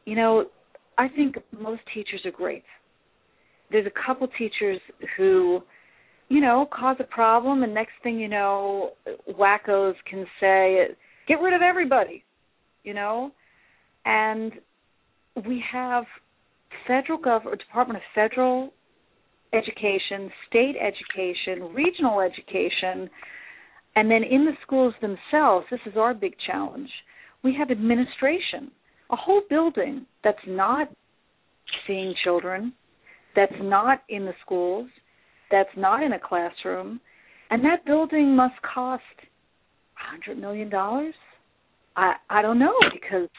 You 0.05 0.15
know, 0.15 0.45
I 0.97 1.07
think 1.07 1.35
most 1.59 1.81
teachers 1.93 2.21
are 2.25 2.31
great. 2.31 2.63
There's 3.71 3.87
a 3.87 4.05
couple 4.05 4.27
teachers 4.37 4.79
who 5.17 5.61
you 6.31 6.39
know, 6.39 6.65
cause 6.71 6.95
a 7.01 7.03
problem, 7.03 7.61
and 7.61 7.73
next 7.73 7.91
thing 8.03 8.17
you 8.17 8.29
know, 8.29 8.91
wackos 9.29 9.95
can 10.09 10.25
say, 10.39 10.95
"Get 11.27 11.41
rid 11.41 11.53
of 11.53 11.61
everybody," 11.61 12.23
you 12.85 12.93
know, 12.93 13.33
and 14.05 14.57
we 15.45 15.59
have 15.69 16.05
federal 16.87 17.17
government, 17.17 17.59
Department 17.59 17.97
of 17.97 18.03
Federal 18.15 18.71
Education, 19.51 20.31
state 20.47 20.77
education, 20.77 21.73
regional 21.73 22.21
education, 22.21 23.09
and 23.95 24.09
then 24.09 24.23
in 24.23 24.45
the 24.45 24.53
schools 24.61 24.93
themselves. 25.01 25.65
This 25.69 25.79
is 25.85 25.97
our 25.97 26.13
big 26.13 26.33
challenge. 26.45 26.89
We 27.43 27.55
have 27.57 27.71
administration, 27.71 28.71
a 29.11 29.15
whole 29.15 29.41
building 29.49 30.05
that's 30.23 30.37
not 30.47 30.89
seeing 31.87 32.13
children, 32.23 32.73
that's 33.35 33.53
not 33.61 34.03
in 34.09 34.25
the 34.25 34.33
schools 34.45 34.87
that's 35.51 35.69
not 35.75 36.01
in 36.01 36.13
a 36.13 36.19
classroom, 36.19 36.99
and 37.51 37.63
that 37.65 37.85
building 37.85 38.35
must 38.35 38.55
cost 38.61 39.03
a 39.19 40.11
hundred 40.11 40.39
million 40.39 40.69
dollars. 40.69 41.13
I 41.95 42.13
I 42.29 42.41
don't 42.41 42.57
know 42.57 42.73
because 42.93 43.29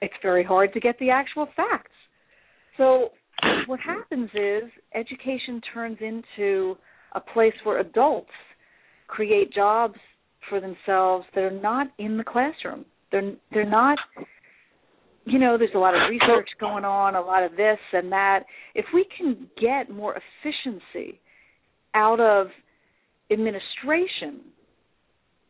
it's 0.00 0.14
very 0.22 0.42
hard 0.42 0.72
to 0.72 0.80
get 0.80 0.98
the 0.98 1.10
actual 1.10 1.46
facts. 1.54 1.92
So 2.76 3.10
what 3.66 3.78
happens 3.78 4.30
is 4.34 4.64
education 4.94 5.60
turns 5.72 5.98
into 6.00 6.76
a 7.14 7.20
place 7.20 7.52
where 7.64 7.80
adults 7.80 8.30
create 9.12 9.52
jobs 9.52 9.98
for 10.48 10.60
themselves 10.60 11.26
that 11.34 11.44
are 11.44 11.50
not 11.50 11.88
in 11.98 12.16
the 12.16 12.24
classroom. 12.24 12.84
They're 13.10 13.32
they're 13.52 13.68
not 13.68 13.98
you 15.24 15.38
know, 15.38 15.56
there's 15.56 15.70
a 15.76 15.78
lot 15.78 15.94
of 15.94 16.00
research 16.10 16.48
going 16.58 16.84
on, 16.84 17.14
a 17.14 17.20
lot 17.20 17.44
of 17.44 17.52
this 17.52 17.78
and 17.92 18.10
that. 18.10 18.40
If 18.74 18.86
we 18.92 19.06
can 19.16 19.48
get 19.60 19.88
more 19.88 20.16
efficiency 20.16 21.20
out 21.94 22.18
of 22.18 22.48
administration, 23.30 24.40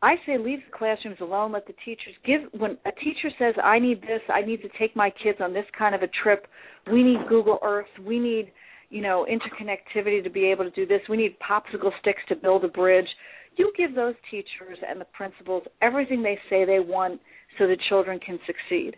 I 0.03 0.15
say 0.27 0.37
leave 0.37 0.59
the 0.69 0.77
classrooms 0.77 1.17
alone. 1.21 1.53
Let 1.53 1.65
the 1.65 1.73
teachers 1.85 2.13
give. 2.25 2.41
When 2.59 2.77
a 2.85 2.91
teacher 2.91 3.29
says, 3.39 3.55
"I 3.63 3.79
need 3.79 4.01
this. 4.01 4.21
I 4.29 4.41
need 4.41 4.61
to 4.61 4.69
take 4.77 4.95
my 4.95 5.09
kids 5.09 5.39
on 5.41 5.53
this 5.53 5.65
kind 5.77 5.95
of 5.95 6.03
a 6.03 6.09
trip. 6.21 6.45
We 6.91 7.01
need 7.01 7.25
Google 7.27 7.57
Earth. 7.63 7.87
We 8.05 8.19
need, 8.19 8.51
you 8.89 9.01
know, 9.01 9.25
interconnectivity 9.25 10.21
to 10.23 10.29
be 10.29 10.45
able 10.51 10.65
to 10.65 10.71
do 10.71 10.85
this. 10.85 11.01
We 11.09 11.17
need 11.17 11.39
popsicle 11.39 11.97
sticks 11.99 12.21
to 12.27 12.35
build 12.35 12.63
a 12.65 12.67
bridge." 12.67 13.07
You 13.55 13.71
give 13.77 13.95
those 13.95 14.15
teachers 14.31 14.77
and 14.87 14.99
the 14.99 15.05
principals 15.05 15.63
everything 15.81 16.23
they 16.23 16.39
say 16.49 16.65
they 16.65 16.79
want, 16.79 17.21
so 17.57 17.67
the 17.67 17.77
children 17.89 18.19
can 18.19 18.39
succeed. 18.47 18.95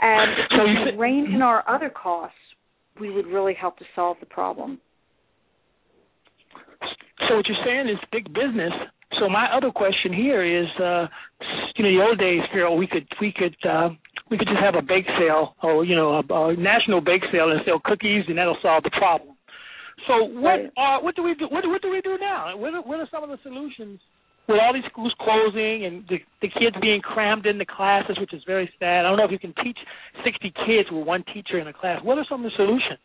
And 0.00 0.32
if 0.50 0.92
we 0.92 0.98
rein 0.98 1.32
in 1.32 1.40
our 1.40 1.64
other 1.68 1.90
costs, 1.90 2.36
we 3.00 3.10
would 3.10 3.26
really 3.26 3.54
help 3.54 3.78
to 3.78 3.84
solve 3.94 4.16
the 4.20 4.26
problem. 4.26 4.80
So 7.28 7.36
what 7.36 7.46
you're 7.48 7.64
saying 7.64 7.88
is 7.88 7.98
big 8.12 8.26
business. 8.34 8.72
So 9.20 9.28
my 9.28 9.46
other 9.56 9.70
question 9.70 10.12
here 10.12 10.42
is, 10.44 10.66
uh, 10.80 11.06
you 11.76 11.84
know, 11.84 11.90
the 11.90 12.04
old 12.04 12.18
days, 12.18 12.42
Carol, 12.52 12.76
we 12.76 12.86
could 12.86 13.06
we 13.20 13.32
could 13.32 13.56
uh, 13.68 13.90
we 14.30 14.36
could 14.36 14.48
just 14.48 14.60
have 14.60 14.74
a 14.74 14.82
bake 14.82 15.06
sale 15.18 15.54
or 15.62 15.84
you 15.84 15.94
know 15.94 16.20
a, 16.28 16.50
a 16.50 16.56
national 16.56 17.00
bake 17.00 17.22
sale 17.30 17.50
and 17.50 17.60
sell 17.64 17.80
cookies, 17.84 18.24
and 18.28 18.38
that'll 18.38 18.58
solve 18.62 18.82
the 18.82 18.90
problem. 18.90 19.33
So 20.06 20.24
what 20.24 20.50
Right. 20.60 20.70
are 20.76 21.02
what 21.02 21.14
do 21.16 21.22
we 21.22 21.34
do? 21.34 21.46
What, 21.48 21.62
do- 21.62 21.70
what 21.70 21.82
do 21.82 21.90
we 21.90 22.00
do 22.00 22.18
now? 22.20 22.56
What 22.56 22.74
are, 22.74 22.82
what 22.82 23.00
are 23.00 23.08
some 23.10 23.22
of 23.22 23.30
the 23.30 23.38
solutions 23.42 24.00
with 24.48 24.58
all 24.60 24.74
these 24.74 24.84
schools 24.90 25.14
closing 25.20 25.86
and 25.86 26.04
the, 26.08 26.18
the 26.42 26.48
kids 26.48 26.76
being 26.82 27.00
crammed 27.00 27.46
into 27.46 27.64
classes, 27.64 28.18
which 28.20 28.34
is 28.34 28.42
very 28.46 28.70
sad. 28.78 29.06
I 29.06 29.08
don't 29.08 29.16
know 29.16 29.24
if 29.24 29.30
you 29.32 29.38
can 29.38 29.54
teach 29.64 29.78
60 30.22 30.52
kids 30.66 30.90
with 30.92 31.06
one 31.06 31.24
teacher 31.32 31.58
in 31.58 31.66
a 31.68 31.72
class. 31.72 32.00
What 32.02 32.18
are 32.18 32.26
some 32.28 32.44
of 32.44 32.50
the 32.50 32.56
solutions? 32.56 32.98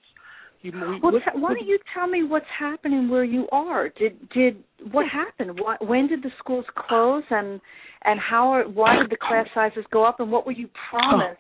You, 0.61 0.73
we, 0.73 0.99
Well, 0.99 1.13
what- 1.13 1.23
t- 1.23 1.39
why 1.39 1.53
don't 1.53 1.65
you 1.67 1.79
tell 1.93 2.07
me 2.07 2.23
what's 2.23 2.45
happening 2.57 3.07
where 3.09 3.23
you 3.23 3.47
are? 3.53 3.87
Did 3.89 4.17
did 4.31 4.61
what 4.91 5.05
happened? 5.07 5.57
What, 5.59 5.85
when 5.85 6.07
did 6.07 6.21
the 6.21 6.31
schools 6.39 6.65
close, 6.75 7.23
and 7.29 7.61
and 8.03 8.19
how? 8.19 8.49
Are, 8.49 8.63
why 8.67 8.97
did 8.97 9.09
the 9.09 9.15
class 9.17 9.47
sizes 9.53 9.85
go 9.91 10.03
up, 10.03 10.19
and 10.19 10.29
what 10.29 10.45
were 10.45 10.51
you 10.51 10.67
promised 10.89 11.39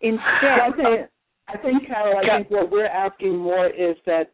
Well, 0.00 0.18
I 0.22 0.70
think, 0.76 1.10
I 1.48 1.56
think, 1.58 1.86
Carol, 1.88 2.18
I 2.18 2.38
think 2.38 2.50
what 2.52 2.70
we're 2.70 2.86
asking 2.86 3.36
more 3.36 3.66
is 3.66 3.96
that 4.06 4.30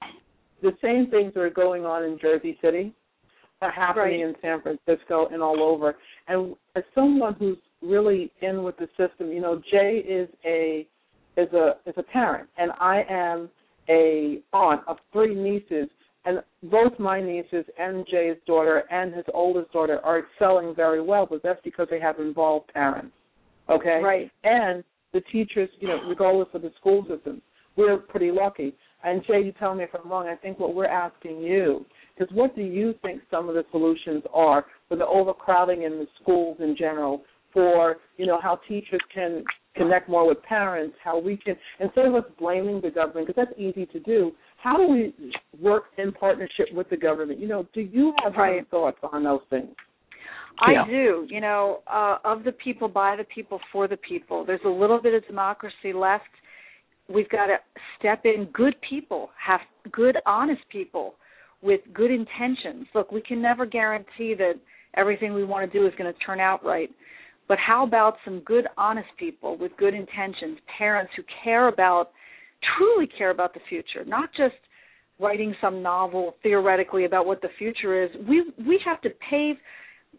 the 0.62 0.72
same 0.82 1.08
things 1.10 1.36
are 1.36 1.50
going 1.50 1.84
on 1.84 2.04
in 2.04 2.18
Jersey 2.18 2.58
City 2.62 2.94
are 3.60 3.70
happening 3.70 4.20
Right. 4.22 4.28
in 4.28 4.36
San 4.40 4.60
Francisco 4.60 5.26
and 5.32 5.42
all 5.42 5.62
over. 5.62 5.96
And 6.28 6.56
as 6.74 6.84
someone 6.94 7.34
who's 7.34 7.58
really 7.80 8.30
in 8.40 8.62
with 8.62 8.76
the 8.76 8.88
system, 8.96 9.32
you 9.32 9.40
know, 9.40 9.60
Jay 9.70 9.98
is 9.98 10.28
a 10.44 10.86
is 11.36 11.52
a 11.52 11.76
is 11.86 11.94
a 11.96 12.02
parent, 12.02 12.48
and 12.58 12.72
I 12.78 13.04
am 13.08 13.50
a 13.88 14.40
aunt 14.52 14.82
of 14.86 14.98
three 15.12 15.34
nieces, 15.34 15.88
and 16.24 16.42
both 16.64 16.98
my 16.98 17.20
nieces 17.20 17.64
and 17.78 18.06
Jay's 18.06 18.36
daughter 18.46 18.84
and 18.90 19.14
his 19.14 19.24
oldest 19.32 19.72
daughter 19.72 19.98
are 20.04 20.18
excelling 20.20 20.74
very 20.74 21.00
well, 21.00 21.26
but 21.26 21.42
that's 21.42 21.60
because 21.64 21.88
they 21.90 22.00
have 22.00 22.20
involved 22.20 22.68
parents. 22.72 23.14
Okay, 23.68 24.00
Right. 24.02 24.30
and 24.44 24.84
the 25.12 25.20
teachers, 25.32 25.70
you 25.80 25.88
know, 25.88 26.00
regardless 26.08 26.48
of 26.52 26.62
the 26.62 26.70
school 26.78 27.04
system, 27.06 27.40
we're 27.76 27.96
pretty 27.96 28.30
lucky. 28.30 28.74
And 29.04 29.22
Jay, 29.26 29.42
you 29.42 29.52
tell 29.52 29.74
me 29.74 29.84
if 29.84 29.90
I'm 29.94 30.10
wrong. 30.10 30.28
I 30.28 30.36
think 30.36 30.58
what 30.58 30.74
we're 30.74 30.86
asking 30.86 31.40
you 31.40 31.84
is, 32.18 32.28
what 32.32 32.54
do 32.54 32.62
you 32.62 32.94
think 33.02 33.22
some 33.30 33.48
of 33.48 33.54
the 33.54 33.64
solutions 33.70 34.22
are 34.32 34.66
for 34.88 34.96
the 34.96 35.06
overcrowding 35.06 35.82
in 35.82 35.92
the 35.92 36.06
schools 36.20 36.58
in 36.60 36.76
general 36.76 37.22
for 37.52 37.96
you 38.16 38.26
know 38.26 38.40
how 38.40 38.58
teachers 38.68 39.00
can 39.12 39.44
connect 39.74 40.08
more 40.08 40.26
with 40.26 40.42
parents, 40.42 40.94
how 41.02 41.18
we 41.18 41.36
can 41.36 41.56
instead 41.80 42.06
of 42.06 42.14
us 42.14 42.24
blaming 42.38 42.80
the 42.80 42.90
government 42.90 43.26
because 43.26 43.46
that's 43.46 43.58
easy 43.58 43.86
to 43.86 44.00
do. 44.00 44.32
How 44.62 44.76
do 44.76 44.86
we 44.86 45.14
work 45.60 45.84
in 45.98 46.12
partnership 46.12 46.66
with 46.72 46.88
the 46.90 46.96
government? 46.96 47.40
You 47.40 47.48
know, 47.48 47.66
do 47.72 47.80
you 47.80 48.14
have 48.22 48.36
Right. 48.36 48.58
any 48.58 48.64
thoughts 48.64 48.98
on 49.02 49.24
those 49.24 49.42
things? 49.50 49.74
I 50.58 50.72
Yeah. 50.72 50.84
do. 50.84 51.26
You 51.28 51.40
know, 51.40 51.80
uh, 51.86 52.18
of 52.24 52.44
the 52.44 52.52
people, 52.52 52.86
by 52.86 53.16
the 53.16 53.24
people, 53.24 53.58
for 53.72 53.88
the 53.88 53.96
people. 53.96 54.44
There's 54.44 54.62
a 54.64 54.68
little 54.68 54.98
bit 54.98 55.14
of 55.14 55.26
democracy 55.26 55.92
left. 55.92 56.30
We've 57.08 57.28
got 57.28 57.46
to 57.46 57.56
step 57.98 58.22
in. 58.24 58.48
Good 58.52 58.74
people 58.88 59.30
have 59.44 59.60
good, 59.90 60.16
honest 60.26 60.62
people 60.70 61.14
with 61.62 61.80
good 61.92 62.10
intentions. 62.10 62.86
Look, 62.94 63.12
we 63.12 63.20
can 63.20 63.40
never 63.40 63.66
guarantee 63.66 64.34
that 64.34 64.54
everything 64.96 65.32
we 65.32 65.44
want 65.44 65.70
to 65.70 65.78
do 65.78 65.86
is 65.86 65.92
going 65.96 66.12
to 66.12 66.18
turn 66.20 66.40
out 66.40 66.64
right. 66.64 66.90
But 67.48 67.58
how 67.58 67.84
about 67.84 68.16
some 68.24 68.40
good, 68.40 68.66
honest 68.76 69.08
people 69.18 69.56
with 69.56 69.72
good 69.76 69.94
intentions, 69.94 70.58
parents 70.78 71.12
who 71.16 71.22
care 71.44 71.68
about, 71.68 72.10
truly 72.76 73.06
care 73.06 73.30
about 73.30 73.52
the 73.54 73.60
future, 73.68 74.04
not 74.06 74.30
just 74.36 74.54
writing 75.18 75.54
some 75.60 75.82
novel 75.82 76.34
theoretically 76.42 77.04
about 77.04 77.26
what 77.26 77.40
the 77.42 77.48
future 77.58 78.02
is. 78.02 78.10
We 78.28 78.44
we 78.66 78.80
have 78.84 79.00
to 79.02 79.10
pave 79.30 79.56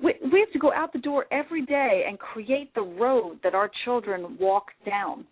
we, 0.02 0.16
we 0.32 0.40
have 0.40 0.52
to 0.54 0.60
go 0.60 0.74
out 0.74 0.94
the 0.94 1.00
door 1.00 1.26
every 1.32 1.66
day 1.66 2.06
and 2.08 2.18
create 2.18 2.74
the 2.74 2.82
road 2.82 3.40
that 3.44 3.54
our 3.54 3.70
children 3.86 4.38
walk 4.40 4.68
down. 4.86 5.26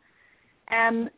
And 0.69 1.09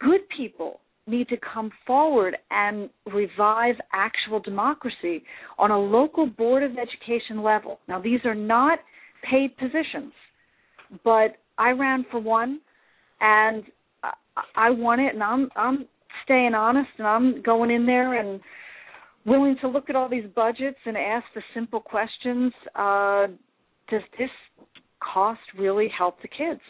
good 0.00 0.20
people 0.36 0.80
need 1.06 1.28
to 1.28 1.36
come 1.36 1.70
forward 1.86 2.36
and 2.50 2.90
revive 3.12 3.76
actual 3.92 4.40
democracy 4.40 5.22
on 5.58 5.70
a 5.70 5.78
local 5.78 6.26
board 6.26 6.62
of 6.62 6.72
education 6.72 7.42
level. 7.42 7.78
Now, 7.88 8.00
these 8.00 8.20
are 8.24 8.34
not 8.34 8.78
paid 9.28 9.56
positions, 9.56 10.12
but 11.04 11.36
I 11.56 11.70
ran 11.70 12.04
for 12.10 12.20
one, 12.20 12.60
and 13.20 13.64
I, 14.54 14.70
won 14.70 15.00
it, 15.00 15.14
and 15.14 15.22
I'm 15.22 15.48
I'm 15.56 15.86
staying 16.24 16.54
honest, 16.54 16.90
and 16.98 17.06
I'm 17.06 17.42
going 17.42 17.70
in 17.70 17.86
there 17.86 18.20
and 18.20 18.40
willing 19.26 19.56
to 19.60 19.68
look 19.68 19.90
at 19.90 19.96
all 19.96 20.08
these 20.08 20.24
budgets 20.34 20.78
and 20.86 20.96
ask 20.96 21.24
the 21.34 21.42
simple 21.54 21.80
questions 21.80 22.52
uh 22.74 23.26
does 23.90 24.02
this 24.18 24.30
cost 25.00 25.40
really 25.58 25.88
help 25.96 26.20
the 26.22 26.28
kids 26.28 26.60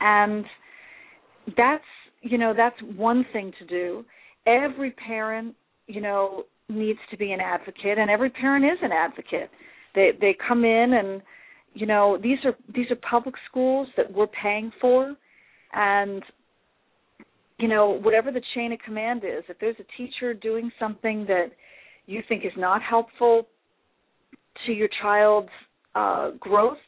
and 0.00 0.44
that's 1.56 1.84
you 2.22 2.38
know 2.38 2.54
that's 2.56 2.76
one 2.96 3.26
thing 3.32 3.52
to 3.58 3.66
do. 3.66 4.04
Every 4.46 4.92
parent 4.92 5.54
you 5.86 6.00
know 6.00 6.44
needs 6.68 7.00
to 7.10 7.16
be 7.16 7.32
an 7.32 7.40
advocate 7.40 7.98
and 7.98 8.10
every 8.10 8.30
parent 8.30 8.64
is 8.64 8.78
an 8.82 8.92
advocate. 8.92 9.50
They 9.94 10.10
they 10.20 10.36
come 10.46 10.64
in 10.64 10.94
and 10.94 11.22
you 11.74 11.86
know 11.86 12.18
these 12.22 12.38
are 12.44 12.54
these 12.74 12.90
are 12.90 12.96
public 13.08 13.34
schools 13.48 13.88
that 13.96 14.12
we're 14.12 14.26
paying 14.28 14.72
for 14.80 15.14
and 15.72 16.22
you 17.58 17.68
know 17.68 17.98
whatever 18.02 18.30
the 18.30 18.42
chain 18.54 18.72
of 18.72 18.78
command 18.80 19.22
is 19.24 19.44
if 19.48 19.58
there's 19.58 19.76
a 19.78 19.96
teacher 19.96 20.34
doing 20.34 20.70
something 20.78 21.24
that 21.26 21.46
you 22.06 22.22
think 22.28 22.44
is 22.44 22.52
not 22.56 22.82
helpful 22.82 23.46
to 24.66 24.72
your 24.72 24.88
child's 25.00 25.48
uh 25.94 26.30
growth 26.40 26.78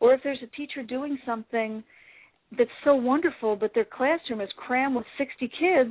or 0.00 0.12
if 0.12 0.20
there's 0.22 0.42
a 0.42 0.56
teacher 0.56 0.82
doing 0.82 1.18
something 1.24 1.82
that's 2.56 2.70
so 2.84 2.94
wonderful 2.94 3.56
but 3.56 3.72
their 3.74 3.84
classroom 3.84 4.40
is 4.40 4.50
crammed 4.56 4.96
with 4.96 5.06
60 5.18 5.48
kids. 5.48 5.90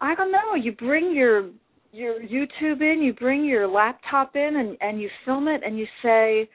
I 0.00 0.14
don't 0.14 0.32
know. 0.32 0.54
You 0.54 0.72
bring 0.72 1.14
your 1.14 1.50
your 1.92 2.18
youtube 2.20 2.82
in 2.82 3.00
you 3.02 3.12
bring 3.12 3.44
your 3.44 3.68
laptop 3.68 4.34
in 4.34 4.56
and 4.56 4.76
and 4.80 5.00
you 5.00 5.08
film 5.24 5.46
it 5.46 5.60
and 5.64 5.78
you 5.78 5.86
say 6.02 6.48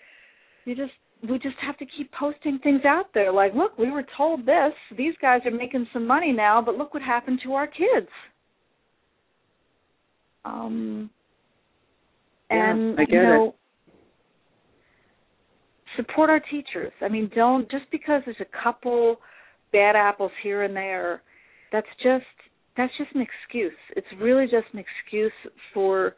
you 0.65 0.75
just 0.75 0.91
we 1.29 1.39
just 1.39 1.55
have 1.61 1.77
to 1.77 1.85
keep 1.97 2.11
posting 2.11 2.59
things 2.59 2.81
out 2.85 3.05
there. 3.13 3.31
Like 3.31 3.53
look 3.53 3.77
we 3.77 3.89
were 3.89 4.05
told 4.17 4.45
this. 4.45 4.73
These 4.97 5.13
guys 5.21 5.41
are 5.45 5.51
making 5.51 5.87
some 5.93 6.05
money 6.05 6.31
now 6.33 6.61
but 6.61 6.75
look 6.75 6.93
what 6.93 7.03
happened 7.03 7.39
to 7.43 7.53
our 7.53 7.67
kids. 7.67 8.09
Um 10.45 11.09
Yeah, 12.51 12.71
and 12.71 12.99
I 12.99 13.05
get 13.05 13.13
you 13.13 13.45
it. 13.45 13.55
Support 15.99 16.29
our 16.29 16.39
teachers 16.39 16.91
i 17.01 17.09
mean 17.09 17.29
don't 17.35 17.69
just 17.69 17.83
because 17.91 18.21
there's 18.25 18.37
a 18.39 18.63
couple 18.63 19.17
bad 19.73 19.95
apples 19.95 20.31
here 20.41 20.63
and 20.63 20.75
there 20.75 21.21
that's 21.71 21.87
just 22.01 22.23
that's 22.77 22.91
just 22.97 23.13
an 23.15 23.21
excuse 23.21 23.73
it's 23.97 24.07
really 24.21 24.45
just 24.45 24.65
an 24.73 24.79
excuse 24.79 25.31
for 25.73 26.15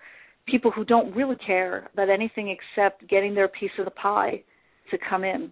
people 0.47 0.69
who 0.71 0.83
don't 0.85 1.15
really 1.15 1.35
care 1.45 1.89
about 1.93 2.09
anything 2.09 2.55
except 2.55 3.07
getting 3.09 3.33
their 3.33 3.47
piece 3.47 3.71
of 3.79 3.85
the 3.85 3.91
pie 3.91 4.41
to 4.91 4.97
come 5.09 5.23
in 5.23 5.51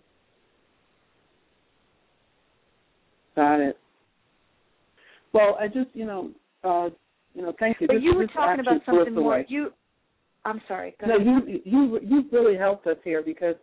Got 3.35 3.61
it. 3.61 3.77
Well, 5.33 5.55
I 5.59 5.67
just 5.67 5.89
you 5.93 6.05
know 6.05 6.29
uh 6.63 6.89
you 7.33 7.41
know 7.41 7.53
thank 7.59 7.77
you. 7.79 7.87
but 7.87 7.93
This- 7.95 8.03
you 8.03 8.15
were 8.15 8.27
talking 8.27 8.59
about 8.59 8.77
actually 8.77 8.93
blew 8.93 9.01
us 9.01 9.05
something 9.07 9.23
more 9.23 9.43
you 9.47 9.71
i'm 10.45 10.61
sorry 10.67 10.95
go 10.99 11.07
No, 11.07 11.15
ahead. 11.15 11.43
you 11.47 11.61
you 11.63 11.99
you've 12.03 12.31
really 12.33 12.57
helped 12.57 12.85
us 12.87 12.97
here 13.03 13.21
because 13.23 13.55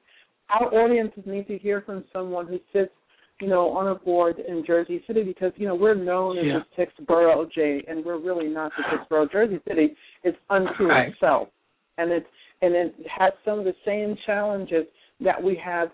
our 0.51 0.72
audiences 0.74 1.24
need 1.26 1.47
to 1.49 1.59
hear 1.59 1.82
from 1.82 2.05
someone 2.12 2.47
who 2.47 2.59
sits, 2.72 2.92
you 3.40 3.49
know, 3.49 3.70
on 3.70 3.88
a 3.88 3.94
board 3.94 4.38
in 4.38 4.64
Jersey 4.66 5.03
City 5.07 5.22
because 5.22 5.53
you 5.57 5.66
know 5.66 5.74
we're 5.74 5.94
known 5.94 6.36
Yeah. 6.36 6.59
as 6.59 6.62
the 6.62 6.66
Sixth 6.84 7.07
Borough 7.07 7.47
Jay, 7.47 7.84
and 7.88 8.05
we're 8.05 8.18
really 8.18 8.49
not 8.49 8.72
the 8.76 8.84
Sixth 8.90 9.09
Borough. 9.09 9.26
Jersey 9.26 9.61
City 9.68 9.97
is 10.24 10.34
unto 10.51 10.86
Right. 10.86 11.09
itself, 11.12 11.49
and 11.99 12.11
it's 12.11 12.28
and 12.62 12.74
it 12.74 12.94
has 13.07 13.34
some 13.44 13.59
of 13.59 13.66
the 13.66 13.74
same 13.84 14.16
challenges 14.24 14.86
that 15.20 15.42
we 15.42 15.55
have 15.57 15.90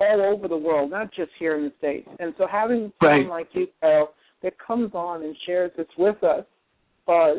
all 0.00 0.20
over 0.22 0.48
the 0.48 0.56
world, 0.56 0.90
not 0.90 1.12
just 1.12 1.30
here 1.38 1.54
in 1.56 1.64
the 1.64 1.72
states. 1.78 2.08
And 2.18 2.34
so 2.36 2.46
having 2.46 2.92
someone 3.00 3.20
Right. 3.20 3.28
like 3.28 3.54
you, 3.54 3.68
Carol, 3.80 4.12
that 4.42 4.58
comes 4.58 4.92
on 4.94 5.22
and 5.22 5.36
shares 5.46 5.70
this 5.76 5.86
with 5.96 6.24
us, 6.24 6.44
uh, 7.06 7.36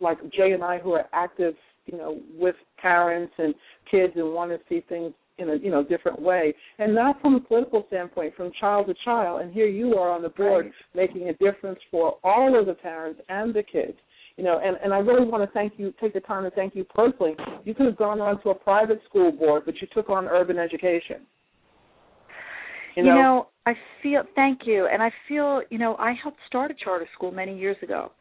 like 0.00 0.18
Jay 0.30 0.52
and 0.52 0.62
I, 0.62 0.78
who 0.78 0.92
are 0.92 1.08
active, 1.12 1.56
you 1.86 1.98
know, 1.98 2.20
with 2.38 2.56
parents 2.76 3.32
and 3.38 3.54
kids 3.86 4.14
and 4.16 4.32
want 4.32 4.50
to 4.52 4.60
see 4.68 4.80
things 4.82 5.12
in 5.38 5.50
a 5.50 5.56
you 5.56 5.70
know 5.70 5.82
different 5.82 6.20
way, 6.20 6.54
and 6.78 6.94
not 6.94 7.20
from 7.20 7.34
a 7.34 7.40
political 7.40 7.84
standpoint, 7.88 8.34
from 8.36 8.52
child 8.60 8.86
to 8.86 8.94
child. 9.04 9.40
And 9.42 9.52
here 9.52 9.66
you 9.66 9.94
are 9.94 10.10
on 10.10 10.22
the 10.22 10.28
board 10.28 10.66
Right. 10.66 10.74
making 10.94 11.28
a 11.28 11.32
difference 11.34 11.78
for 11.90 12.18
all 12.22 12.58
of 12.58 12.66
the 12.66 12.74
parents 12.74 13.20
and 13.28 13.54
the 13.54 13.62
kids. 13.62 13.98
You 14.36 14.42
know, 14.42 14.60
and, 14.64 14.76
and 14.82 14.92
I 14.92 14.98
really 14.98 15.24
want 15.26 15.48
to 15.48 15.52
thank 15.52 15.74
you, 15.76 15.94
take 16.00 16.12
the 16.12 16.20
time 16.20 16.42
to 16.42 16.50
thank 16.50 16.74
you 16.74 16.82
personally. 16.82 17.36
You 17.64 17.72
could 17.72 17.86
have 17.86 17.96
gone 17.96 18.20
on 18.20 18.42
to 18.42 18.50
a 18.50 18.54
private 18.54 19.00
school 19.08 19.30
board, 19.30 19.62
but 19.64 19.80
you 19.80 19.86
took 19.94 20.10
on 20.10 20.26
urban 20.26 20.58
education. 20.58 21.18
You 22.96 23.04
know, 23.04 23.48
I 23.66 23.74
feel 24.02 24.22
thank 24.36 24.60
you, 24.66 24.88
and 24.92 25.02
I 25.02 25.10
feel 25.28 25.62
you 25.70 25.78
know 25.78 25.96
I 25.96 26.14
helped 26.20 26.38
start 26.46 26.70
a 26.70 26.74
charter 26.74 27.08
school 27.14 27.32
many 27.32 27.58
years 27.58 27.76
ago, 27.82 28.12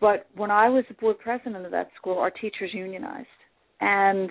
but 0.00 0.26
when 0.34 0.50
I 0.50 0.68
was 0.68 0.84
the 0.88 0.94
board 0.94 1.18
president 1.18 1.64
of 1.66 1.72
that 1.72 1.90
school, 1.96 2.18
our 2.18 2.30
teachers 2.30 2.70
unionized, 2.72 3.26
and 3.80 4.30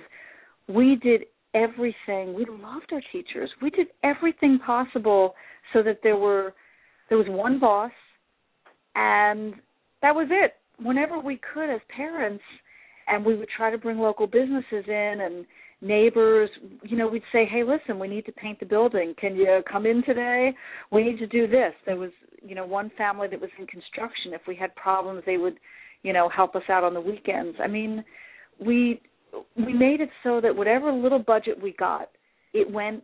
we 0.67 0.95
did 0.95 1.25
everything. 1.53 2.33
We 2.33 2.45
loved 2.45 2.91
our 2.91 3.01
teachers. 3.11 3.49
We 3.61 3.69
did 3.69 3.87
everything 4.03 4.59
possible 4.65 5.33
so 5.73 5.83
that 5.83 5.99
there 6.03 6.17
were 6.17 6.53
there 7.09 7.17
was 7.17 7.27
one 7.29 7.59
boss, 7.59 7.91
and 8.95 9.53
that 10.01 10.13
was 10.13 10.27
it. 10.29 10.53
Whenever 10.79 11.19
we 11.19 11.39
could, 11.53 11.73
as 11.73 11.81
parents, 11.95 12.43
and 13.07 13.25
we 13.25 13.35
would 13.35 13.49
try 13.55 13.71
to 13.71 13.77
bring 13.77 13.97
local 13.97 14.27
businesses 14.27 14.85
in 14.87 15.21
and 15.21 15.45
neighbors 15.79 16.49
you 16.83 16.97
know 16.97 17.07
we'd 17.07 17.21
say 17.31 17.45
hey 17.45 17.63
listen 17.63 17.99
we 17.99 18.07
need 18.07 18.25
to 18.25 18.31
paint 18.31 18.59
the 18.59 18.65
building 18.65 19.13
can 19.19 19.35
you 19.35 19.61
come 19.71 19.85
in 19.85 20.03
today 20.03 20.51
we 20.91 21.03
need 21.03 21.19
to 21.19 21.27
do 21.27 21.45
this 21.47 21.71
there 21.85 21.95
was 21.95 22.09
you 22.41 22.55
know 22.55 22.65
one 22.65 22.91
family 22.97 23.27
that 23.27 23.39
was 23.39 23.51
in 23.59 23.67
construction 23.67 24.33
if 24.33 24.41
we 24.47 24.55
had 24.55 24.75
problems 24.75 25.21
they 25.27 25.37
would 25.37 25.59
you 26.01 26.13
know 26.13 26.27
help 26.29 26.55
us 26.55 26.63
out 26.69 26.83
on 26.83 26.95
the 26.95 27.01
weekends 27.01 27.55
i 27.63 27.67
mean 27.67 28.03
we 28.59 28.99
we 29.55 29.73
made 29.73 30.01
it 30.01 30.09
so 30.23 30.41
that 30.41 30.55
whatever 30.55 30.91
little 30.91 31.19
budget 31.19 31.61
we 31.61 31.73
got 31.73 32.09
it 32.53 32.69
went 32.69 33.03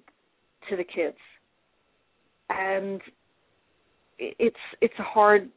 to 0.69 0.75
the 0.75 0.83
kids. 0.83 1.17
And 2.49 3.01
it's 4.19 4.55
it's 4.81 4.93
a 4.99 5.03
hard 5.03 5.49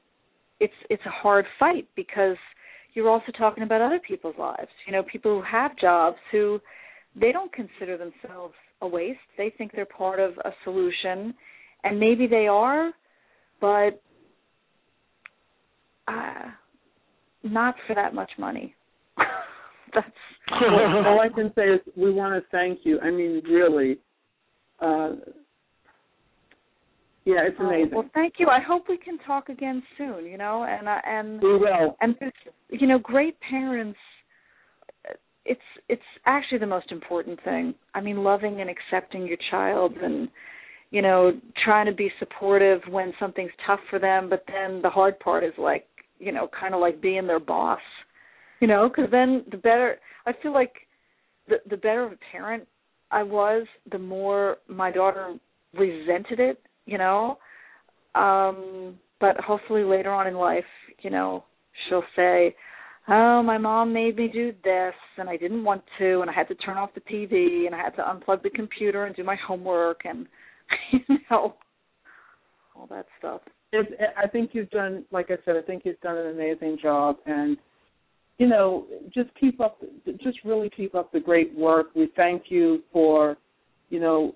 it's 0.60 0.74
it's 0.88 1.02
a 1.06 1.10
hard 1.10 1.44
fight 1.58 1.86
because 1.94 2.36
you're 2.94 3.08
also 3.08 3.30
talking 3.38 3.62
about 3.62 3.82
other 3.82 4.00
people's 4.06 4.34
lives 4.38 4.70
you 4.86 4.92
know 4.92 5.02
people 5.02 5.38
who 5.38 5.42
have 5.42 5.76
jobs 5.78 6.16
who 6.32 6.58
they 7.18 7.32
don't 7.32 7.52
consider 7.52 7.96
themselves 7.96 8.54
a 8.82 8.86
waste. 8.86 9.18
They 9.38 9.52
think 9.56 9.72
they're 9.72 9.86
part 9.86 10.20
of 10.20 10.32
a 10.44 10.50
solution 10.64 11.34
and 11.84 12.00
maybe 12.00 12.26
they 12.26 12.46
are 12.46 12.92
but 13.60 14.02
uh 16.08 16.50
not 17.42 17.74
for 17.86 17.94
that 17.94 18.14
much 18.14 18.30
money 18.38 18.74
that's 19.96 20.06
all 20.52 21.20
I 21.20 21.28
can 21.34 21.52
say 21.56 21.64
is 21.64 21.80
we 21.96 22.12
want 22.12 22.40
to 22.40 22.48
thank 22.50 22.80
you. 22.84 23.00
I 23.00 23.10
mean, 23.10 23.42
really. 23.48 23.98
Uh, 24.80 25.12
yeah, 27.24 27.42
it's 27.48 27.56
Oh, 27.58 27.66
amazing. 27.66 27.90
well, 27.94 28.08
thank 28.14 28.34
you. 28.38 28.46
I 28.48 28.60
hope 28.60 28.84
we 28.88 28.96
can 28.98 29.18
talk 29.26 29.48
again 29.48 29.82
soon. 29.98 30.26
You 30.26 30.38
know, 30.38 30.64
and 30.64 30.88
uh, 30.88 31.00
and 31.04 31.42
we 31.42 31.56
will. 31.58 31.96
and 32.00 32.14
you 32.70 32.86
know 32.86 32.98
great 33.00 33.36
parents. 33.40 33.98
it's 35.44 35.60
it's 35.88 36.02
actually 36.26 36.58
the 36.58 36.66
most 36.66 36.92
important 36.92 37.42
thing. 37.42 37.74
I 37.94 38.00
mean, 38.00 38.22
loving 38.22 38.60
and 38.60 38.70
accepting 38.70 39.26
your 39.26 39.38
child 39.50 39.94
and 40.00 40.28
you 40.90 41.02
know, 41.02 41.32
trying 41.64 41.86
to 41.86 41.92
be 41.92 42.10
supportive 42.20 42.80
when 42.88 43.12
something's 43.18 43.50
tough 43.66 43.80
for 43.90 43.98
them, 43.98 44.28
but 44.30 44.44
then 44.46 44.80
the 44.82 44.88
hard 44.88 45.18
part 45.18 45.42
is 45.42 45.52
like, 45.58 45.84
you 46.20 46.30
know, 46.32 46.48
kind 46.58 46.74
of 46.74 46.80
like 46.80 47.02
being 47.02 47.26
their 47.26 47.40
boss. 47.40 47.80
You 48.60 48.68
know, 48.68 48.88
cuz 48.88 49.10
then 49.10 49.44
the 49.50 49.56
better 49.56 49.98
I 50.26 50.32
feel 50.32 50.52
like 50.52 50.86
the 51.48 51.60
the 51.66 51.76
better 51.76 52.04
of 52.04 52.12
a 52.12 52.18
parent 52.32 52.66
I 53.10 53.22
was, 53.22 53.66
the 53.90 53.98
more 53.98 54.58
my 54.68 54.90
daughter 54.90 55.38
resented 55.74 56.40
it, 56.40 56.60
you 56.86 56.98
know. 56.98 57.38
Um 58.14 58.98
but 59.20 59.38
hopefully 59.40 59.84
later 59.84 60.10
on 60.10 60.26
in 60.26 60.34
life, 60.34 60.64
you 61.00 61.10
know, 61.10 61.44
she'll 61.88 62.04
say, 62.14 62.54
"Oh, 63.08 63.42
my 63.42 63.58
mom 63.58 63.92
made 63.92 64.16
me 64.16 64.28
do 64.28 64.52
this, 64.64 64.94
and 65.16 65.28
I 65.28 65.36
didn't 65.36 65.64
want 65.64 65.82
to, 65.98 66.20
and 66.20 66.30
I 66.30 66.34
had 66.34 66.48
to 66.48 66.54
turn 66.56 66.76
off 66.76 66.92
the 66.94 67.00
TV, 67.00 67.66
and 67.66 67.74
I 67.74 67.78
had 67.78 67.96
to 67.96 68.02
unplug 68.02 68.42
the 68.42 68.50
computer 68.50 69.04
and 69.04 69.14
do 69.14 69.24
my 69.24 69.36
homework, 69.36 70.04
and 70.04 70.26
you 70.92 71.18
know, 71.30 71.54
all 72.74 72.86
that 72.88 73.06
stuff." 73.18 73.40
It's, 73.72 73.90
I 74.16 74.26
think 74.28 74.50
you've 74.52 74.70
done, 74.70 75.04
like 75.10 75.30
I 75.30 75.36
said, 75.44 75.56
I 75.56 75.62
think 75.62 75.84
you've 75.84 76.00
done 76.00 76.16
an 76.16 76.28
amazing 76.28 76.78
job, 76.80 77.16
and 77.26 77.56
you 78.38 78.46
know, 78.46 78.86
just 79.14 79.30
keep 79.40 79.60
up, 79.60 79.80
just 80.22 80.38
really 80.44 80.70
keep 80.70 80.94
up 80.94 81.12
the 81.12 81.20
great 81.20 81.56
work. 81.56 81.88
We 81.94 82.10
thank 82.16 82.44
you 82.48 82.82
for, 82.92 83.36
you 83.88 84.00
know, 84.00 84.34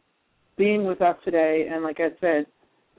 being 0.57 0.84
with 0.84 1.03
us 1.03 1.16
today, 1.24 1.68
and 1.70 1.82
like 1.82 2.01
I 2.01 2.09
said, 2.20 2.46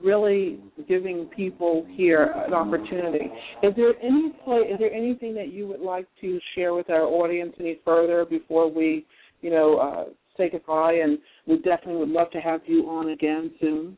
really 0.02 0.58
giving 0.88 1.26
people 1.26 1.86
here 1.90 2.34
an 2.46 2.54
opportunity. 2.54 3.30
Is 3.62 3.72
there 3.76 3.94
any 4.02 4.32
play? 4.44 4.58
Is 4.58 4.78
there 4.78 4.92
anything 4.92 5.34
that 5.34 5.52
you 5.52 5.66
would 5.68 5.80
like 5.80 6.06
to 6.20 6.38
share 6.54 6.74
with 6.74 6.90
our 6.90 7.02
audience 7.02 7.54
any 7.60 7.78
further 7.84 8.24
before 8.24 8.70
we, 8.70 9.06
you 9.42 9.50
know, 9.50 9.78
uh, 9.78 10.04
say 10.36 10.50
goodbye? 10.50 10.94
And 11.02 11.18
we 11.46 11.56
definitely 11.56 11.96
would 11.96 12.08
love 12.08 12.30
to 12.32 12.40
have 12.40 12.62
you 12.66 12.88
on 12.88 13.10
again 13.10 13.52
soon. 13.60 13.96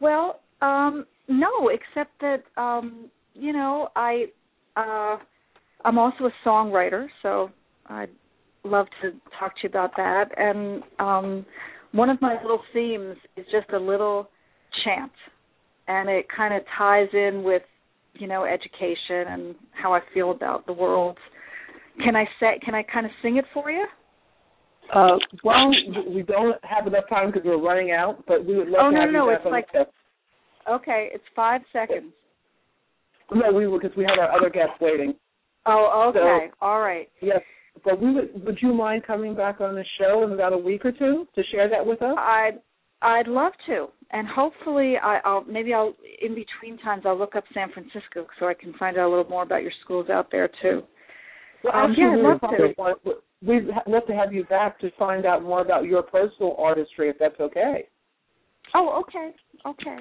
Well, 0.00 0.40
um, 0.62 1.06
no, 1.28 1.68
except 1.68 2.18
that 2.20 2.42
um, 2.60 3.10
you 3.34 3.52
know 3.52 3.88
I 3.96 4.26
uh, 4.76 5.16
I'm 5.84 5.98
also 5.98 6.24
a 6.24 6.48
songwriter, 6.48 7.06
so 7.22 7.50
I'd 7.86 8.10
love 8.64 8.86
to 9.02 9.12
talk 9.38 9.54
to 9.56 9.60
you 9.64 9.68
about 9.68 9.92
that. 9.96 10.26
And 10.36 10.82
um, 10.98 11.46
one 11.92 12.10
of 12.10 12.20
my 12.20 12.40
little 12.42 12.60
themes 12.72 13.16
is 13.36 13.46
just 13.50 13.70
a 13.72 13.78
little 13.78 14.28
chant, 14.84 15.12
and 15.88 16.08
it 16.08 16.26
kind 16.34 16.54
of 16.54 16.62
ties 16.76 17.08
in 17.12 17.42
with 17.44 17.62
you 18.14 18.26
know 18.26 18.44
education 18.44 19.32
and 19.32 19.54
how 19.72 19.94
I 19.94 20.00
feel 20.12 20.30
about 20.30 20.66
the 20.66 20.72
world. 20.72 21.16
Can 22.04 22.16
I 22.16 22.24
say? 22.40 22.58
Can 22.64 22.74
I 22.74 22.82
kind 22.82 23.06
of 23.06 23.12
sing 23.22 23.36
it 23.36 23.44
for 23.54 23.70
you? 23.70 23.86
Uh, 24.94 25.16
well, 25.42 25.70
we 26.14 26.22
don't 26.22 26.56
have 26.62 26.86
enough 26.86 27.08
time 27.08 27.26
because 27.28 27.42
we're 27.44 27.60
running 27.60 27.90
out, 27.90 28.22
but 28.28 28.44
we 28.44 28.56
would 28.56 28.68
love 28.68 28.82
oh, 28.86 28.90
to 28.90 28.96
have 28.96 29.10
no, 29.10 29.26
you 29.26 29.26
no, 29.26 29.28
it's 29.30 29.44
like. 29.44 29.66
Okay, 30.68 31.08
it's 31.12 31.24
five 31.34 31.60
seconds. 31.72 32.12
No, 33.34 33.52
we 33.52 33.66
will 33.66 33.78
because 33.80 33.96
we 33.96 34.04
have 34.04 34.18
our 34.18 34.30
other 34.36 34.50
guests 34.50 34.74
waiting. 34.80 35.14
Oh, 35.66 36.10
okay, 36.10 36.48
So- 36.50 36.66
all 36.66 36.80
right. 36.80 37.08
Yes, 37.20 37.40
but 37.84 38.00
we 38.00 38.12
would. 38.14 38.44
Would 38.44 38.58
you 38.62 38.72
mind 38.72 39.02
coming 39.06 39.34
back 39.34 39.60
on 39.60 39.74
the 39.74 39.84
show 39.98 40.22
in 40.24 40.32
about 40.32 40.52
a 40.52 40.58
week 40.58 40.84
or 40.84 40.92
two 40.92 41.26
to 41.34 41.42
share 41.50 41.68
that 41.68 41.84
with 41.84 42.02
us? 42.02 42.14
I'd 42.18 42.60
I'd 43.02 43.26
love 43.28 43.52
to, 43.66 43.88
and 44.12 44.26
hopefully 44.28 44.96
I, 45.02 45.20
I'll 45.24 45.44
maybe 45.44 45.74
I'll 45.74 45.94
in 46.22 46.34
between 46.34 46.78
times 46.78 47.02
I'll 47.04 47.18
look 47.18 47.36
up 47.36 47.44
San 47.52 47.70
Francisco 47.72 48.26
so 48.38 48.46
I 48.46 48.54
can 48.54 48.72
find 48.74 48.96
out 48.96 49.06
a 49.06 49.10
little 49.10 49.28
more 49.28 49.42
about 49.42 49.62
your 49.62 49.72
schools 49.84 50.08
out 50.08 50.30
there 50.30 50.48
too. 50.62 50.82
Well, 51.64 51.74
Um, 51.74 51.94
yeah, 51.98 52.12
I'd 52.12 52.18
love 52.20 52.40
to. 52.40 52.74
want- 52.78 53.00
We'd 53.46 53.66
love 53.86 54.06
to 54.06 54.14
have 54.14 54.32
you 54.32 54.44
back 54.44 54.78
to 54.80 54.90
find 54.92 55.26
out 55.26 55.42
more 55.42 55.60
about 55.60 55.84
your 55.84 56.02
personal 56.02 56.56
artistry, 56.58 57.10
if 57.10 57.18
that's 57.18 57.38
okay. 57.38 57.86
Oh, 58.74 59.02
okay, 59.02 59.34
okay. 59.66 59.98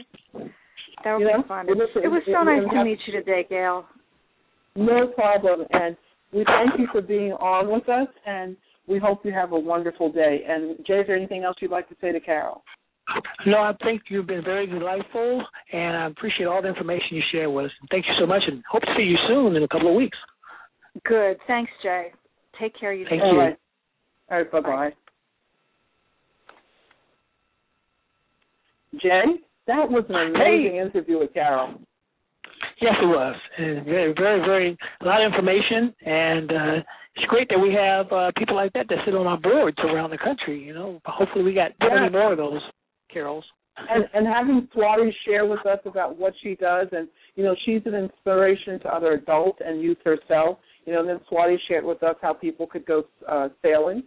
That 1.03 1.13
would 1.13 1.19
You 1.21 1.31
know, 1.31 1.41
be 1.41 1.47
fun. 1.47 1.65
well, 1.67 1.77
listen, 1.77 2.03
it 2.03 2.07
was 2.07 2.23
so 2.25 2.41
it- 2.41 2.45
nice 2.45 2.69
to 2.69 2.83
meet 2.83 2.99
you 3.07 3.13
today, 3.13 3.43
Gail. 3.49 3.85
No 4.75 5.07
problem. 5.07 5.65
And 5.71 5.95
we 6.31 6.43
thank 6.45 6.77
you 6.79 6.87
for 6.91 7.01
being 7.01 7.33
on 7.33 7.69
with 7.69 7.87
us, 7.89 8.07
and 8.25 8.57
we 8.87 8.97
hope 8.99 9.25
you 9.25 9.31
have 9.31 9.51
a 9.51 9.59
wonderful 9.59 10.11
day. 10.11 10.43
And 10.47 10.77
Jay, 10.85 10.99
is 10.99 11.07
there 11.07 11.15
anything 11.15 11.43
else 11.43 11.57
you'd 11.61 11.71
like 11.71 11.87
to 11.89 11.95
say 12.01 12.11
to 12.11 12.19
Carol? 12.19 12.63
No, 13.45 13.57
I 13.61 13.73
think 13.83 14.03
you've 14.09 14.25
been 14.25 14.43
very 14.43 14.65
delightful, 14.65 15.45
and 15.71 15.95
I 15.95 16.07
appreciate 16.07 16.47
all 16.47 16.61
the 16.61 16.67
information 16.69 17.15
you 17.15 17.21
share 17.31 17.49
with 17.49 17.67
us. 17.67 17.71
Thank 17.91 18.05
you 18.07 18.13
so 18.19 18.25
much, 18.25 18.41
and 18.47 18.63
hope 18.69 18.81
to 18.81 18.93
see 18.97 19.03
you 19.03 19.17
soon 19.27 19.55
in 19.55 19.63
a 19.63 19.67
couple 19.67 19.89
of 19.89 19.95
weeks. 19.95 20.17
Good. 21.03 21.37
Thanks, 21.45 21.71
Jay. 21.83 22.11
Take 22.59 22.73
care, 22.79 22.93
you. 22.93 23.05
Thank 23.07 23.21
too. 23.21 23.27
you. 23.27 23.33
All 23.33 23.37
right. 23.37 23.57
All 24.31 24.37
right. 24.39 24.51
Bye 24.51 24.59
bye. 24.61 24.93
Jay, 29.01 29.23
that 29.67 29.89
was 29.89 30.03
an 30.09 30.15
amazing 30.35 30.77
interview 30.77 31.19
with 31.19 31.33
Carol. 31.33 31.75
Yes, 32.81 32.93
it 33.01 33.05
was. 33.05 33.35
And 33.57 33.85
very, 33.85 34.13
very, 34.17 34.39
very 34.41 34.77
a 35.01 35.05
lot 35.05 35.23
of 35.23 35.31
information, 35.31 35.93
and 36.05 36.51
uh, 36.51 36.83
it's 37.15 37.25
great 37.27 37.47
that 37.49 37.59
we 37.59 37.73
have 37.73 38.11
uh, 38.11 38.31
people 38.37 38.55
like 38.55 38.73
that 38.73 38.87
that 38.89 38.97
sit 39.05 39.15
on 39.15 39.27
our 39.27 39.37
boards 39.37 39.77
around 39.79 40.09
the 40.09 40.17
country. 40.17 40.61
You 40.61 40.73
know, 40.73 41.01
hopefully 41.05 41.43
we 41.43 41.53
got 41.53 41.71
Yeah. 41.81 41.95
many 41.95 42.09
more 42.11 42.31
of 42.33 42.37
those 42.37 42.61
carols. 43.09 43.45
and 43.77 44.07
and 44.13 44.25
having 44.27 44.67
Swati 44.75 45.11
share 45.25 45.45
with 45.45 45.65
us 45.65 45.79
about 45.85 46.17
what 46.17 46.33
she 46.41 46.55
does, 46.55 46.87
and 46.91 47.07
you 47.35 47.43
know, 47.43 47.55
she's 47.65 47.81
an 47.85 47.95
inspiration 47.95 48.79
to 48.81 48.93
other 48.93 49.13
adults 49.13 49.59
and 49.65 49.81
youth 49.81 49.97
herself. 50.03 50.59
You 50.85 50.93
know, 50.93 50.99
and 51.01 51.09
then 51.09 51.19
Swati 51.31 51.57
shared 51.67 51.83
with 51.83 52.01
us 52.03 52.15
how 52.21 52.33
people 52.33 52.67
could 52.67 52.85
go 52.85 53.05
uh, 53.27 53.49
sailing. 53.61 54.03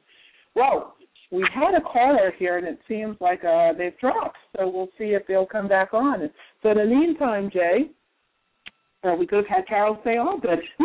Well, 0.55 0.95
we 1.31 1.47
had 1.55 1.75
a 1.75 1.81
caller 1.81 2.33
here, 2.39 2.59
and 2.59 2.67
it 2.67 2.79
seems 2.89 3.17
like 3.21 3.45
uh, 3.45 3.73
they've 3.77 3.99
dropped. 3.99 4.39
So 4.57 4.69
we'll 4.69 4.89
see 4.99 5.15
if 5.15 5.27
they'll 5.27 5.47
come 5.47 5.69
back 5.69 5.93
on. 5.93 6.31
So 6.63 6.71
in 6.71 6.79
the 6.79 6.87
meantime, 6.87 7.51
Jay, 7.53 7.91
uh, 9.05 9.15
we 9.15 9.27
could 9.27 9.39
have 9.39 9.59
had 9.59 9.67
Carol 9.69 9.99
say 10.05 10.17
all 10.17 10.39
good. 10.39 10.59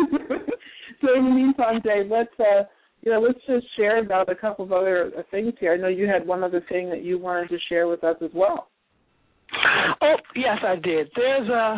so 1.00 1.14
in 1.16 1.24
the 1.24 1.30
meantime, 1.30 1.80
Jay, 1.82 2.02
let's 2.08 2.28
uh, 2.38 2.64
you 3.04 3.12
know, 3.12 3.20
let's 3.20 3.38
just 3.46 3.66
share 3.76 4.02
about 4.02 4.30
a 4.30 4.34
couple 4.34 4.64
of 4.64 4.72
other 4.72 5.12
things 5.30 5.52
here. 5.60 5.74
I 5.74 5.76
know 5.76 5.88
you 5.88 6.06
had 6.06 6.26
one 6.26 6.42
other 6.42 6.64
thing 6.70 6.88
that 6.88 7.04
you 7.04 7.18
wanted 7.18 7.50
to 7.50 7.58
share 7.68 7.86
with 7.86 8.02
us 8.02 8.16
as 8.22 8.30
well. 8.34 8.68
Oh, 10.00 10.16
yes, 10.34 10.58
I 10.66 10.76
did. 10.76 11.10
There's 11.14 11.48
uh 11.50 11.76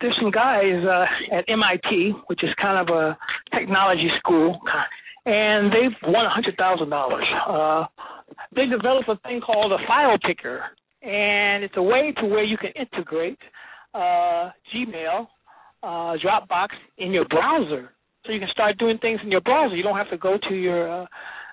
there's 0.00 0.16
some 0.20 0.30
guys 0.30 0.84
uh 0.84 1.36
at 1.36 1.44
MIT, 1.48 2.12
which 2.26 2.44
is 2.44 2.50
kind 2.60 2.86
of 2.86 2.94
a 2.94 3.16
technology 3.56 4.08
school, 4.18 4.60
and 5.28 5.70
they've 5.72 5.96
won 6.14 6.24
a 6.24 6.30
hundred 6.30 6.56
thousand 6.56 6.88
dollars. 6.88 7.26
Uh 7.46 7.84
they 8.56 8.66
developed 8.66 9.08
a 9.08 9.16
thing 9.26 9.40
called 9.40 9.72
a 9.72 9.80
file 9.86 10.18
picker 10.26 10.62
and 11.02 11.62
it's 11.64 11.74
a 11.76 11.82
way 11.82 12.12
to 12.18 12.24
where 12.26 12.44
you 12.44 12.56
can 12.56 12.72
integrate 12.84 13.38
uh 13.94 14.50
Gmail, 14.70 15.26
uh 15.82 16.12
Dropbox 16.22 16.68
in 16.96 17.12
your 17.12 17.26
browser. 17.26 17.90
So 18.24 18.32
you 18.32 18.40
can 18.40 18.48
start 18.52 18.78
doing 18.78 18.98
things 18.98 19.20
in 19.22 19.30
your 19.30 19.40
browser. 19.42 19.76
You 19.76 19.82
don't 19.82 19.96
have 19.96 20.10
to 20.10 20.18
go 20.18 20.38
to 20.48 20.54
your 20.54 21.02
uh 21.02 21.06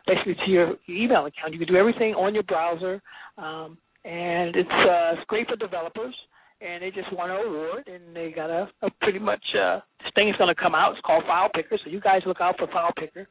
basically 0.08 0.38
to 0.46 0.52
your 0.52 0.68
email 0.88 1.26
account. 1.26 1.52
You 1.54 1.60
can 1.60 1.68
do 1.68 1.76
everything 1.76 2.14
on 2.14 2.34
your 2.34 2.44
browser. 2.44 3.02
Um 3.38 3.78
and 4.06 4.56
it's 4.56 4.70
uh, 4.70 5.14
it's 5.14 5.26
great 5.28 5.48
for 5.50 5.56
developers. 5.56 6.16
And 6.62 6.82
they 6.82 6.90
just 6.90 7.12
won 7.12 7.30
an 7.30 7.38
award, 7.46 7.84
and 7.94 8.16
they 8.16 8.32
got 8.32 8.50
a, 8.50 8.70
a 8.82 8.90
pretty 9.02 9.20
much 9.20 9.44
uh, 9.62 9.82
this 10.00 10.12
thing 10.16 10.30
is 10.30 10.36
going 10.38 10.54
to 10.56 10.60
come 10.60 10.74
out. 10.74 10.94
It's 10.94 11.02
called 11.06 11.26
File 11.28 11.50
Picker, 11.54 11.78
so 11.84 11.92
you 11.92 12.00
guys 12.00 12.22
look 12.26 12.40
out 12.40 12.56
for 12.58 12.68
File 12.68 12.94
Picker. 12.98 13.28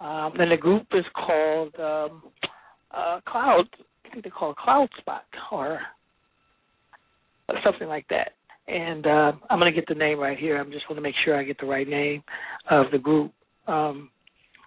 Um, 0.00 0.32
and 0.38 0.52
the 0.52 0.56
group 0.56 0.86
is 0.92 1.04
called 1.14 1.74
um, 1.78 2.22
uh, 2.90 3.20
Cloud. 3.26 3.64
I 4.04 4.10
think 4.10 4.24
they 4.24 4.30
call 4.30 4.50
it 4.50 4.56
Cloud 4.56 4.88
Spot 4.98 5.24
or 5.50 5.80
something 7.64 7.88
like 7.88 8.06
that. 8.08 8.32
And 8.68 9.06
uh, 9.06 9.32
I'm 9.48 9.58
going 9.58 9.72
to 9.72 9.80
get 9.80 9.88
the 9.88 9.94
name 9.94 10.18
right 10.18 10.38
here. 10.38 10.58
I'm 10.58 10.72
just 10.72 10.88
going 10.88 10.96
to 10.96 11.02
make 11.02 11.14
sure 11.24 11.36
I 11.36 11.44
get 11.44 11.58
the 11.60 11.66
right 11.66 11.88
name 11.88 12.22
of 12.70 12.86
the 12.90 12.98
group. 12.98 13.32
Um, 13.68 14.10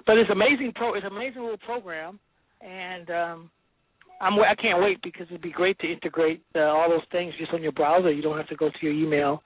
but 0.06 0.18
it's 0.18 0.30
amazing 0.30 0.72
pro. 0.76 0.94
It's 0.96 1.06
an 1.06 1.16
amazing 1.16 1.42
little 1.42 1.58
program, 1.58 2.20
and 2.62 3.10
um, 3.12 3.52
I'm 4.22 4.34
I 4.40 4.56
can't 4.56 4.82
wait 4.82 5.02
because 5.04 5.28
it'd 5.30 5.42
be 5.42 5.52
great 5.52 5.78
to 5.80 5.92
integrate 5.92 6.42
uh, 6.56 6.62
all 6.62 6.90
those 6.90 7.06
things 7.12 7.34
just 7.38 7.54
on 7.54 7.62
your 7.62 7.74
browser. 7.74 8.12
You 8.12 8.22
don't 8.22 8.38
have 8.38 8.48
to 8.48 8.56
go 8.56 8.70
to 8.70 8.78
your 8.82 8.94
email, 8.94 9.42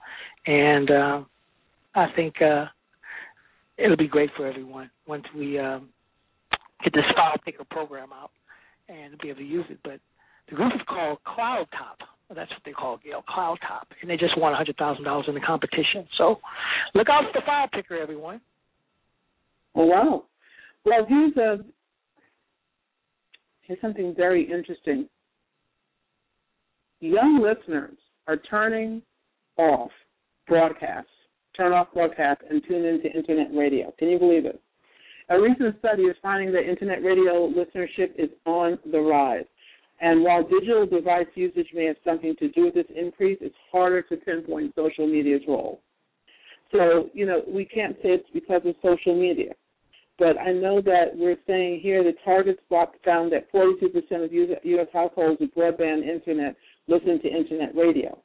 and 0.46 0.92
uh, 0.92 1.22
I 1.96 2.08
think 2.16 2.42
uh, 2.42 2.66
it'll 3.78 3.98
be 3.98 4.08
great 4.08 4.30
for 4.36 4.48
everyone 4.48 4.90
once 5.08 5.24
we 5.36 5.60
um, 5.60 5.90
get 6.84 6.94
this 6.94 7.04
file 7.16 7.38
picker 7.44 7.64
program 7.70 8.10
out 8.14 8.32
and 8.90 9.18
be 9.20 9.30
able 9.30 9.40
to 9.40 9.46
use 9.46 9.66
it. 9.70 9.80
But 9.84 10.00
the 10.50 10.56
group 10.56 10.74
is 10.76 10.82
called 10.88 11.20
Cloud 11.24 11.66
Top. 11.72 12.00
Well, 12.28 12.36
that's 12.36 12.52
what 12.52 12.62
they 12.66 12.72
call 12.72 12.96
it, 12.96 13.04
Gail, 13.04 13.24
Cloud 13.28 13.58
Top, 13.68 13.88
and 14.02 14.10
they 14.10 14.18
just 14.18 14.38
won 14.38 14.54
hundred 14.54 14.78
thousand 14.78 15.04
dollars 15.04 15.26
in 15.28 15.34
the 15.34 15.42
competition. 15.42 16.08
So 16.18 16.40
look 16.96 17.08
out 17.10 17.24
for 17.32 17.40
the 17.40 17.46
file 17.46 17.68
picker, 17.74 17.98
everyone. 17.98 18.42
Oh 19.76 19.86
wow! 19.86 20.24
Well, 20.86 21.06
here's 21.08 21.36
a 21.38 21.64
here's 23.62 23.82
something 23.82 24.14
very 24.16 24.44
interesting. 24.50 25.08
Young 27.00 27.42
listeners 27.42 27.98
are 28.28 28.38
turning 28.38 29.02
off 29.58 29.92
broadcasts, 30.48 31.10
turn 31.56 31.74
off 31.74 31.94
broadcasts, 31.94 32.44
and 32.50 32.62
tune 32.68 32.86
into 32.86 33.12
internet 33.12 33.48
radio. 33.56 33.94
Can 33.98 34.10
you 34.10 34.20
believe 34.20 34.46
it? 34.46 34.62
A 35.30 35.40
recent 35.40 35.78
study 35.80 36.04
is 36.04 36.16
finding 36.22 36.52
that 36.54 36.70
internet 36.70 37.04
radio 37.04 37.50
listenership 37.50 38.12
is 38.18 38.30
on 38.46 38.78
the 38.92 39.00
rise. 39.00 39.46
And 40.02 40.24
while 40.24 40.44
digital 40.44 40.86
device 40.86 41.28
usage 41.36 41.68
may 41.74 41.86
have 41.86 41.96
something 42.04 42.36
to 42.40 42.50
do 42.50 42.66
with 42.66 42.74
this 42.74 42.86
increase, 42.94 43.38
it's 43.42 43.56
harder 43.72 44.02
to 44.02 44.18
pinpoint 44.18 44.74
social 44.76 45.08
media's 45.08 45.42
role. 45.48 45.82
So, 46.72 47.10
you 47.14 47.26
know, 47.26 47.42
we 47.48 47.66
can't 47.66 47.96
say 47.98 48.10
it's 48.10 48.30
because 48.34 48.62
of 48.66 48.76
social 48.82 49.18
media. 49.18 49.54
But 50.20 50.38
I 50.40 50.52
know 50.52 50.82
that 50.82 51.16
we're 51.16 51.38
saying 51.48 51.80
here 51.82 52.04
the 52.04 52.14
TargetSpot 52.28 52.88
found 53.04 53.32
that 53.32 53.52
42% 53.52 54.26
of 54.26 54.32
U.S. 54.34 54.88
households 54.92 55.40
with 55.40 55.56
broadband 55.56 56.08
internet 56.08 56.56
listen 56.88 57.22
to 57.22 57.28
internet 57.28 57.76
radio. 57.76 58.22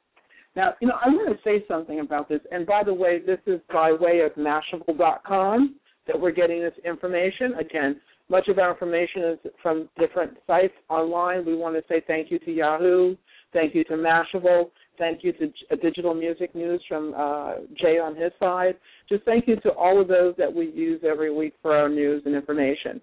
Now, 0.59 0.73
you 0.81 0.89
know, 0.89 0.95
I 1.01 1.07
want 1.07 1.29
to 1.29 1.41
say 1.41 1.63
something 1.69 2.01
about 2.01 2.27
this. 2.27 2.41
And 2.51 2.67
by 2.67 2.83
the 2.83 2.93
way, 2.93 3.21
this 3.25 3.39
is 3.45 3.61
by 3.71 3.93
way 3.93 4.19
of 4.19 4.33
Mashable.com 4.33 5.75
that 6.05 6.19
we're 6.19 6.33
getting 6.33 6.59
this 6.59 6.73
information. 6.83 7.53
Again, 7.57 8.01
much 8.27 8.49
of 8.49 8.59
our 8.59 8.71
information 8.71 9.23
is 9.23 9.51
from 9.63 9.87
different 9.97 10.33
sites 10.45 10.73
online. 10.89 11.45
We 11.45 11.55
want 11.55 11.77
to 11.77 11.83
say 11.87 12.03
thank 12.05 12.29
you 12.29 12.39
to 12.39 12.51
Yahoo, 12.51 13.15
thank 13.53 13.73
you 13.73 13.85
to 13.85 13.93
Mashable, 13.93 14.71
thank 14.97 15.23
you 15.23 15.31
to 15.31 15.77
Digital 15.77 16.13
Music 16.13 16.53
News 16.53 16.83
from 16.89 17.13
uh, 17.15 17.53
Jay 17.79 17.97
on 17.97 18.17
his 18.17 18.33
side. 18.37 18.75
Just 19.07 19.23
thank 19.23 19.47
you 19.47 19.55
to 19.61 19.69
all 19.69 20.01
of 20.01 20.09
those 20.09 20.35
that 20.37 20.53
we 20.53 20.71
use 20.71 20.99
every 21.09 21.33
week 21.33 21.53
for 21.61 21.73
our 21.73 21.87
news 21.87 22.23
and 22.25 22.35
information. 22.35 22.99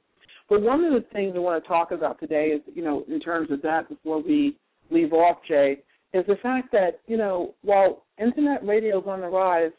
But 0.50 0.60
one 0.60 0.84
of 0.84 0.92
the 0.92 1.08
things 1.14 1.32
we 1.32 1.40
want 1.40 1.64
to 1.64 1.66
talk 1.66 1.90
about 1.90 2.20
today 2.20 2.48
is, 2.48 2.60
you 2.74 2.84
know, 2.84 3.02
in 3.08 3.18
terms 3.18 3.50
of 3.50 3.62
that, 3.62 3.88
before 3.88 4.22
we 4.22 4.58
leave 4.90 5.14
off, 5.14 5.38
Jay, 5.48 5.78
is 6.16 6.26
the 6.26 6.36
fact 6.42 6.72
that, 6.72 7.00
you 7.06 7.16
know, 7.16 7.54
while 7.62 8.04
internet 8.18 8.64
radio 8.66 9.00
is 9.00 9.06
on 9.06 9.20
the 9.20 9.28
rise, 9.28 9.72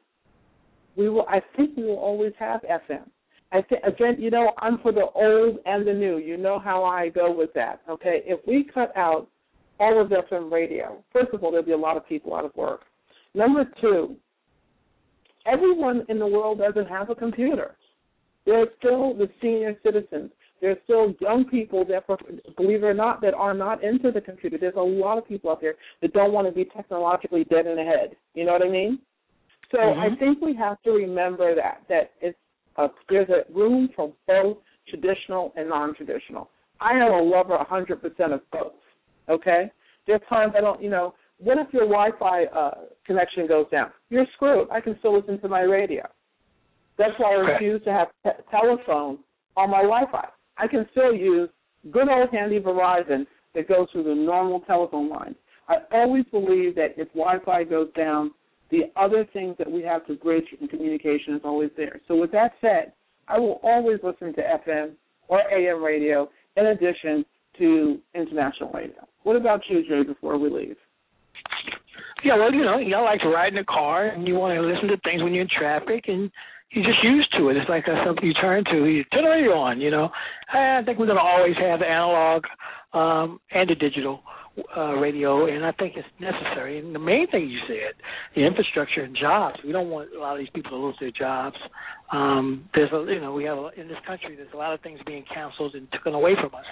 we 0.95 1.09
will, 1.09 1.25
I 1.27 1.41
think 1.55 1.77
we 1.77 1.83
will 1.83 1.97
always 1.97 2.33
have 2.39 2.61
FM. 2.61 3.07
I 3.51 3.61
think 3.61 3.81
again, 3.83 4.17
you 4.19 4.29
know, 4.29 4.51
I'm 4.57 4.79
for 4.79 4.91
the 4.91 5.05
old 5.15 5.59
and 5.65 5.87
the 5.87 5.93
new. 5.93 6.17
You 6.17 6.37
know 6.37 6.59
how 6.59 6.83
I 6.83 7.09
go 7.09 7.31
with 7.31 7.53
that. 7.53 7.81
Okay, 7.89 8.21
if 8.25 8.39
we 8.45 8.69
cut 8.73 8.95
out 8.97 9.27
all 9.79 10.01
of 10.01 10.09
FM 10.09 10.51
radio, 10.51 11.01
first 11.13 11.33
of 11.33 11.43
all, 11.43 11.51
there'll 11.51 11.65
be 11.65 11.71
a 11.71 11.77
lot 11.77 11.95
of 11.95 12.07
people 12.07 12.35
out 12.35 12.43
of 12.43 12.53
work. 12.55 12.81
Number 13.33 13.65
two, 13.79 14.17
everyone 15.45 16.05
in 16.09 16.19
the 16.19 16.27
world 16.27 16.59
doesn't 16.59 16.89
have 16.89 17.09
a 17.09 17.15
computer. 17.15 17.75
There 18.45 18.61
are 18.61 18.67
still 18.79 19.13
the 19.13 19.29
senior 19.41 19.77
citizens. 19.83 20.31
There 20.59 20.71
are 20.71 20.77
still 20.85 21.13
young 21.19 21.45
people 21.45 21.85
that, 21.85 22.07
believe 22.55 22.83
it 22.83 22.85
or 22.85 22.93
not, 22.93 23.21
that 23.21 23.33
are 23.33 23.53
not 23.53 23.83
into 23.83 24.11
the 24.11 24.21
computer. 24.21 24.57
There's 24.59 24.73
a 24.75 24.81
lot 24.81 25.17
of 25.17 25.27
people 25.27 25.51
out 25.51 25.61
there 25.61 25.75
that 26.01 26.13
don't 26.13 26.33
want 26.33 26.47
to 26.47 26.53
be 26.53 26.65
technologically 26.65 27.43
dead 27.43 27.67
in 27.67 27.75
the 27.75 27.83
head. 27.83 28.15
You 28.33 28.45
know 28.45 28.53
what 28.53 28.63
I 28.63 28.69
mean? 28.69 28.99
So 29.71 29.77
mm-hmm. 29.77 29.99
I 29.99 30.17
think 30.17 30.41
we 30.41 30.55
have 30.55 30.81
to 30.83 30.91
remember 30.91 31.53
that 31.55 31.83
that 31.89 32.11
it's 32.21 32.37
uh, 32.77 32.87
there's 33.09 33.29
a 33.29 33.51
room 33.53 33.89
for 33.95 34.13
both 34.27 34.57
traditional 34.87 35.51
and 35.55 35.69
non-traditional. 35.69 36.49
I 36.79 36.93
am 36.93 37.11
a 37.11 37.21
lover 37.21 37.57
100% 37.57 38.33
of 38.33 38.41
both. 38.51 38.73
Okay, 39.29 39.71
there's 40.05 40.21
times 40.29 40.53
I 40.57 40.61
don't, 40.61 40.81
you 40.81 40.89
know, 40.89 41.15
what 41.39 41.57
if 41.57 41.73
your 41.73 41.83
Wi-Fi 41.83 42.45
uh, 42.45 42.71
connection 43.05 43.47
goes 43.47 43.65
down? 43.71 43.91
You're 44.09 44.25
screwed. 44.35 44.69
I 44.71 44.79
can 44.79 44.95
still 44.99 45.17
listen 45.17 45.39
to 45.41 45.47
my 45.47 45.61
radio. 45.61 46.07
That's 46.97 47.13
why 47.17 47.31
I 47.31 47.35
refuse 47.35 47.83
to 47.83 47.91
have 47.91 48.07
te- 48.23 48.43
telephone 48.49 49.19
on 49.55 49.69
my 49.69 49.81
Wi-Fi. 49.81 50.27
I 50.57 50.67
can 50.67 50.87
still 50.91 51.13
use 51.13 51.49
good 51.91 52.09
old 52.09 52.29
handy 52.31 52.59
Verizon 52.59 53.25
that 53.55 53.67
goes 53.67 53.87
through 53.91 54.03
the 54.03 54.15
normal 54.15 54.61
telephone 54.61 55.09
line. 55.09 55.35
I 55.67 55.75
always 55.91 56.25
believe 56.31 56.75
that 56.75 56.93
if 56.97 57.07
Wi-Fi 57.09 57.65
goes 57.65 57.89
down, 57.95 58.31
the 58.69 58.91
other 58.95 59.25
things 59.33 59.55
that 59.57 59.69
we 59.69 59.81
have 59.83 60.05
to 60.07 60.15
bridge 60.15 60.45
in 60.59 60.67
communication 60.67 61.35
is 61.35 61.41
always 61.43 61.69
there. 61.77 61.99
So 62.07 62.15
with 62.15 62.31
that 62.31 62.53
said, 62.61 62.93
I 63.27 63.39
will 63.39 63.59
always 63.63 63.99
listen 64.03 64.33
to 64.33 64.41
FM 64.41 64.91
or 65.27 65.41
AM 65.51 65.83
radio 65.83 66.29
in 66.55 66.67
addition 66.67 67.25
to 67.57 67.99
international 68.15 68.71
radio. 68.71 69.07
What 69.23 69.35
about 69.35 69.61
you, 69.69 69.83
Jay, 69.87 70.03
before 70.03 70.37
we 70.37 70.49
leave? 70.49 70.77
Yeah, 72.23 72.37
well, 72.37 72.53
you 72.53 72.63
know, 72.63 72.77
y'all 72.77 73.05
like 73.05 73.21
to 73.21 73.29
ride 73.29 73.49
in 73.49 73.55
the 73.55 73.63
car 73.65 74.07
and 74.07 74.27
you 74.27 74.35
want 74.35 74.55
to 74.55 74.61
listen 74.61 74.87
to 74.87 74.97
things 75.03 75.21
when 75.21 75.33
you're 75.33 75.43
in 75.43 75.49
traffic 75.55 76.05
and 76.07 76.31
you're 76.71 76.85
just 76.85 77.03
used 77.03 77.33
to 77.37 77.49
it. 77.49 77.57
It's 77.57 77.69
like 77.69 77.87
uh, 77.87 78.03
something 78.05 78.25
you 78.25 78.33
turn 78.33 78.63
to. 78.65 78.85
You 78.85 79.03
turn 79.05 79.23
the 79.23 79.29
radio 79.29 79.53
on, 79.53 79.79
you 79.79 79.91
know. 79.91 80.09
I 80.53 80.81
think 80.85 80.99
we're 80.99 81.05
going 81.05 81.17
to 81.17 81.23
always 81.23 81.55
have 81.57 81.79
the 81.79 81.85
analog 81.85 82.43
um, 82.93 83.39
and 83.51 83.69
the 83.69 83.75
digital 83.75 84.21
uh, 84.75 84.93
radio, 84.95 85.45
and 85.45 85.65
I 85.65 85.71
think 85.71 85.93
it's 85.95 86.07
necessary. 86.19 86.79
And 86.79 86.93
the 86.93 86.99
main 86.99 87.27
thing 87.29 87.49
you 87.49 87.59
said, 87.67 87.93
the 88.35 88.45
infrastructure 88.45 89.01
and 89.01 89.15
jobs. 89.15 89.57
We 89.65 89.71
don't 89.71 89.89
want 89.89 90.09
a 90.15 90.19
lot 90.19 90.33
of 90.33 90.39
these 90.39 90.49
people 90.53 90.71
to 90.71 90.77
lose 90.77 90.95
their 90.99 91.11
jobs. 91.11 91.55
Um, 92.11 92.67
there's 92.73 92.91
a, 92.91 93.05
you 93.11 93.21
know, 93.21 93.33
we 93.33 93.43
have 93.45 93.57
a, 93.57 93.69
in 93.79 93.87
this 93.87 93.97
country. 94.05 94.35
There's 94.35 94.53
a 94.53 94.57
lot 94.57 94.73
of 94.73 94.81
things 94.81 94.99
being 95.05 95.25
canceled 95.33 95.75
and 95.75 95.89
taken 95.91 96.13
away 96.13 96.33
from 96.35 96.53
us. 96.55 96.65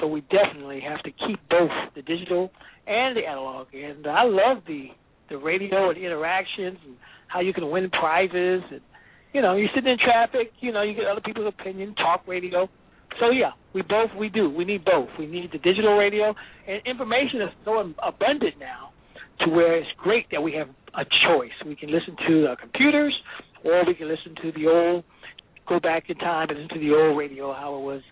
So 0.00 0.06
we 0.06 0.22
definitely 0.22 0.80
have 0.80 1.02
to 1.02 1.10
keep 1.10 1.38
both 1.48 1.70
the 1.94 2.02
digital 2.02 2.50
and 2.86 3.16
the 3.16 3.26
analog. 3.26 3.68
And 3.74 4.06
I 4.06 4.24
love 4.24 4.62
the 4.66 4.88
the 5.30 5.38
radio 5.38 5.88
and 5.88 5.98
interactions 5.98 6.76
and 6.84 6.96
how 7.28 7.40
you 7.40 7.54
can 7.54 7.70
win 7.70 7.88
prizes 7.88 8.62
and 8.70 8.80
you 9.34 9.42
know 9.42 9.56
you 9.56 9.66
sit 9.74 9.86
in 9.86 9.98
traffic. 9.98 10.52
You 10.60 10.72
know 10.72 10.82
you 10.82 10.94
get 10.94 11.04
other 11.04 11.20
people's 11.20 11.52
opinion. 11.58 11.94
Talk 11.96 12.26
radio 12.26 12.70
so 13.20 13.30
yeah, 13.30 13.52
we 13.74 13.82
both 13.82 14.10
we 14.18 14.28
do. 14.28 14.50
We 14.50 14.64
need 14.64 14.84
both. 14.84 15.08
We 15.18 15.26
need 15.26 15.50
the 15.52 15.58
digital 15.58 15.96
radio, 15.96 16.34
and 16.66 16.82
information 16.86 17.42
is 17.42 17.50
so 17.64 17.78
abundant 18.02 18.54
now, 18.58 18.90
to 19.40 19.50
where 19.50 19.76
it's 19.76 19.88
great 19.98 20.26
that 20.32 20.42
we 20.42 20.52
have 20.54 20.68
a 20.94 21.04
choice. 21.26 21.52
We 21.64 21.76
can 21.76 21.90
listen 21.90 22.16
to 22.26 22.42
the 22.42 22.56
computers, 22.60 23.14
or 23.64 23.84
we 23.86 23.94
can 23.94 24.08
listen 24.08 24.34
to 24.42 24.52
the 24.52 24.66
old, 24.66 25.04
go 25.68 25.78
back 25.78 26.04
in 26.08 26.16
time 26.16 26.48
and 26.50 26.58
listen 26.58 26.78
to 26.78 26.80
the 26.80 26.94
old 26.94 27.16
radio, 27.16 27.52
how 27.52 27.76
it 27.76 27.82
was, 27.82 28.02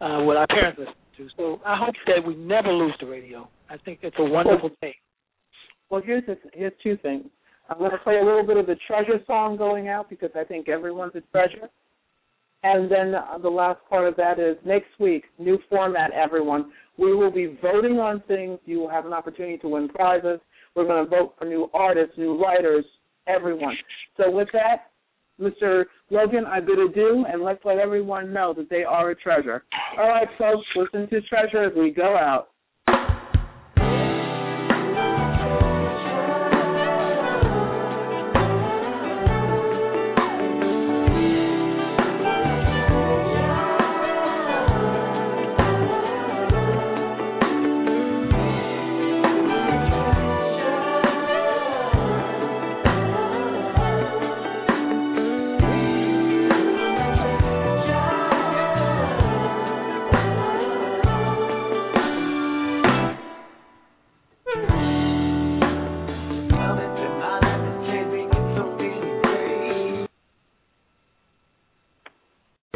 uh, 0.00 0.24
what 0.24 0.36
our 0.36 0.46
parents 0.46 0.78
listened 0.78 0.96
to. 1.18 1.28
So 1.36 1.60
I 1.66 1.76
hope 1.76 1.94
that 2.06 2.26
we 2.26 2.34
never 2.36 2.72
lose 2.72 2.94
the 3.00 3.06
radio. 3.06 3.48
I 3.68 3.76
think 3.78 4.00
it's 4.02 4.16
a 4.18 4.24
wonderful 4.24 4.70
thing. 4.80 4.94
Well, 5.90 6.02
here's 6.04 6.26
this, 6.26 6.38
here's 6.52 6.72
two 6.82 6.96
things. 7.02 7.26
I'm 7.68 7.78
going 7.78 7.90
to 7.90 7.98
play 7.98 8.18
a 8.18 8.24
little 8.24 8.46
bit 8.46 8.56
of 8.56 8.66
the 8.66 8.76
treasure 8.86 9.20
song 9.26 9.56
going 9.56 9.88
out 9.88 10.08
because 10.08 10.30
I 10.34 10.44
think 10.44 10.68
everyone's 10.68 11.14
a 11.14 11.20
treasure. 11.32 11.68
And 12.62 12.90
then 12.90 13.14
uh, 13.14 13.38
the 13.38 13.48
last 13.48 13.80
part 13.88 14.08
of 14.08 14.16
that 14.16 14.38
is 14.38 14.56
next 14.64 14.88
week, 14.98 15.24
new 15.38 15.58
format, 15.68 16.12
everyone. 16.12 16.72
We 16.98 17.14
will 17.14 17.30
be 17.30 17.58
voting 17.60 17.98
on 17.98 18.22
things. 18.26 18.58
You 18.64 18.80
will 18.80 18.88
have 18.88 19.06
an 19.06 19.12
opportunity 19.12 19.58
to 19.58 19.68
win 19.68 19.88
prizes. 19.88 20.40
We're 20.74 20.86
going 20.86 21.04
to 21.04 21.10
vote 21.10 21.34
for 21.38 21.44
new 21.44 21.68
artists, 21.74 22.16
new 22.16 22.40
writers, 22.40 22.84
everyone. 23.26 23.76
So 24.16 24.30
with 24.30 24.48
that, 24.52 24.90
Mr. 25.40 25.84
Logan, 26.10 26.44
I 26.46 26.60
bid 26.60 26.78
adieu, 26.78 27.26
and 27.30 27.42
let's 27.42 27.62
let 27.64 27.78
everyone 27.78 28.32
know 28.32 28.54
that 28.54 28.70
they 28.70 28.84
are 28.84 29.10
a 29.10 29.14
treasure. 29.14 29.64
All 29.98 30.08
right, 30.08 30.28
folks, 30.38 30.66
listen 30.74 31.08
to 31.10 31.20
Treasure 31.22 31.64
as 31.64 31.72
we 31.76 31.90
go 31.90 32.16
out. 32.16 32.48